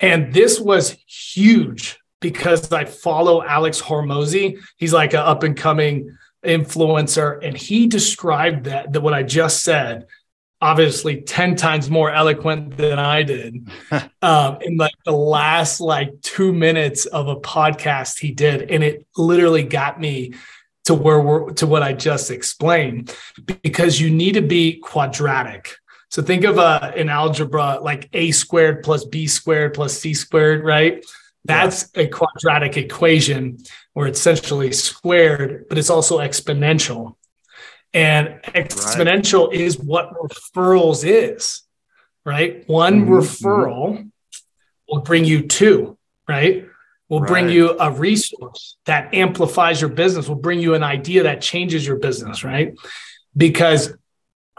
And 0.00 0.34
this 0.34 0.58
was 0.58 0.96
huge 1.06 1.98
because 2.20 2.72
I 2.72 2.86
follow 2.86 3.40
Alex 3.40 3.80
Hormozi. 3.80 4.58
He's 4.78 4.92
like 4.92 5.12
an 5.12 5.20
up 5.20 5.44
and 5.44 5.56
coming 5.56 6.16
influencer, 6.44 7.38
and 7.40 7.56
he 7.56 7.86
described 7.86 8.64
that, 8.64 8.92
that 8.92 9.00
what 9.00 9.14
I 9.14 9.22
just 9.22 9.62
said 9.62 10.06
obviously 10.60 11.20
10 11.20 11.54
times 11.54 11.90
more 11.90 12.10
eloquent 12.10 12.78
than 12.78 12.98
I 12.98 13.22
did. 13.22 13.68
um, 14.22 14.58
in 14.62 14.78
like 14.78 14.94
the 15.04 15.12
last 15.12 15.80
like 15.80 16.10
two 16.22 16.52
minutes 16.52 17.04
of 17.04 17.28
a 17.28 17.36
podcast 17.36 18.18
he 18.18 18.32
did. 18.32 18.70
And 18.70 18.82
it 18.82 19.06
literally 19.16 19.64
got 19.64 20.00
me 20.00 20.32
to 20.86 20.94
where 20.94 21.20
we're 21.20 21.52
to 21.52 21.66
what 21.66 21.82
I 21.82 21.92
just 21.92 22.30
explained 22.30 23.14
because 23.62 24.00
you 24.00 24.10
need 24.10 24.32
to 24.34 24.42
be 24.42 24.78
quadratic. 24.78 25.76
So 26.10 26.22
think 26.22 26.44
of 26.44 26.58
uh, 26.58 26.92
an 26.96 27.08
algebra 27.08 27.78
like 27.80 28.08
a 28.12 28.30
squared 28.30 28.82
plus 28.82 29.04
b 29.04 29.26
squared 29.26 29.74
plus 29.74 29.98
c 29.98 30.14
squared, 30.14 30.64
right? 30.64 31.04
That's 31.44 31.90
yeah. 31.94 32.02
a 32.02 32.08
quadratic 32.08 32.76
equation 32.76 33.58
where 33.92 34.06
it's 34.06 34.18
essentially 34.18 34.72
squared, 34.72 35.66
but 35.68 35.78
it's 35.78 35.90
also 35.90 36.18
exponential. 36.18 37.16
And 37.92 38.40
exponential 38.42 39.48
right. 39.48 39.56
is 39.56 39.78
what 39.78 40.12
referrals 40.14 41.06
is, 41.06 41.62
right? 42.24 42.68
One 42.68 43.06
mm-hmm. 43.06 43.12
referral 43.12 44.10
will 44.88 45.00
bring 45.00 45.24
you 45.24 45.46
two, 45.46 45.96
right? 46.28 46.66
Will 47.08 47.20
right. 47.20 47.28
bring 47.28 47.48
you 47.48 47.78
a 47.78 47.90
resource 47.90 48.76
that 48.86 49.14
amplifies 49.14 49.80
your 49.80 49.90
business, 49.90 50.28
will 50.28 50.34
bring 50.34 50.58
you 50.58 50.74
an 50.74 50.82
idea 50.82 51.22
that 51.22 51.40
changes 51.40 51.86
your 51.86 51.96
business, 51.96 52.44
uh-huh. 52.44 52.48
right? 52.48 52.74
Because 53.36 53.94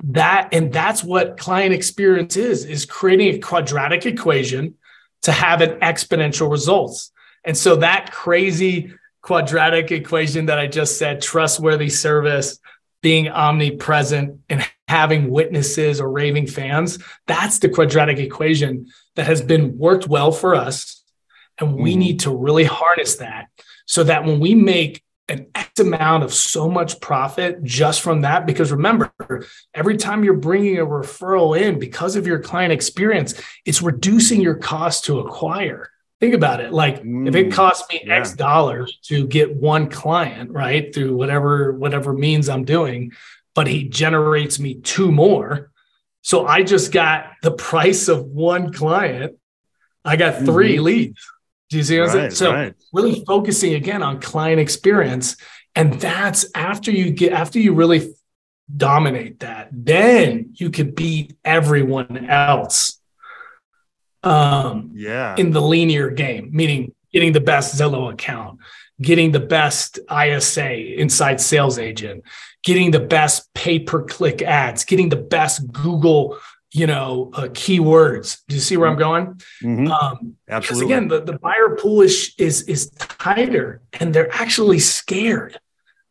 that 0.04 0.50
and 0.52 0.72
that's 0.72 1.04
what 1.04 1.38
client 1.38 1.74
experience 1.74 2.38
is 2.38 2.64
is 2.66 2.86
creating 2.86 3.36
a 3.36 3.40
quadratic 3.40 4.06
equation 4.06 4.76
to 5.24 5.32
have 5.32 5.62
an 5.62 5.80
exponential 5.80 6.50
results. 6.50 7.12
And 7.44 7.58
so 7.58 7.78
that 7.78 8.12
crazy 8.12 8.94
quadratic 9.22 9.92
equation 9.92 10.46
that 10.46 10.60
I 10.60 10.68
just 10.68 10.98
said, 10.98 11.22
trustworthy 11.22 11.90
service, 11.90 12.60
being 13.02 13.28
omnipresent 13.28 14.40
and 14.50 14.66
having 14.88 15.30
witnesses 15.30 16.00
or 16.00 16.10
raving 16.10 16.48
fans, 16.48 17.00
that's 17.26 17.60
the 17.60 17.70
quadratic 17.70 18.20
equation 18.20 18.88
that 19.16 19.26
has 19.26 19.42
been 19.42 19.78
worked 19.78 20.08
well 20.08 20.32
for 20.32 20.56
us. 20.56 20.97
And 21.60 21.76
we 21.76 21.96
mm. 21.96 21.98
need 21.98 22.20
to 22.22 22.36
really 22.36 22.64
harness 22.64 23.18
that 23.18 23.48
so 23.86 24.04
that 24.04 24.26
when 24.26 24.40
we 24.40 24.54
make 24.54 25.04
an 25.30 25.48
X 25.56 25.80
amount 25.80 26.24
of 26.24 26.34
so 26.34 26.70
much 26.70 27.00
profit 27.02 27.64
just 27.64 28.02
from 28.02 28.22
that. 28.22 28.46
Because 28.46 28.72
remember, 28.72 29.12
every 29.74 29.98
time 29.98 30.24
you're 30.24 30.36
bringing 30.36 30.80
a 30.80 30.86
referral 30.86 31.60
in 31.60 31.80
because 31.80 32.16
of 32.16 32.26
your 32.26 32.40
client 32.40 32.72
experience, 32.72 33.40
it's 33.66 33.82
reducing 33.82 34.42
your 34.42 34.56
cost 34.56 35.06
to 35.06 35.20
acquire. 35.20 35.90
Think 36.20 36.34
about 36.34 36.62
it. 36.62 36.72
Like 36.72 37.04
mm, 37.04 37.28
if 37.28 37.36
it 37.36 37.50
mm, 37.50 37.54
costs 37.54 37.92
me 37.92 38.02
yeah. 38.06 38.16
X 38.16 38.34
dollars 38.34 39.00
to 39.04 39.28
get 39.28 39.56
one 39.56 39.90
client, 39.90 40.52
right, 40.52 40.94
through 40.94 41.16
whatever 41.16 41.74
whatever 41.74 42.14
means 42.14 42.50
I'm 42.50 42.64
doing, 42.64 43.12
but 43.54 43.68
he 43.68 43.84
generates 43.84 44.60
me 44.60 44.76
two 44.76 45.12
more. 45.12 45.72
So 46.22 46.46
I 46.46 46.64
just 46.64 46.92
got 46.92 47.32
the 47.44 47.52
price 47.52 48.08
of 48.08 48.26
one 48.26 48.74
client. 48.74 49.38
I 50.04 50.16
got 50.16 50.46
3 50.46 50.76
mm-hmm. 50.76 50.84
leads. 50.84 51.32
Do 51.70 51.78
you 51.78 51.84
see 51.84 52.00
what 52.00 52.10
I'm 52.10 52.14
saying? 52.14 52.32
So 52.32 52.52
right. 52.52 52.74
really 52.94 53.24
focusing 53.26 53.74
again 53.74 54.02
on 54.02 54.22
client 54.22 54.60
experience. 54.60 55.36
And 55.76 55.94
that's 56.00 56.46
after 56.56 56.92
you 56.92 57.12
get 57.12 57.34
after 57.34 57.60
you 57.60 57.74
really 57.74 58.14
dominate 58.76 59.42
that, 59.42 59.70
then 59.72 60.54
you 60.56 60.70
could 60.70 60.96
beat 60.96 61.36
everyone 61.44 62.26
else. 62.30 63.00
Um 64.24 64.92
yeah 64.94 65.36
in 65.38 65.52
the 65.52 65.62
linear 65.62 66.10
game, 66.10 66.50
meaning 66.52 66.94
getting 67.14 67.34
the 67.34 67.42
best 67.42 67.80
Zillow 67.80 68.12
account, 68.12 68.60
getting 69.02 69.32
the 69.32 69.40
best 69.40 70.00
ISA 70.12 71.00
inside 71.00 71.40
sales 71.40 71.78
agent, 71.78 72.24
getting 72.64 72.92
the 72.92 73.00
best 73.00 73.54
pay-per-click 73.54 74.42
ads, 74.42 74.84
getting 74.84 75.10
the 75.10 75.16
best 75.16 75.72
Google 75.72 76.38
you 76.72 76.88
know, 76.88 77.32
uh, 77.34 77.44
keywords. 77.44 78.42
Do 78.48 78.56
you 78.56 78.62
see 78.62 78.78
where 78.78 78.90
I'm 78.90 78.98
going? 78.98 79.42
Mm-hmm. 79.64 79.92
Um, 79.92 80.36
Absolutely. 80.50 80.94
Again, 80.94 81.08
the, 81.08 81.22
the 81.22 81.40
buyer 81.40 81.78
pool 81.80 82.02
is, 82.02 82.34
is 82.38 82.64
is 82.64 82.90
tighter, 82.92 83.82
and 83.94 84.14
they're 84.14 84.34
actually 84.34 84.80
scared. 84.80 85.60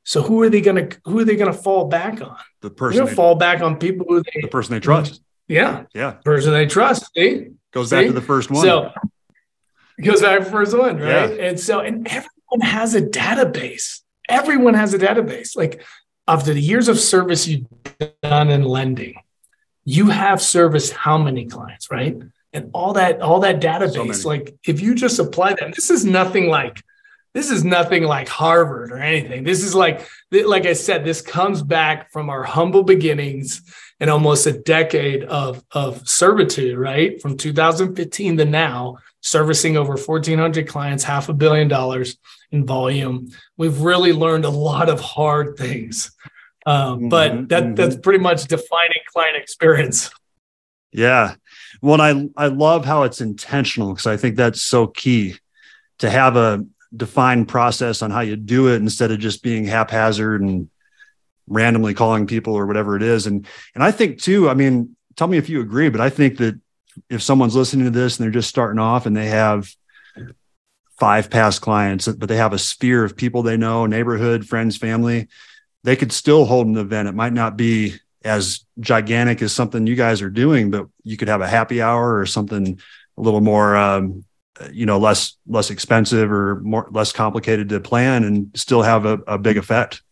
So 0.04 0.22
who 0.22 0.40
are 0.42 0.48
they 0.48 0.60
going 0.60 0.88
to 0.88 0.98
who 1.04 1.18
are 1.18 1.24
they 1.24 1.36
to 1.36 1.52
fall 1.52 1.86
back 1.86 2.22
on? 2.22 2.36
The 2.62 2.70
person 2.70 3.04
they 3.04 3.14
fall 3.14 3.34
back 3.34 3.60
on 3.60 3.76
people 3.76 4.06
who 4.08 4.22
they 4.22 4.40
the 4.40 4.48
person 4.48 4.74
they 4.74 4.80
trust. 4.80 5.20
Yeah, 5.48 5.84
yeah, 5.94 6.12
person 6.24 6.52
they 6.52 6.66
trust. 6.66 7.12
See, 7.14 7.48
goes 7.72 7.90
see? 7.90 7.96
back 7.96 8.06
to 8.06 8.12
the 8.12 8.20
first 8.20 8.50
one. 8.50 8.62
So 8.62 8.92
it 9.98 10.02
goes 10.02 10.22
back 10.22 10.38
to 10.38 10.44
the 10.44 10.50
first 10.50 10.76
one, 10.76 10.98
right? 10.98 11.36
Yeah. 11.36 11.44
And 11.46 11.60
so, 11.60 11.80
and 11.80 12.06
everyone 12.06 12.60
has 12.62 12.94
a 12.94 13.02
database. 13.02 14.00
Everyone 14.28 14.74
has 14.74 14.94
a 14.94 14.98
database. 14.98 15.56
Like 15.56 15.84
after 16.26 16.54
the 16.54 16.60
years 16.60 16.88
of 16.88 16.98
service 16.98 17.46
you've 17.46 17.66
done 18.22 18.48
in 18.50 18.62
lending, 18.62 19.16
you 19.86 20.10
have 20.10 20.42
serviced 20.42 20.92
how 20.92 21.16
many 21.16 21.46
clients, 21.46 21.90
right? 21.90 22.18
And 22.52 22.70
all 22.74 22.92
that, 22.94 23.22
all 23.22 23.40
that 23.40 23.60
database, 23.60 24.16
so 24.16 24.28
like 24.28 24.54
if 24.66 24.82
you 24.82 24.94
just 24.94 25.18
apply 25.18 25.54
that, 25.54 25.74
this 25.74 25.90
is 25.90 26.04
nothing 26.04 26.48
like 26.48 26.82
this 27.36 27.50
is 27.50 27.64
nothing 27.64 28.04
like 28.04 28.28
Harvard 28.28 28.90
or 28.90 28.96
anything. 28.96 29.44
This 29.44 29.62
is 29.62 29.74
like, 29.74 30.08
like 30.32 30.64
I 30.64 30.72
said, 30.72 31.04
this 31.04 31.20
comes 31.20 31.62
back 31.62 32.10
from 32.10 32.30
our 32.30 32.42
humble 32.42 32.82
beginnings 32.82 33.60
and 34.00 34.08
almost 34.08 34.46
a 34.46 34.52
decade 34.52 35.22
of, 35.24 35.62
of 35.70 36.08
servitude, 36.08 36.78
right? 36.78 37.20
From 37.20 37.36
2015 37.36 38.38
to 38.38 38.44
now, 38.46 38.96
servicing 39.20 39.76
over 39.76 39.96
1,400 39.96 40.66
clients, 40.66 41.04
half 41.04 41.28
a 41.28 41.34
billion 41.34 41.68
dollars 41.68 42.16
in 42.52 42.64
volume. 42.64 43.28
We've 43.58 43.80
really 43.82 44.14
learned 44.14 44.46
a 44.46 44.50
lot 44.50 44.88
of 44.88 45.00
hard 45.00 45.58
things. 45.58 46.12
Um, 46.66 47.08
but 47.08 47.32
mm-hmm, 47.32 47.46
that 47.46 47.62
mm-hmm. 47.62 47.74
that's 47.74 47.96
pretty 47.96 48.18
much 48.18 48.44
defining 48.44 49.02
client 49.12 49.36
experience. 49.36 50.10
Yeah. 50.92 51.34
Well, 51.82 52.00
I 52.00 52.26
I 52.38 52.46
love 52.46 52.86
how 52.86 53.02
it's 53.02 53.20
intentional 53.20 53.92
because 53.92 54.06
I 54.06 54.16
think 54.16 54.36
that's 54.36 54.62
so 54.62 54.86
key 54.86 55.36
to 55.98 56.08
have 56.08 56.36
a 56.36 56.64
defined 56.96 57.48
process 57.48 58.00
on 58.00 58.10
how 58.10 58.20
you 58.20 58.34
do 58.34 58.68
it 58.68 58.76
instead 58.76 59.10
of 59.10 59.18
just 59.18 59.42
being 59.42 59.66
haphazard 59.66 60.40
and 60.40 60.70
randomly 61.48 61.92
calling 61.92 62.26
people 62.26 62.54
or 62.54 62.64
whatever 62.64 62.96
it 62.96 63.02
is. 63.02 63.26
And 63.26 63.46
and 63.74 63.84
I 63.84 63.90
think 63.90 64.22
too, 64.22 64.48
I 64.48 64.54
mean, 64.54 64.96
tell 65.16 65.28
me 65.28 65.36
if 65.36 65.50
you 65.50 65.60
agree, 65.60 65.90
but 65.90 66.00
I 66.00 66.08
think 66.08 66.38
that 66.38 66.58
if 67.10 67.22
someone's 67.22 67.56
listening 67.56 67.84
to 67.84 67.90
this 67.90 68.16
and 68.16 68.24
they're 68.24 68.32
just 68.32 68.48
starting 68.48 68.78
off 68.78 69.04
and 69.04 69.14
they 69.14 69.26
have 69.26 69.68
five 70.98 71.28
past 71.28 71.60
clients, 71.60 72.08
but 72.08 72.28
they 72.28 72.36
have 72.36 72.54
a 72.54 72.58
sphere 72.58 73.04
of 73.04 73.16
people 73.16 73.42
they 73.42 73.58
know, 73.58 73.84
neighborhood, 73.84 74.46
friends, 74.46 74.78
family, 74.78 75.28
they 75.86 75.94
could 75.94 76.10
still 76.10 76.44
hold 76.44 76.66
an 76.66 76.76
event. 76.76 77.06
It 77.06 77.14
might 77.14 77.32
not 77.32 77.56
be 77.56 77.94
as 78.24 78.66
gigantic 78.80 79.40
as 79.40 79.52
something 79.52 79.86
you 79.86 79.94
guys 79.94 80.20
are 80.20 80.28
doing, 80.28 80.68
but 80.68 80.88
you 81.04 81.16
could 81.16 81.28
have 81.28 81.40
a 81.40 81.48
happy 81.48 81.80
hour 81.80 82.18
or 82.18 82.26
something 82.26 82.80
a 83.16 83.20
little 83.20 83.40
more, 83.40 83.76
um, 83.76 84.24
you 84.72 84.84
know, 84.84 84.98
less 84.98 85.36
less 85.46 85.70
expensive 85.70 86.32
or 86.32 86.56
more 86.56 86.88
less 86.90 87.12
complicated 87.12 87.68
to 87.68 87.78
plan, 87.78 88.24
and 88.24 88.50
still 88.56 88.82
have 88.82 89.06
a, 89.06 89.20
a 89.28 89.38
big 89.38 89.58
effect. 89.58 90.02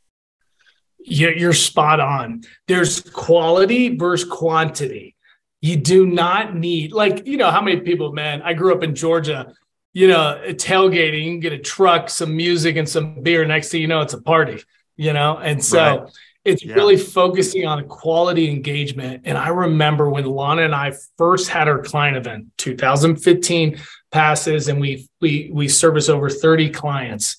Yeah, 1.00 1.30
you're 1.30 1.52
spot 1.52 1.98
on. 1.98 2.44
There's 2.68 3.00
quality 3.00 3.96
versus 3.96 4.30
quantity. 4.30 5.16
You 5.60 5.76
do 5.76 6.06
not 6.06 6.54
need 6.54 6.92
like 6.92 7.26
you 7.26 7.36
know 7.36 7.50
how 7.50 7.60
many 7.60 7.80
people, 7.80 8.12
man. 8.12 8.42
I 8.42 8.54
grew 8.54 8.72
up 8.72 8.84
in 8.84 8.94
Georgia. 8.94 9.52
You 9.92 10.08
know, 10.08 10.40
tailgating, 10.46 11.24
you 11.24 11.30
can 11.32 11.40
get 11.40 11.52
a 11.52 11.58
truck, 11.58 12.10
some 12.10 12.36
music, 12.36 12.76
and 12.76 12.88
some 12.88 13.22
beer. 13.22 13.44
Next 13.44 13.70
thing 13.70 13.80
you 13.80 13.86
know, 13.86 14.02
it's 14.02 14.14
a 14.14 14.20
party 14.20 14.62
you 14.97 15.12
know? 15.12 15.38
And 15.38 15.64
so 15.64 15.78
right. 15.78 16.11
it's 16.45 16.64
yeah. 16.64 16.74
really 16.74 16.97
focusing 16.97 17.66
on 17.66 17.86
quality 17.88 18.51
engagement. 18.51 19.22
And 19.24 19.36
I 19.36 19.49
remember 19.49 20.09
when 20.11 20.24
Lana 20.24 20.62
and 20.62 20.74
I 20.74 20.92
first 21.16 21.49
had 21.49 21.68
our 21.68 21.82
client 21.82 22.16
event, 22.16 22.47
2015 22.59 23.78
passes, 24.11 24.68
and 24.68 24.80
we 24.80 25.09
we 25.20 25.51
we 25.53 25.68
service 25.68 26.09
over 26.09 26.30
30 26.30 26.70
clients. 26.70 27.36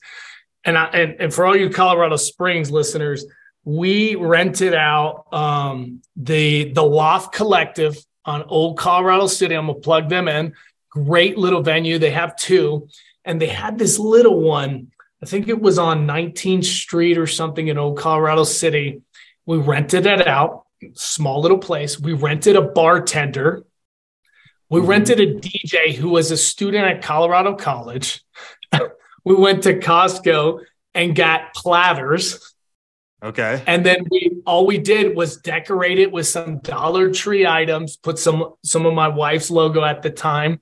And 0.63 0.77
I 0.77 0.85
and, 0.85 1.15
and 1.19 1.33
for 1.33 1.45
all 1.45 1.55
you 1.55 1.69
Colorado 1.69 2.17
Springs 2.17 2.71
listeners, 2.71 3.25
we 3.63 4.15
rented 4.15 4.73
out 4.73 5.25
um, 5.31 6.01
the 6.15 6.71
the 6.73 6.83
Loft 6.83 7.33
Collective 7.33 7.97
on 8.25 8.43
Old 8.43 8.77
Colorado 8.77 9.27
City. 9.27 9.55
I'm 9.55 9.67
gonna 9.67 9.79
plug 9.79 10.09
them 10.09 10.27
in. 10.27 10.53
Great 10.89 11.37
little 11.37 11.61
venue. 11.61 11.99
They 11.99 12.11
have 12.11 12.35
two, 12.35 12.87
and 13.25 13.41
they 13.41 13.47
had 13.47 13.77
this 13.77 13.99
little 13.99 14.39
one 14.39 14.91
I 15.25 15.27
think 15.27 15.47
it 15.47 15.59
was 15.59 15.79
on 15.79 16.05
19th 16.05 16.65
Street 16.65 17.17
or 17.17 17.25
something 17.25 17.67
in 17.67 17.79
Old 17.79 17.97
Colorado 17.97 18.43
City. 18.43 19.01
We 19.47 19.57
rented 19.57 20.05
it 20.05 20.27
out, 20.27 20.67
small 20.93 21.41
little 21.41 21.57
place. 21.57 21.99
We 21.99 22.13
rented 22.13 22.55
a 22.55 22.61
bartender. 22.61 23.65
We 24.69 24.81
mm-hmm. 24.81 24.87
rented 24.87 25.19
a 25.19 25.33
DJ 25.33 25.95
who 25.95 26.09
was 26.09 26.29
a 26.29 26.37
student 26.37 26.85
at 26.85 27.01
Colorado 27.01 27.55
College. 27.55 28.23
we 29.25 29.33
went 29.33 29.63
to 29.63 29.79
Costco 29.79 30.59
and 30.93 31.15
got 31.15 31.55
platters. 31.55 32.53
Okay. 33.23 33.63
And 33.65 33.83
then 33.83 34.05
we 34.11 34.43
all 34.45 34.67
we 34.67 34.77
did 34.77 35.15
was 35.15 35.37
decorate 35.37 35.97
it 35.97 36.11
with 36.11 36.27
some 36.27 36.59
Dollar 36.59 37.11
Tree 37.11 37.47
items, 37.47 37.97
put 37.97 38.19
some 38.19 38.53
some 38.63 38.85
of 38.85 38.93
my 38.93 39.07
wife's 39.07 39.49
logo 39.49 39.83
at 39.83 40.03
the 40.03 40.11
time, 40.11 40.59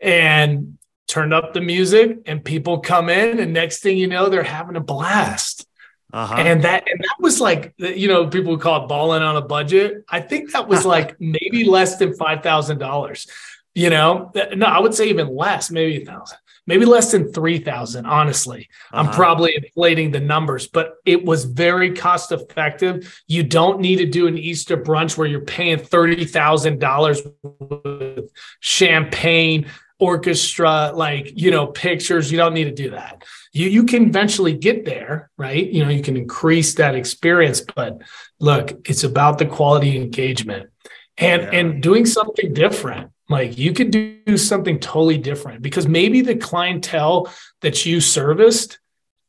and 0.00 0.78
turned 1.10 1.34
up 1.34 1.52
the 1.52 1.60
music 1.60 2.18
and 2.26 2.44
people 2.44 2.78
come 2.78 3.08
in 3.08 3.40
and 3.40 3.52
next 3.52 3.80
thing 3.80 3.98
you 3.98 4.06
know 4.06 4.28
they're 4.28 4.42
having 4.42 4.76
a 4.76 4.80
blast. 4.80 5.66
Uh-huh. 6.12 6.34
and 6.38 6.64
that 6.64 6.82
and 6.90 6.98
that 6.98 7.16
was 7.20 7.40
like 7.40 7.72
you 7.78 8.08
know 8.08 8.26
people 8.26 8.58
call 8.58 8.84
it 8.84 8.88
balling 8.88 9.22
on 9.22 9.36
a 9.36 9.42
budget. 9.42 10.04
I 10.08 10.20
think 10.20 10.52
that 10.52 10.66
was 10.66 10.84
like 10.94 11.20
maybe 11.20 11.64
less 11.64 11.98
than 11.98 12.14
$5000 12.14 13.26
you 13.74 13.90
know? 13.90 14.32
No 14.56 14.66
i 14.66 14.78
would 14.78 14.94
say 14.94 15.08
even 15.08 15.34
less 15.34 15.70
maybe 15.70 16.02
a 16.02 16.04
thousand 16.04 16.38
maybe 16.66 16.84
less 16.84 17.10
than 17.12 17.32
3000 17.32 18.04
honestly. 18.06 18.68
Uh-huh. 18.92 19.08
i'm 19.08 19.14
probably 19.14 19.54
inflating 19.56 20.10
the 20.10 20.20
numbers 20.20 20.66
but 20.66 20.94
it 21.04 21.24
was 21.24 21.44
very 21.44 21.94
cost 21.94 22.32
effective. 22.32 23.22
You 23.26 23.42
don't 23.42 23.80
need 23.80 23.96
to 23.96 24.06
do 24.06 24.26
an 24.26 24.38
easter 24.38 24.76
brunch 24.76 25.16
where 25.16 25.26
you're 25.26 25.40
paying 25.40 25.78
$30000 25.78 27.32
with 27.60 28.30
champagne 28.60 29.66
orchestra 30.00 30.92
like 30.94 31.32
you 31.36 31.50
know 31.50 31.66
pictures 31.66 32.30
you 32.32 32.38
don't 32.38 32.54
need 32.54 32.64
to 32.64 32.72
do 32.72 32.90
that 32.90 33.22
you 33.52 33.68
you 33.68 33.84
can 33.84 34.06
eventually 34.08 34.52
get 34.52 34.84
there 34.84 35.30
right 35.36 35.70
you 35.70 35.84
know 35.84 35.90
you 35.90 36.02
can 36.02 36.16
increase 36.16 36.74
that 36.74 36.94
experience 36.94 37.60
but 37.60 38.00
look 38.38 38.88
it's 38.88 39.04
about 39.04 39.38
the 39.38 39.46
quality 39.46 39.96
engagement 39.96 40.70
and 41.18 41.42
yeah. 41.42 41.50
and 41.50 41.82
doing 41.82 42.06
something 42.06 42.52
different 42.52 43.10
like 43.28 43.58
you 43.58 43.72
could 43.72 43.90
do 43.90 44.36
something 44.36 44.80
totally 44.80 45.18
different 45.18 45.62
because 45.62 45.86
maybe 45.86 46.20
the 46.20 46.34
clientele 46.34 47.32
that 47.60 47.86
you 47.86 48.00
serviced 48.00 48.78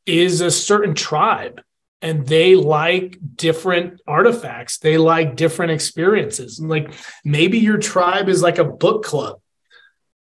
is 0.06 0.40
a 0.40 0.50
certain 0.50 0.94
tribe 0.94 1.60
and 2.02 2.26
they 2.26 2.56
like 2.56 3.16
different 3.36 4.00
artifacts. 4.08 4.78
They 4.78 4.98
like 4.98 5.36
different 5.36 5.70
experiences. 5.70 6.60
Like 6.60 6.92
maybe 7.24 7.58
your 7.58 7.78
tribe 7.78 8.28
is 8.28 8.42
like 8.42 8.58
a 8.58 8.64
book 8.64 9.04
club 9.04 9.40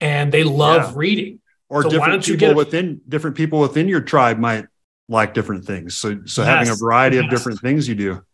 and 0.01 0.32
they 0.32 0.44
love 0.44 0.92
yeah. 0.92 0.92
reading. 0.96 1.40
Or 1.70 1.82
so 1.82 1.90
different 1.90 2.24
people 2.24 2.55
within 2.55 3.01
different 3.07 3.36
people 3.36 3.61
within 3.61 3.88
your 3.88 4.01
tribe 4.01 4.38
might 4.38 4.66
like 5.09 5.34
different 5.34 5.66
things. 5.66 5.96
So 5.96 6.20
so 6.24 6.42
yes. 6.42 6.49
having 6.49 6.68
a 6.70 6.76
variety 6.76 7.16
yes. 7.16 7.24
of 7.24 7.30
different 7.30 7.61
things 7.61 7.86
you 7.88 7.94
do. 7.94 8.24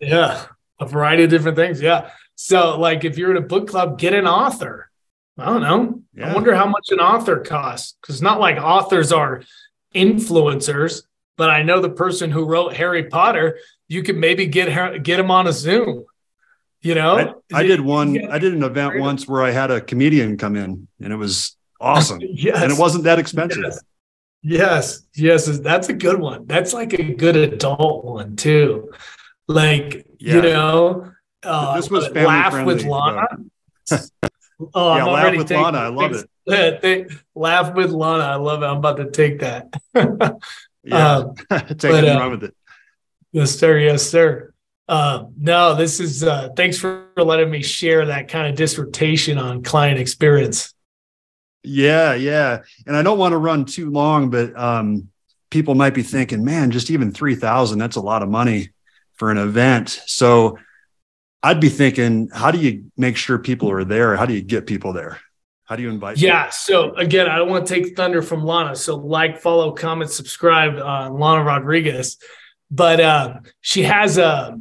Yeah. 0.00 0.46
A 0.80 0.86
variety 0.86 1.22
of 1.22 1.30
different 1.30 1.56
things. 1.56 1.80
Yeah. 1.80 2.10
So, 2.34 2.78
like, 2.78 3.04
if 3.04 3.18
you're 3.18 3.30
in 3.30 3.36
a 3.36 3.46
book 3.46 3.68
club, 3.68 3.98
get 3.98 4.14
an 4.14 4.26
author. 4.26 4.90
I 5.38 5.46
don't 5.46 5.62
know. 5.62 6.02
Yeah. 6.14 6.30
I 6.30 6.34
wonder 6.34 6.54
how 6.54 6.66
much 6.66 6.90
an 6.90 6.98
author 6.98 7.38
costs 7.38 7.96
because 8.00 8.16
it's 8.16 8.22
not 8.22 8.40
like 8.40 8.56
authors 8.56 9.12
are 9.12 9.42
influencers, 9.94 11.02
but 11.36 11.50
I 11.50 11.62
know 11.62 11.80
the 11.80 11.88
person 11.88 12.30
who 12.30 12.44
wrote 12.44 12.74
Harry 12.74 13.04
Potter. 13.04 13.58
You 13.88 14.02
could 14.02 14.16
maybe 14.16 14.46
get 14.46 15.02
get 15.02 15.20
him 15.20 15.30
on 15.30 15.46
a 15.46 15.52
Zoom. 15.52 16.04
You 16.82 16.96
know, 16.96 17.40
I, 17.52 17.60
I 17.60 17.62
did 17.62 17.80
one. 17.80 18.28
I 18.28 18.38
did 18.38 18.54
an 18.54 18.64
event 18.64 18.98
once 18.98 19.28
where 19.28 19.42
I 19.42 19.52
had 19.52 19.70
a 19.70 19.80
comedian 19.80 20.36
come 20.36 20.56
in, 20.56 20.88
and 21.00 21.12
it 21.12 21.16
was 21.16 21.56
awesome. 21.80 22.18
yes. 22.22 22.60
and 22.60 22.72
it 22.72 22.78
wasn't 22.78 23.04
that 23.04 23.18
expensive. 23.18 23.62
Yes. 23.62 23.82
Yes, 24.44 25.02
yes, 25.14 25.58
that's 25.60 25.88
a 25.88 25.92
good 25.92 26.18
one. 26.18 26.46
That's 26.46 26.72
like 26.72 26.92
a 26.94 27.14
good 27.14 27.36
adult 27.36 28.04
one 28.04 28.34
too. 28.34 28.90
Like, 29.46 30.04
yeah. 30.18 30.34
you 30.34 30.42
know, 30.42 31.12
uh, 31.44 31.76
this 31.76 31.88
was 31.88 32.10
laugh 32.10 32.52
friendly, 32.52 32.74
with 32.74 32.84
Lana. 32.84 33.28
oh, 34.74 34.96
yeah, 34.96 35.04
laugh 35.04 35.36
with 35.36 35.50
Lana. 35.50 35.78
I 35.78 35.88
love 35.88 36.12
it. 36.12 36.28
They, 36.44 37.06
laugh 37.36 37.72
with 37.72 37.92
Lana. 37.92 38.24
I 38.24 38.34
love 38.34 38.64
it. 38.64 38.66
I'm 38.66 38.78
about 38.78 38.96
to 38.96 39.12
take 39.12 39.38
that. 39.40 39.72
yeah, 40.82 41.18
um, 41.18 41.34
take 41.36 41.48
but, 41.48 41.84
it 41.84 42.04
and 42.04 42.08
uh, 42.08 42.18
run 42.18 42.30
with 42.32 42.42
it. 42.42 42.56
Yes, 43.30 43.52
sir. 43.52 43.78
Yes, 43.78 44.02
sir. 44.02 44.51
Uh, 44.92 45.24
no, 45.38 45.74
this 45.74 46.00
is. 46.00 46.22
Uh, 46.22 46.50
thanks 46.54 46.76
for 46.76 47.06
letting 47.16 47.50
me 47.50 47.62
share 47.62 48.04
that 48.04 48.28
kind 48.28 48.46
of 48.46 48.56
dissertation 48.56 49.38
on 49.38 49.62
client 49.62 49.98
experience. 49.98 50.74
Yeah, 51.62 52.12
yeah, 52.12 52.62
and 52.86 52.94
I 52.94 53.02
don't 53.02 53.16
want 53.16 53.32
to 53.32 53.38
run 53.38 53.64
too 53.64 53.90
long, 53.90 54.28
but 54.28 54.54
um, 54.54 55.08
people 55.48 55.74
might 55.74 55.94
be 55.94 56.02
thinking, 56.02 56.44
man, 56.44 56.70
just 56.70 56.90
even 56.90 57.10
three 57.10 57.34
thousand—that's 57.34 57.96
a 57.96 58.02
lot 58.02 58.22
of 58.22 58.28
money 58.28 58.68
for 59.14 59.30
an 59.30 59.38
event. 59.38 59.98
So 60.06 60.58
I'd 61.42 61.58
be 61.58 61.70
thinking, 61.70 62.28
how 62.30 62.50
do 62.50 62.58
you 62.58 62.92
make 62.98 63.16
sure 63.16 63.38
people 63.38 63.70
are 63.70 63.84
there? 63.84 64.14
How 64.16 64.26
do 64.26 64.34
you 64.34 64.42
get 64.42 64.66
people 64.66 64.92
there? 64.92 65.18
How 65.64 65.76
do 65.76 65.82
you 65.82 65.88
invite? 65.88 66.18
Yeah. 66.18 66.42
People? 66.42 66.52
So 66.52 66.94
again, 66.96 67.30
I 67.30 67.36
don't 67.38 67.48
want 67.48 67.66
to 67.66 67.74
take 67.74 67.96
thunder 67.96 68.20
from 68.20 68.44
Lana. 68.44 68.76
So 68.76 68.96
like, 68.96 69.40
follow, 69.40 69.72
comment, 69.72 70.10
subscribe, 70.10 70.76
uh, 70.76 71.10
Lana 71.10 71.44
Rodriguez. 71.44 72.18
But 72.70 73.00
uh, 73.00 73.40
she 73.62 73.84
has 73.84 74.18
a, 74.18 74.58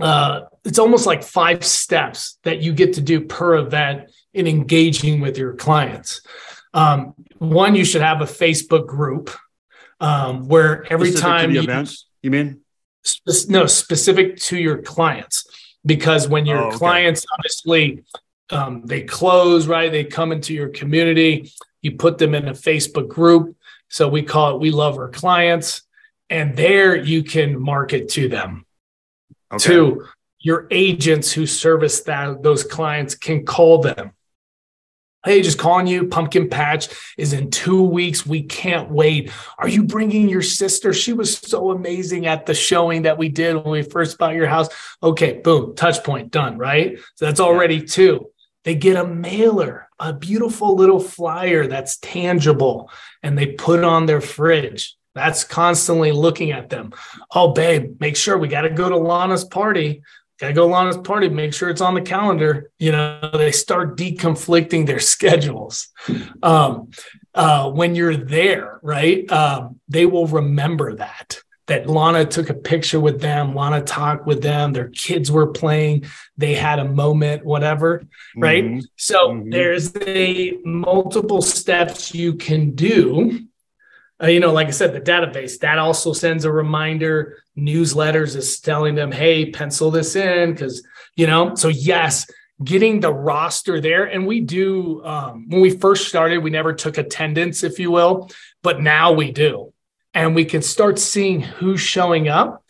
uh, 0.00 0.42
it's 0.64 0.78
almost 0.78 1.06
like 1.06 1.22
five 1.22 1.64
steps 1.64 2.38
that 2.44 2.60
you 2.60 2.72
get 2.72 2.94
to 2.94 3.00
do 3.00 3.20
per 3.20 3.56
event 3.56 4.10
in 4.34 4.46
engaging 4.46 5.20
with 5.20 5.38
your 5.38 5.54
clients. 5.54 6.20
Um, 6.74 7.14
one, 7.38 7.74
you 7.74 7.84
should 7.84 8.02
have 8.02 8.20
a 8.20 8.26
Facebook 8.26 8.86
group 8.86 9.30
um, 10.00 10.46
where 10.46 10.90
every 10.92 11.10
specific 11.10 11.30
time 11.30 11.50
you, 11.52 11.62
events, 11.62 12.06
you 12.22 12.30
mean? 12.30 12.60
No, 13.48 13.66
specific 13.66 14.36
to 14.36 14.58
your 14.58 14.82
clients 14.82 15.46
because 15.84 16.28
when 16.28 16.46
your 16.46 16.58
oh, 16.58 16.68
okay. 16.68 16.76
clients 16.76 17.24
obviously 17.32 18.04
um, 18.50 18.82
they 18.84 19.02
close 19.02 19.66
right 19.66 19.90
they 19.90 20.04
come 20.04 20.32
into 20.32 20.54
your 20.54 20.68
community 20.68 21.52
you 21.82 21.92
put 21.92 22.18
them 22.18 22.34
in 22.34 22.48
a 22.48 22.52
facebook 22.52 23.08
group 23.08 23.56
so 23.88 24.08
we 24.08 24.22
call 24.22 24.54
it 24.54 24.60
we 24.60 24.70
love 24.70 24.96
our 24.96 25.08
clients 25.08 25.82
and 26.30 26.56
there 26.56 26.96
you 26.96 27.22
can 27.22 27.60
market 27.60 28.08
to 28.08 28.28
them 28.28 28.64
okay. 29.52 29.64
to 29.64 30.06
your 30.40 30.66
agents 30.70 31.32
who 31.32 31.46
service 31.46 32.00
that 32.02 32.42
those 32.42 32.62
clients 32.62 33.14
can 33.14 33.44
call 33.44 33.82
them 33.82 34.12
Hey, 35.24 35.42
just 35.42 35.58
calling 35.58 35.88
you. 35.88 36.06
Pumpkin 36.06 36.48
Patch 36.48 36.88
is 37.18 37.32
in 37.32 37.50
two 37.50 37.82
weeks. 37.82 38.24
We 38.24 38.44
can't 38.44 38.88
wait. 38.88 39.32
Are 39.58 39.68
you 39.68 39.82
bringing 39.82 40.28
your 40.28 40.42
sister? 40.42 40.92
She 40.92 41.12
was 41.12 41.36
so 41.36 41.72
amazing 41.72 42.26
at 42.26 42.46
the 42.46 42.54
showing 42.54 43.02
that 43.02 43.18
we 43.18 43.28
did 43.28 43.56
when 43.56 43.70
we 43.70 43.82
first 43.82 44.16
bought 44.16 44.36
your 44.36 44.46
house. 44.46 44.68
Okay, 45.02 45.40
boom, 45.42 45.74
touch 45.74 46.04
point 46.04 46.30
done, 46.30 46.56
right? 46.56 46.98
So 47.16 47.24
that's 47.24 47.40
already 47.40 47.82
two. 47.82 48.30
They 48.62 48.76
get 48.76 48.96
a 48.96 49.06
mailer, 49.06 49.88
a 49.98 50.12
beautiful 50.12 50.76
little 50.76 51.00
flyer 51.00 51.66
that's 51.66 51.98
tangible, 51.98 52.88
and 53.22 53.36
they 53.36 53.46
put 53.46 53.82
on 53.82 54.06
their 54.06 54.20
fridge. 54.20 54.96
That's 55.14 55.44
constantly 55.44 56.12
looking 56.12 56.52
at 56.52 56.70
them. 56.70 56.92
Oh, 57.34 57.52
babe, 57.52 57.96
make 58.00 58.16
sure 58.16 58.38
we 58.38 58.48
got 58.48 58.62
to 58.62 58.70
go 58.70 58.88
to 58.88 58.96
Lana's 58.96 59.44
party 59.44 60.02
gotta 60.38 60.52
go 60.52 60.64
along 60.64 60.88
this 60.88 60.96
party, 60.96 61.28
make 61.28 61.52
sure 61.52 61.68
it's 61.68 61.80
on 61.80 61.94
the 61.94 62.00
calendar. 62.00 62.70
You 62.78 62.92
know, 62.92 63.30
they 63.32 63.52
start 63.52 63.96
deconflicting 63.96 64.86
their 64.86 65.00
schedules. 65.14 65.88
Um, 66.42 66.90
uh, 67.34 67.70
when 67.70 67.94
you're 67.94 68.16
there, 68.16 68.80
right? 68.82 69.30
Um, 69.30 69.80
they 69.88 70.06
will 70.06 70.26
remember 70.26 70.94
that. 70.96 71.40
That 71.66 71.86
Lana 71.86 72.24
took 72.24 72.48
a 72.48 72.54
picture 72.54 72.98
with 72.98 73.20
them, 73.20 73.54
Lana 73.54 73.82
talked 73.82 74.26
with 74.26 74.42
them, 74.42 74.72
their 74.72 74.88
kids 74.88 75.30
were 75.30 75.48
playing, 75.48 76.06
they 76.38 76.54
had 76.54 76.78
a 76.78 76.84
moment, 76.86 77.44
whatever, 77.44 78.06
right? 78.34 78.64
Mm-hmm. 78.64 78.80
So 78.96 79.28
mm-hmm. 79.28 79.50
there's 79.50 79.94
a 79.96 80.56
multiple 80.64 81.42
steps 81.42 82.14
you 82.14 82.36
can 82.36 82.70
do 82.70 83.47
uh, 84.20 84.26
you 84.26 84.40
know, 84.40 84.52
like 84.52 84.66
I 84.66 84.70
said, 84.70 84.92
the 84.92 85.00
database 85.00 85.60
that 85.60 85.78
also 85.78 86.12
sends 86.12 86.44
a 86.44 86.52
reminder. 86.52 87.42
Newsletters 87.56 88.34
is 88.34 88.60
telling 88.60 88.94
them, 88.94 89.12
hey, 89.12 89.50
pencil 89.50 89.90
this 89.90 90.16
in 90.16 90.52
because 90.52 90.86
you 91.16 91.26
know. 91.26 91.54
So 91.54 91.68
yes, 91.68 92.26
getting 92.62 93.00
the 93.00 93.12
roster 93.12 93.80
there, 93.80 94.04
and 94.04 94.26
we 94.26 94.40
do. 94.40 95.04
Um, 95.04 95.48
when 95.48 95.60
we 95.60 95.70
first 95.70 96.08
started, 96.08 96.38
we 96.38 96.50
never 96.50 96.72
took 96.72 96.98
attendance, 96.98 97.62
if 97.62 97.78
you 97.78 97.90
will, 97.90 98.30
but 98.62 98.80
now 98.80 99.12
we 99.12 99.30
do, 99.30 99.72
and 100.14 100.34
we 100.34 100.44
can 100.44 100.62
start 100.62 100.98
seeing 100.98 101.40
who's 101.40 101.80
showing 101.80 102.28
up. 102.28 102.64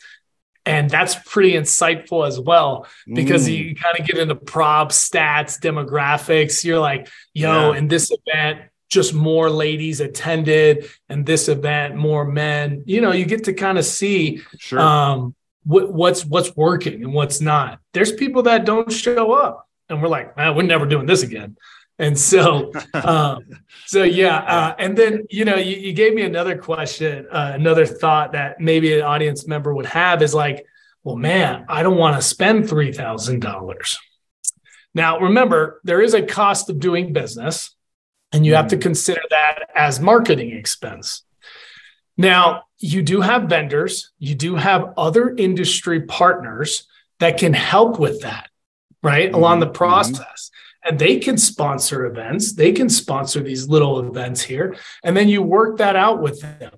And 0.66 0.90
that's 0.90 1.14
pretty 1.24 1.52
insightful 1.52 2.28
as 2.28 2.38
well 2.38 2.86
because 3.10 3.48
mm. 3.48 3.56
you 3.56 3.74
kind 3.74 3.98
of 3.98 4.06
get 4.06 4.18
into 4.18 4.34
props, 4.34 5.08
stats, 5.08 5.58
demographics. 5.58 6.62
You're 6.62 6.78
like, 6.78 7.08
yo, 7.32 7.72
yeah. 7.72 7.78
in 7.78 7.88
this 7.88 8.12
event, 8.12 8.68
just 8.88 9.12
more 9.12 9.50
ladies 9.50 10.00
attended 10.00 10.88
and 11.08 11.26
this 11.26 11.48
event 11.48 11.96
more 11.96 12.24
men. 12.24 12.82
You 12.86 13.00
know 13.00 13.12
you 13.12 13.24
get 13.24 13.44
to 13.44 13.52
kind 13.52 13.78
of 13.78 13.84
see 13.84 14.42
sure. 14.58 14.80
um, 14.80 15.34
what, 15.64 15.92
what's 15.92 16.24
what's 16.24 16.56
working 16.56 17.04
and 17.04 17.12
what's 17.12 17.40
not. 17.40 17.80
There's 17.92 18.12
people 18.12 18.42
that 18.44 18.64
don't 18.64 18.90
show 18.90 19.32
up 19.32 19.68
and 19.88 20.02
we're 20.02 20.08
like 20.08 20.36
man 20.36 20.54
we're 20.56 20.62
never 20.62 20.86
doing 20.86 21.06
this 21.06 21.22
again. 21.22 21.56
And 21.98 22.16
so 22.18 22.72
um, 22.94 23.44
so 23.86 24.02
yeah 24.02 24.38
uh, 24.38 24.74
and 24.78 24.96
then 24.96 25.26
you 25.30 25.44
know 25.44 25.56
you, 25.56 25.76
you 25.76 25.92
gave 25.92 26.14
me 26.14 26.22
another 26.22 26.56
question 26.56 27.26
uh, 27.30 27.52
another 27.54 27.86
thought 27.86 28.32
that 28.32 28.60
maybe 28.60 28.94
an 28.94 29.02
audience 29.02 29.46
member 29.46 29.74
would 29.74 29.86
have 29.86 30.22
is 30.22 30.34
like 30.34 30.64
well 31.04 31.16
man 31.16 31.64
i 31.68 31.82
don't 31.82 31.96
want 31.96 32.14
to 32.16 32.22
spend 32.22 32.64
$3000 32.64 33.96
now 34.94 35.18
remember 35.18 35.80
there 35.84 36.00
is 36.00 36.14
a 36.14 36.22
cost 36.22 36.70
of 36.70 36.78
doing 36.78 37.12
business 37.12 37.74
and 38.32 38.44
you 38.44 38.54
have 38.54 38.68
to 38.68 38.76
consider 38.76 39.22
that 39.30 39.70
as 39.74 40.00
marketing 40.00 40.52
expense. 40.52 41.22
Now, 42.16 42.64
you 42.78 43.02
do 43.02 43.20
have 43.20 43.44
vendors, 43.44 44.12
you 44.18 44.34
do 44.34 44.56
have 44.56 44.92
other 44.96 45.34
industry 45.34 46.02
partners 46.02 46.86
that 47.20 47.38
can 47.38 47.52
help 47.52 47.98
with 47.98 48.22
that, 48.22 48.48
right? 49.02 49.26
Mm-hmm. 49.26 49.34
Along 49.34 49.60
the 49.60 49.66
mm-hmm. 49.66 49.74
process. 49.74 50.50
And 50.84 50.98
they 50.98 51.18
can 51.18 51.36
sponsor 51.36 52.06
events, 52.06 52.52
they 52.52 52.72
can 52.72 52.88
sponsor 52.88 53.40
these 53.40 53.68
little 53.68 54.00
events 54.08 54.40
here. 54.40 54.76
And 55.02 55.16
then 55.16 55.28
you 55.28 55.42
work 55.42 55.78
that 55.78 55.96
out 55.96 56.22
with 56.22 56.40
them. 56.40 56.72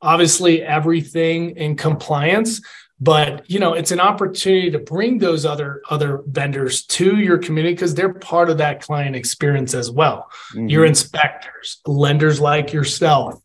Obviously, 0.00 0.62
everything 0.62 1.56
in 1.56 1.76
compliance, 1.76 2.60
but 3.02 3.50
you 3.50 3.58
know 3.58 3.74
it's 3.74 3.90
an 3.90 3.98
opportunity 3.98 4.70
to 4.70 4.78
bring 4.78 5.18
those 5.18 5.44
other 5.44 5.82
other 5.90 6.22
vendors 6.26 6.84
to 6.86 7.18
your 7.18 7.38
community 7.38 7.74
because 7.74 7.94
they're 7.94 8.14
part 8.14 8.48
of 8.48 8.58
that 8.58 8.80
client 8.80 9.16
experience 9.16 9.74
as 9.74 9.90
well. 9.90 10.30
Mm-hmm. 10.52 10.68
your 10.68 10.84
inspectors 10.84 11.80
lenders 11.86 12.40
like 12.40 12.72
yourself 12.72 13.42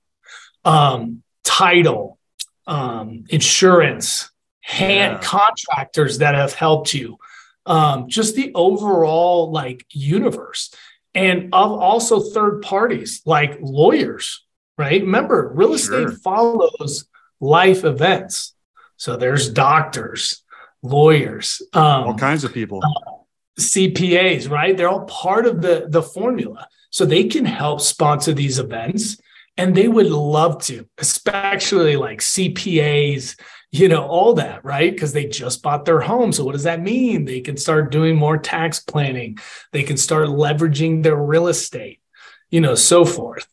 um, 0.63 1.23
title 1.43 2.19
um, 2.67 3.23
insurance 3.29 4.29
hand 4.61 5.13
yeah. 5.13 5.27
contractors 5.27 6.19
that 6.19 6.35
have 6.35 6.53
helped 6.53 6.93
you 6.93 7.17
um, 7.65 8.09
just 8.09 8.35
the 8.35 8.51
overall 8.53 9.51
like 9.51 9.85
universe. 9.89 10.73
And 11.15 11.49
of 11.51 11.71
also 11.71 12.19
third 12.19 12.61
parties 12.61 13.23
like 13.25 13.57
lawyers 13.59 14.43
right? 14.77 15.01
Remember 15.01 15.51
real 15.53 15.73
estate 15.73 16.09
follows 16.23 17.07
life 17.39 17.83
events 17.83 18.53
so 18.97 19.15
there's 19.15 19.49
doctors, 19.49 20.43
lawyers, 20.81 21.61
um, 21.73 22.03
all 22.03 22.17
kinds 22.17 22.43
of 22.43 22.53
people, 22.53 22.81
uh, 22.83 23.11
CPAs, 23.59 24.49
right? 24.49 24.75
They're 24.75 24.89
all 24.89 25.05
part 25.05 25.45
of 25.45 25.61
the 25.61 25.87
the 25.87 26.01
formula, 26.01 26.67
so 26.89 27.05
they 27.05 27.25
can 27.25 27.45
help 27.45 27.79
sponsor 27.81 28.33
these 28.33 28.59
events, 28.59 29.17
and 29.55 29.75
they 29.75 29.87
would 29.87 30.07
love 30.07 30.61
to, 30.63 30.87
especially 30.97 31.95
like 31.95 32.19
CPAs, 32.19 33.39
you 33.71 33.87
know, 33.87 34.05
all 34.05 34.33
that, 34.35 34.63
right? 34.63 34.91
Because 34.91 35.13
they 35.13 35.25
just 35.25 35.61
bought 35.61 35.85
their 35.85 36.01
home. 36.01 36.31
So 36.31 36.43
what 36.43 36.53
does 36.53 36.63
that 36.63 36.81
mean? 36.81 37.25
They 37.25 37.41
can 37.41 37.57
start 37.57 37.91
doing 37.91 38.15
more 38.15 38.37
tax 38.37 38.79
planning. 38.79 39.37
They 39.71 39.83
can 39.83 39.97
start 39.97 40.29
leveraging 40.29 41.03
their 41.03 41.17
real 41.17 41.47
estate, 41.47 41.99
you 42.49 42.61
know, 42.61 42.75
so 42.75 43.05
forth. 43.05 43.47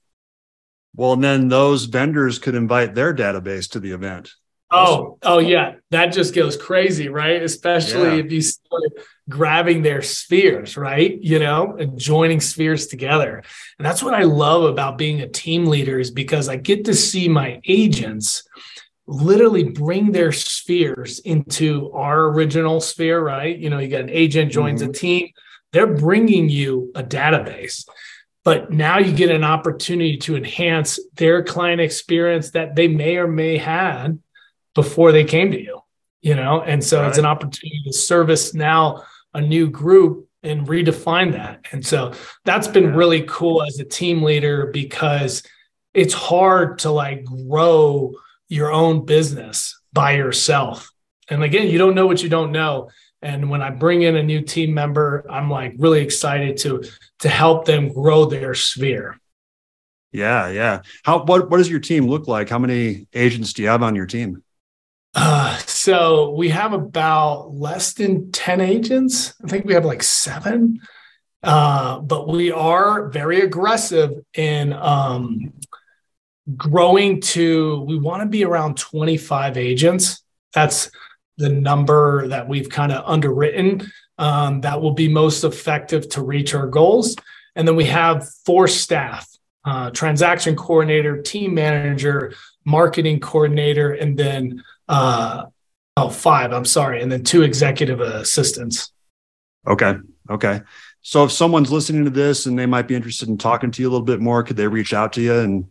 Well, 0.96 1.14
and 1.14 1.24
then 1.24 1.48
those 1.48 1.84
vendors 1.84 2.38
could 2.38 2.54
invite 2.54 2.94
their 2.94 3.12
database 3.12 3.68
to 3.72 3.80
the 3.80 3.90
event. 3.90 4.32
Oh, 4.74 5.18
oh 5.22 5.38
yeah, 5.38 5.74
that 5.90 6.06
just 6.06 6.34
goes 6.34 6.56
crazy, 6.56 7.08
right? 7.08 7.42
Especially 7.42 8.16
yeah. 8.16 8.24
if 8.24 8.32
you 8.32 8.42
start 8.42 8.92
grabbing 9.28 9.82
their 9.82 10.02
spheres, 10.02 10.76
right? 10.76 11.16
You 11.22 11.38
know, 11.38 11.76
and 11.78 11.98
joining 11.98 12.40
spheres 12.40 12.88
together. 12.88 13.42
And 13.78 13.86
that's 13.86 14.02
what 14.02 14.14
I 14.14 14.24
love 14.24 14.64
about 14.64 14.98
being 14.98 15.20
a 15.20 15.28
team 15.28 15.66
leader 15.66 15.98
is 15.98 16.10
because 16.10 16.48
I 16.48 16.56
get 16.56 16.86
to 16.86 16.94
see 16.94 17.28
my 17.28 17.60
agents 17.66 18.42
literally 19.06 19.64
bring 19.64 20.12
their 20.12 20.32
spheres 20.32 21.20
into 21.20 21.92
our 21.92 22.24
original 22.24 22.80
sphere, 22.80 23.20
right? 23.20 23.56
You 23.56 23.70
know, 23.70 23.78
you 23.78 23.88
got 23.88 24.00
an 24.00 24.10
agent 24.10 24.50
joins 24.50 24.82
mm-hmm. 24.82 24.90
a 24.90 24.94
team, 24.94 25.28
they're 25.72 25.86
bringing 25.86 26.48
you 26.48 26.90
a 26.94 27.02
database. 27.02 27.86
But 28.44 28.70
now 28.70 28.98
you 28.98 29.12
get 29.12 29.30
an 29.30 29.44
opportunity 29.44 30.18
to 30.18 30.36
enhance 30.36 30.98
their 31.14 31.42
client 31.42 31.80
experience 31.80 32.50
that 32.50 32.74
they 32.74 32.88
may 32.88 33.16
or 33.16 33.26
may 33.26 33.56
had 33.56 34.18
before 34.74 35.12
they 35.12 35.24
came 35.24 35.50
to 35.52 35.60
you, 35.60 35.80
you 36.20 36.34
know? 36.34 36.62
And 36.62 36.82
so 36.82 37.00
right. 37.00 37.08
it's 37.08 37.18
an 37.18 37.26
opportunity 37.26 37.82
to 37.86 37.92
service 37.92 38.54
now 38.54 39.04
a 39.32 39.40
new 39.40 39.68
group 39.68 40.28
and 40.42 40.66
redefine 40.66 41.32
that. 41.32 41.66
And 41.72 41.84
so 41.84 42.12
that's 42.44 42.68
been 42.68 42.84
yeah. 42.84 42.94
really 42.94 43.22
cool 43.22 43.62
as 43.62 43.78
a 43.78 43.84
team 43.84 44.22
leader 44.22 44.66
because 44.66 45.42
it's 45.94 46.14
hard 46.14 46.80
to 46.80 46.90
like 46.90 47.24
grow 47.24 48.12
your 48.48 48.72
own 48.72 49.04
business 49.04 49.80
by 49.92 50.12
yourself. 50.12 50.90
And 51.28 51.42
again, 51.42 51.68
you 51.68 51.78
don't 51.78 51.94
know 51.94 52.06
what 52.06 52.22
you 52.22 52.28
don't 52.28 52.52
know. 52.52 52.90
And 53.22 53.48
when 53.48 53.62
I 53.62 53.70
bring 53.70 54.02
in 54.02 54.16
a 54.16 54.22
new 54.22 54.42
team 54.42 54.74
member, 54.74 55.24
I'm 55.30 55.50
like 55.50 55.74
really 55.78 56.02
excited 56.02 56.58
to 56.58 56.84
to 57.20 57.28
help 57.30 57.64
them 57.64 57.90
grow 57.90 58.26
their 58.26 58.54
sphere. 58.54 59.18
Yeah, 60.12 60.50
yeah. 60.50 60.82
How 61.04 61.24
what 61.24 61.50
what 61.50 61.56
does 61.56 61.70
your 61.70 61.80
team 61.80 62.06
look 62.06 62.28
like? 62.28 62.50
How 62.50 62.58
many 62.58 63.08
agents 63.14 63.54
do 63.54 63.62
you 63.62 63.68
have 63.68 63.82
on 63.82 63.96
your 63.96 64.06
team? 64.06 64.43
Uh, 65.14 65.56
so 65.58 66.30
we 66.30 66.48
have 66.48 66.72
about 66.72 67.54
less 67.54 67.92
than 67.92 68.32
10 68.32 68.60
agents. 68.60 69.34
I 69.44 69.48
think 69.48 69.64
we 69.64 69.74
have 69.74 69.84
like 69.84 70.02
seven. 70.02 70.80
Uh, 71.42 72.00
but 72.00 72.26
we 72.26 72.50
are 72.50 73.08
very 73.10 73.42
aggressive 73.42 74.10
in 74.34 74.72
um, 74.72 75.52
growing 76.56 77.20
to, 77.20 77.84
we 77.86 77.98
want 77.98 78.22
to 78.22 78.28
be 78.28 78.44
around 78.44 78.76
25 78.76 79.58
agents. 79.58 80.22
That's 80.54 80.90
the 81.36 81.50
number 81.50 82.28
that 82.28 82.48
we've 82.48 82.68
kind 82.68 82.92
of 82.92 83.04
underwritten 83.06 83.90
um, 84.18 84.60
that 84.62 84.80
will 84.80 84.92
be 84.92 85.08
most 85.08 85.44
effective 85.44 86.08
to 86.10 86.22
reach 86.22 86.54
our 86.54 86.66
goals. 86.66 87.16
And 87.56 87.66
then 87.66 87.76
we 87.76 87.84
have 87.84 88.28
four 88.44 88.66
staff 88.68 89.28
uh, 89.64 89.90
transaction 89.90 90.56
coordinator, 90.56 91.22
team 91.22 91.54
manager, 91.54 92.34
marketing 92.64 93.20
coordinator, 93.20 93.92
and 93.92 94.16
then 94.16 94.62
uh, 94.88 95.44
oh, 95.96 96.08
five, 96.08 96.52
I'm 96.52 96.64
sorry, 96.64 97.02
and 97.02 97.10
then 97.10 97.24
two 97.24 97.42
executive 97.42 98.00
assistants. 98.00 98.92
Okay. 99.66 99.96
Okay. 100.30 100.60
So 101.02 101.24
if 101.24 101.32
someone's 101.32 101.70
listening 101.70 102.04
to 102.04 102.10
this 102.10 102.46
and 102.46 102.58
they 102.58 102.66
might 102.66 102.88
be 102.88 102.94
interested 102.94 103.28
in 103.28 103.36
talking 103.36 103.70
to 103.70 103.82
you 103.82 103.88
a 103.88 103.90
little 103.90 104.06
bit 104.06 104.20
more, 104.20 104.42
could 104.42 104.56
they 104.56 104.66
reach 104.66 104.94
out 104.94 105.12
to 105.14 105.20
you 105.20 105.34
and 105.34 105.70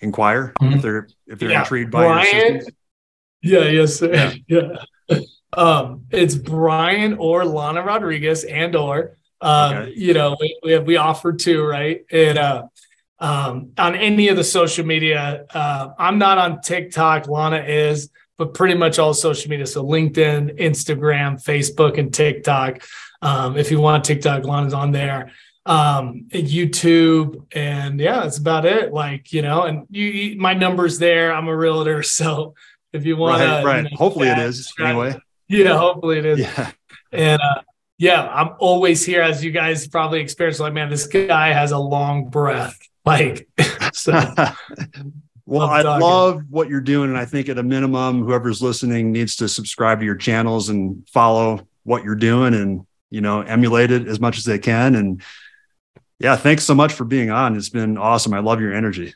inquire 0.00 0.52
mm-hmm. 0.60 0.74
if 0.74 0.82
they're 0.82 1.08
if 1.26 1.38
they're 1.38 1.50
yeah. 1.50 1.60
intrigued 1.60 1.90
by 1.90 2.04
Bryan, 2.04 2.54
your? 3.42 3.64
Yeah, 3.64 3.70
yes, 3.70 3.96
sir. 3.96 4.12
Yeah. 4.12 4.34
yeah. 5.08 5.18
Um, 5.52 6.04
it's 6.10 6.34
Bryan 6.34 7.14
or 7.14 7.44
Lana 7.46 7.82
Rodriguez 7.82 8.44
and 8.44 8.76
or 8.76 9.16
um, 9.40 9.74
okay. 9.74 9.92
you 9.94 10.12
know, 10.12 10.36
we 10.40 10.58
we, 10.62 10.72
have, 10.72 10.84
we 10.84 10.96
offer 10.96 11.32
to, 11.32 11.64
right? 11.64 12.04
And 12.10 12.38
uh 12.38 12.66
um 13.18 13.70
on 13.78 13.94
any 13.94 14.28
of 14.28 14.36
the 14.36 14.44
social 14.44 14.84
media, 14.84 15.46
uh, 15.54 15.88
I'm 15.98 16.18
not 16.18 16.36
on 16.36 16.60
TikTok, 16.60 17.28
Lana 17.28 17.62
is 17.62 18.10
but 18.38 18.54
pretty 18.54 18.74
much 18.74 18.98
all 18.98 19.14
social 19.14 19.50
media. 19.50 19.66
So 19.66 19.84
LinkedIn, 19.84 20.58
Instagram, 20.58 21.42
Facebook, 21.42 21.98
and 21.98 22.12
TikTok. 22.12 22.82
Um, 23.22 23.56
if 23.56 23.70
you 23.70 23.80
want 23.80 24.04
TikTok, 24.04 24.44
Lana's 24.44 24.74
on 24.74 24.92
there. 24.92 25.32
Um, 25.64 26.26
YouTube, 26.30 27.46
and 27.52 27.98
yeah, 27.98 28.20
that's 28.20 28.38
about 28.38 28.66
it. 28.66 28.92
Like 28.92 29.32
you 29.32 29.42
know, 29.42 29.64
and 29.64 29.86
you, 29.90 30.38
my 30.38 30.54
number's 30.54 30.98
there. 30.98 31.34
I'm 31.34 31.48
a 31.48 31.56
realtor, 31.56 32.02
so 32.04 32.54
if 32.92 33.04
you 33.04 33.16
want 33.16 33.40
right, 33.40 33.64
right. 33.64 33.84
You 33.84 33.90
know, 33.90 33.96
hopefully 33.96 34.28
it 34.28 34.38
is 34.38 34.72
anyway. 34.78 35.18
Yeah, 35.48 35.76
hopefully 35.76 36.18
it 36.18 36.26
is. 36.26 36.38
Yeah, 36.38 36.70
and 37.10 37.42
uh, 37.42 37.62
yeah, 37.98 38.28
I'm 38.28 38.50
always 38.58 39.04
here, 39.04 39.22
as 39.22 39.42
you 39.42 39.50
guys 39.50 39.88
probably 39.88 40.20
experienced. 40.20 40.60
Like, 40.60 40.74
man, 40.74 40.90
this 40.90 41.06
guy 41.06 41.52
has 41.52 41.72
a 41.72 41.78
long 41.78 42.28
breath. 42.28 42.78
Like, 43.04 43.48
so 43.92 44.12
Well, 45.46 45.68
I 45.68 45.82
love 45.82 46.42
what 46.50 46.68
you're 46.68 46.80
doing. 46.80 47.08
And 47.08 47.18
I 47.18 47.24
think 47.24 47.48
at 47.48 47.56
a 47.56 47.62
minimum, 47.62 48.24
whoever's 48.24 48.60
listening 48.60 49.12
needs 49.12 49.36
to 49.36 49.48
subscribe 49.48 50.00
to 50.00 50.04
your 50.04 50.16
channels 50.16 50.68
and 50.68 51.08
follow 51.08 51.66
what 51.84 52.02
you're 52.02 52.16
doing 52.16 52.52
and, 52.52 52.84
you 53.10 53.20
know, 53.20 53.42
emulate 53.42 53.92
it 53.92 54.08
as 54.08 54.18
much 54.18 54.38
as 54.38 54.44
they 54.44 54.58
can. 54.58 54.96
And 54.96 55.22
yeah, 56.18 56.34
thanks 56.34 56.64
so 56.64 56.74
much 56.74 56.92
for 56.92 57.04
being 57.04 57.30
on. 57.30 57.56
It's 57.56 57.68
been 57.68 57.96
awesome. 57.96 58.34
I 58.34 58.40
love 58.40 58.60
your 58.60 58.74
energy. 58.74 59.14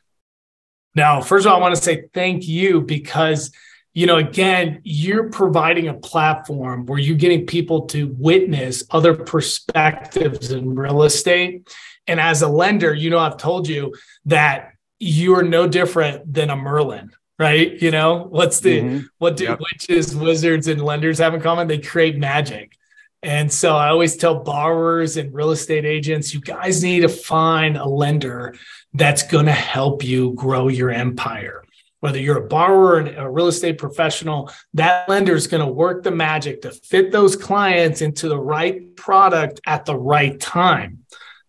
Now, 0.94 1.20
first 1.20 1.46
of 1.46 1.52
all, 1.52 1.58
I 1.58 1.60
want 1.60 1.74
to 1.74 1.80
say 1.80 2.04
thank 2.14 2.46
you 2.46 2.80
because, 2.80 3.50
you 3.92 4.06
know, 4.06 4.16
again, 4.16 4.80
you're 4.84 5.30
providing 5.30 5.88
a 5.88 5.94
platform 5.94 6.86
where 6.86 6.98
you're 6.98 7.16
getting 7.16 7.44
people 7.46 7.86
to 7.86 8.14
witness 8.18 8.84
other 8.90 9.14
perspectives 9.14 10.52
in 10.52 10.76
real 10.76 11.02
estate. 11.02 11.68
And 12.06 12.20
as 12.20 12.42
a 12.42 12.48
lender, 12.48 12.94
you 12.94 13.10
know, 13.10 13.18
I've 13.18 13.36
told 13.36 13.68
you 13.68 13.94
that 14.26 14.72
you 15.00 15.34
are 15.34 15.42
no 15.42 15.66
different 15.66 16.32
than 16.32 16.50
a 16.50 16.56
Merlin, 16.56 17.10
right? 17.38 17.80
You 17.80 17.90
know, 17.90 18.26
what's 18.28 18.60
the 18.60 18.80
mm-hmm. 18.80 19.06
what 19.18 19.36
do 19.36 19.44
yep. 19.44 19.58
witches, 19.58 20.14
wizards, 20.14 20.68
and 20.68 20.84
lenders 20.84 21.18
have 21.18 21.34
in 21.34 21.40
common? 21.40 21.66
They 21.66 21.78
create 21.78 22.18
magic. 22.18 22.76
And 23.22 23.52
so 23.52 23.76
I 23.76 23.88
always 23.88 24.16
tell 24.16 24.42
borrowers 24.44 25.16
and 25.16 25.34
real 25.34 25.50
estate 25.50 25.84
agents, 25.84 26.32
you 26.32 26.40
guys 26.40 26.82
need 26.82 27.00
to 27.00 27.08
find 27.08 27.76
a 27.76 27.84
lender 27.84 28.54
that's 28.94 29.22
going 29.24 29.46
to 29.46 29.52
help 29.52 30.04
you 30.04 30.32
grow 30.34 30.68
your 30.68 30.90
empire. 30.90 31.64
Whether 32.00 32.18
you're 32.18 32.44
a 32.44 32.48
borrower 32.48 32.98
and 32.98 33.18
a 33.18 33.28
real 33.28 33.48
estate 33.48 33.76
professional, 33.76 34.50
that 34.72 35.06
lender 35.06 35.34
is 35.34 35.46
going 35.46 35.64
to 35.64 35.70
work 35.70 36.02
the 36.02 36.10
magic 36.10 36.62
to 36.62 36.70
fit 36.70 37.12
those 37.12 37.36
clients 37.36 38.00
into 38.00 38.28
the 38.28 38.38
right 38.38 38.96
product 38.96 39.60
at 39.66 39.84
the 39.84 39.96
right 39.96 40.38
time 40.40 40.99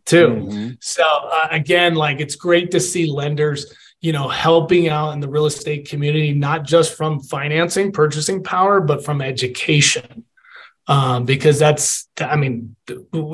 too. 0.06 0.28
Mm-hmm. 0.28 0.70
So 0.80 1.04
uh, 1.04 1.48
again, 1.52 1.96
like 1.96 2.20
it's 2.20 2.36
great 2.36 2.72
to 2.72 2.80
see 2.80 3.12
lenders, 3.12 3.74
you 4.02 4.12
know, 4.12 4.28
helping 4.28 4.90
out 4.90 5.12
in 5.12 5.20
the 5.20 5.30
real 5.30 5.46
estate 5.46 5.88
community, 5.88 6.34
not 6.34 6.64
just 6.66 6.96
from 6.96 7.20
financing, 7.20 7.92
purchasing 7.92 8.44
power, 8.44 8.82
but 8.82 9.06
from 9.06 9.22
education. 9.22 10.26
Um, 10.88 11.26
because 11.26 11.60
that's, 11.60 12.10
I 12.20 12.36
mean, 12.36 12.76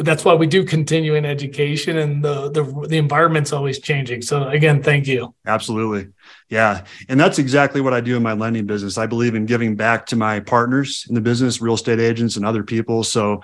that's 0.03 0.25
why 0.25 0.35
we 0.35 0.45
do 0.45 0.65
continuing 0.65 1.25
education, 1.25 1.97
and 1.97 2.23
the 2.23 2.51
the 2.51 2.63
the 2.87 2.97
environment's 2.97 3.53
always 3.53 3.79
changing. 3.79 4.21
So 4.21 4.49
again, 4.49 4.83
thank 4.83 5.07
you. 5.07 5.33
Absolutely, 5.45 6.11
yeah, 6.49 6.83
and 7.07 7.17
that's 7.17 7.39
exactly 7.39 7.79
what 7.79 7.93
I 7.93 8.01
do 8.01 8.17
in 8.17 8.21
my 8.21 8.33
lending 8.33 8.65
business. 8.67 8.97
I 8.97 9.07
believe 9.07 9.33
in 9.33 9.45
giving 9.45 9.75
back 9.75 10.07
to 10.07 10.15
my 10.15 10.41
partners 10.41 11.05
in 11.07 11.15
the 11.15 11.21
business, 11.21 11.61
real 11.61 11.75
estate 11.75 12.01
agents, 12.01 12.35
and 12.35 12.45
other 12.45 12.63
people. 12.63 13.03
So 13.03 13.41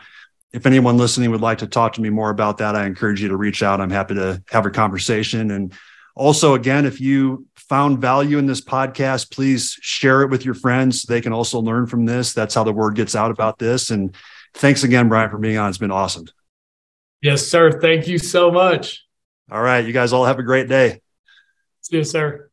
if 0.54 0.66
anyone 0.66 0.97
listening 0.97 1.32
would 1.32 1.41
like 1.41 1.58
to 1.60 1.68
talk 1.68 1.93
to 1.93 2.01
me 2.01 2.10
more 2.10 2.30
about 2.30 2.60
that, 2.60 2.76
I 2.76 2.86
encourage 2.86 3.22
you 3.22 3.28
to 3.30 3.36
reach 3.36 3.64
out. 3.64 3.82
I'm 3.82 3.89
happy 3.89 4.16
to 4.16 4.41
have 4.49 4.66
a 4.66 4.70
conversation. 4.70 5.51
And 5.51 5.74
Also, 6.16 6.54
again, 6.54 6.86
if 6.86 7.01
you 7.01 7.47
found 7.56 7.99
value 7.99 8.38
in 8.38 8.45
this 8.45 8.62
podcast, 8.62 9.32
please 9.32 9.76
share 9.82 10.22
it 10.22 10.30
with 10.30 10.45
your 10.45 10.54
friends. 10.54 11.04
They 11.04 11.22
can 11.22 11.34
also 11.34 11.60
learn 11.60 11.88
from 11.88 12.06
this. 12.06 12.34
That's 12.34 12.54
how 12.54 12.64
the 12.64 12.72
word 12.72 12.95
gets 12.95 13.16
out 13.16 13.32
about 13.32 13.58
this. 13.58 13.89
And 13.89 14.16
thanks 14.54 14.84
again, 14.84 15.10
Bryan, 15.10 15.32
for 15.32 15.39
being 15.39 15.58
on. 15.58 15.70
It's 15.70 15.80
been 15.80 15.89
awesome. 15.89 16.26
Yes, 17.22 17.47
sir. 17.47 17.80
Thank 17.80 18.08
you 18.08 18.20
so 18.20 18.51
much. 18.51 19.04
All 19.49 19.62
right. 19.62 19.84
You 19.84 19.93
guys 19.93 20.14
all 20.14 20.26
have 20.26 20.38
a 20.38 20.43
great 20.43 20.70
day. 20.70 21.01
See 21.82 21.97
you, 21.97 22.04
sir. 22.04 22.51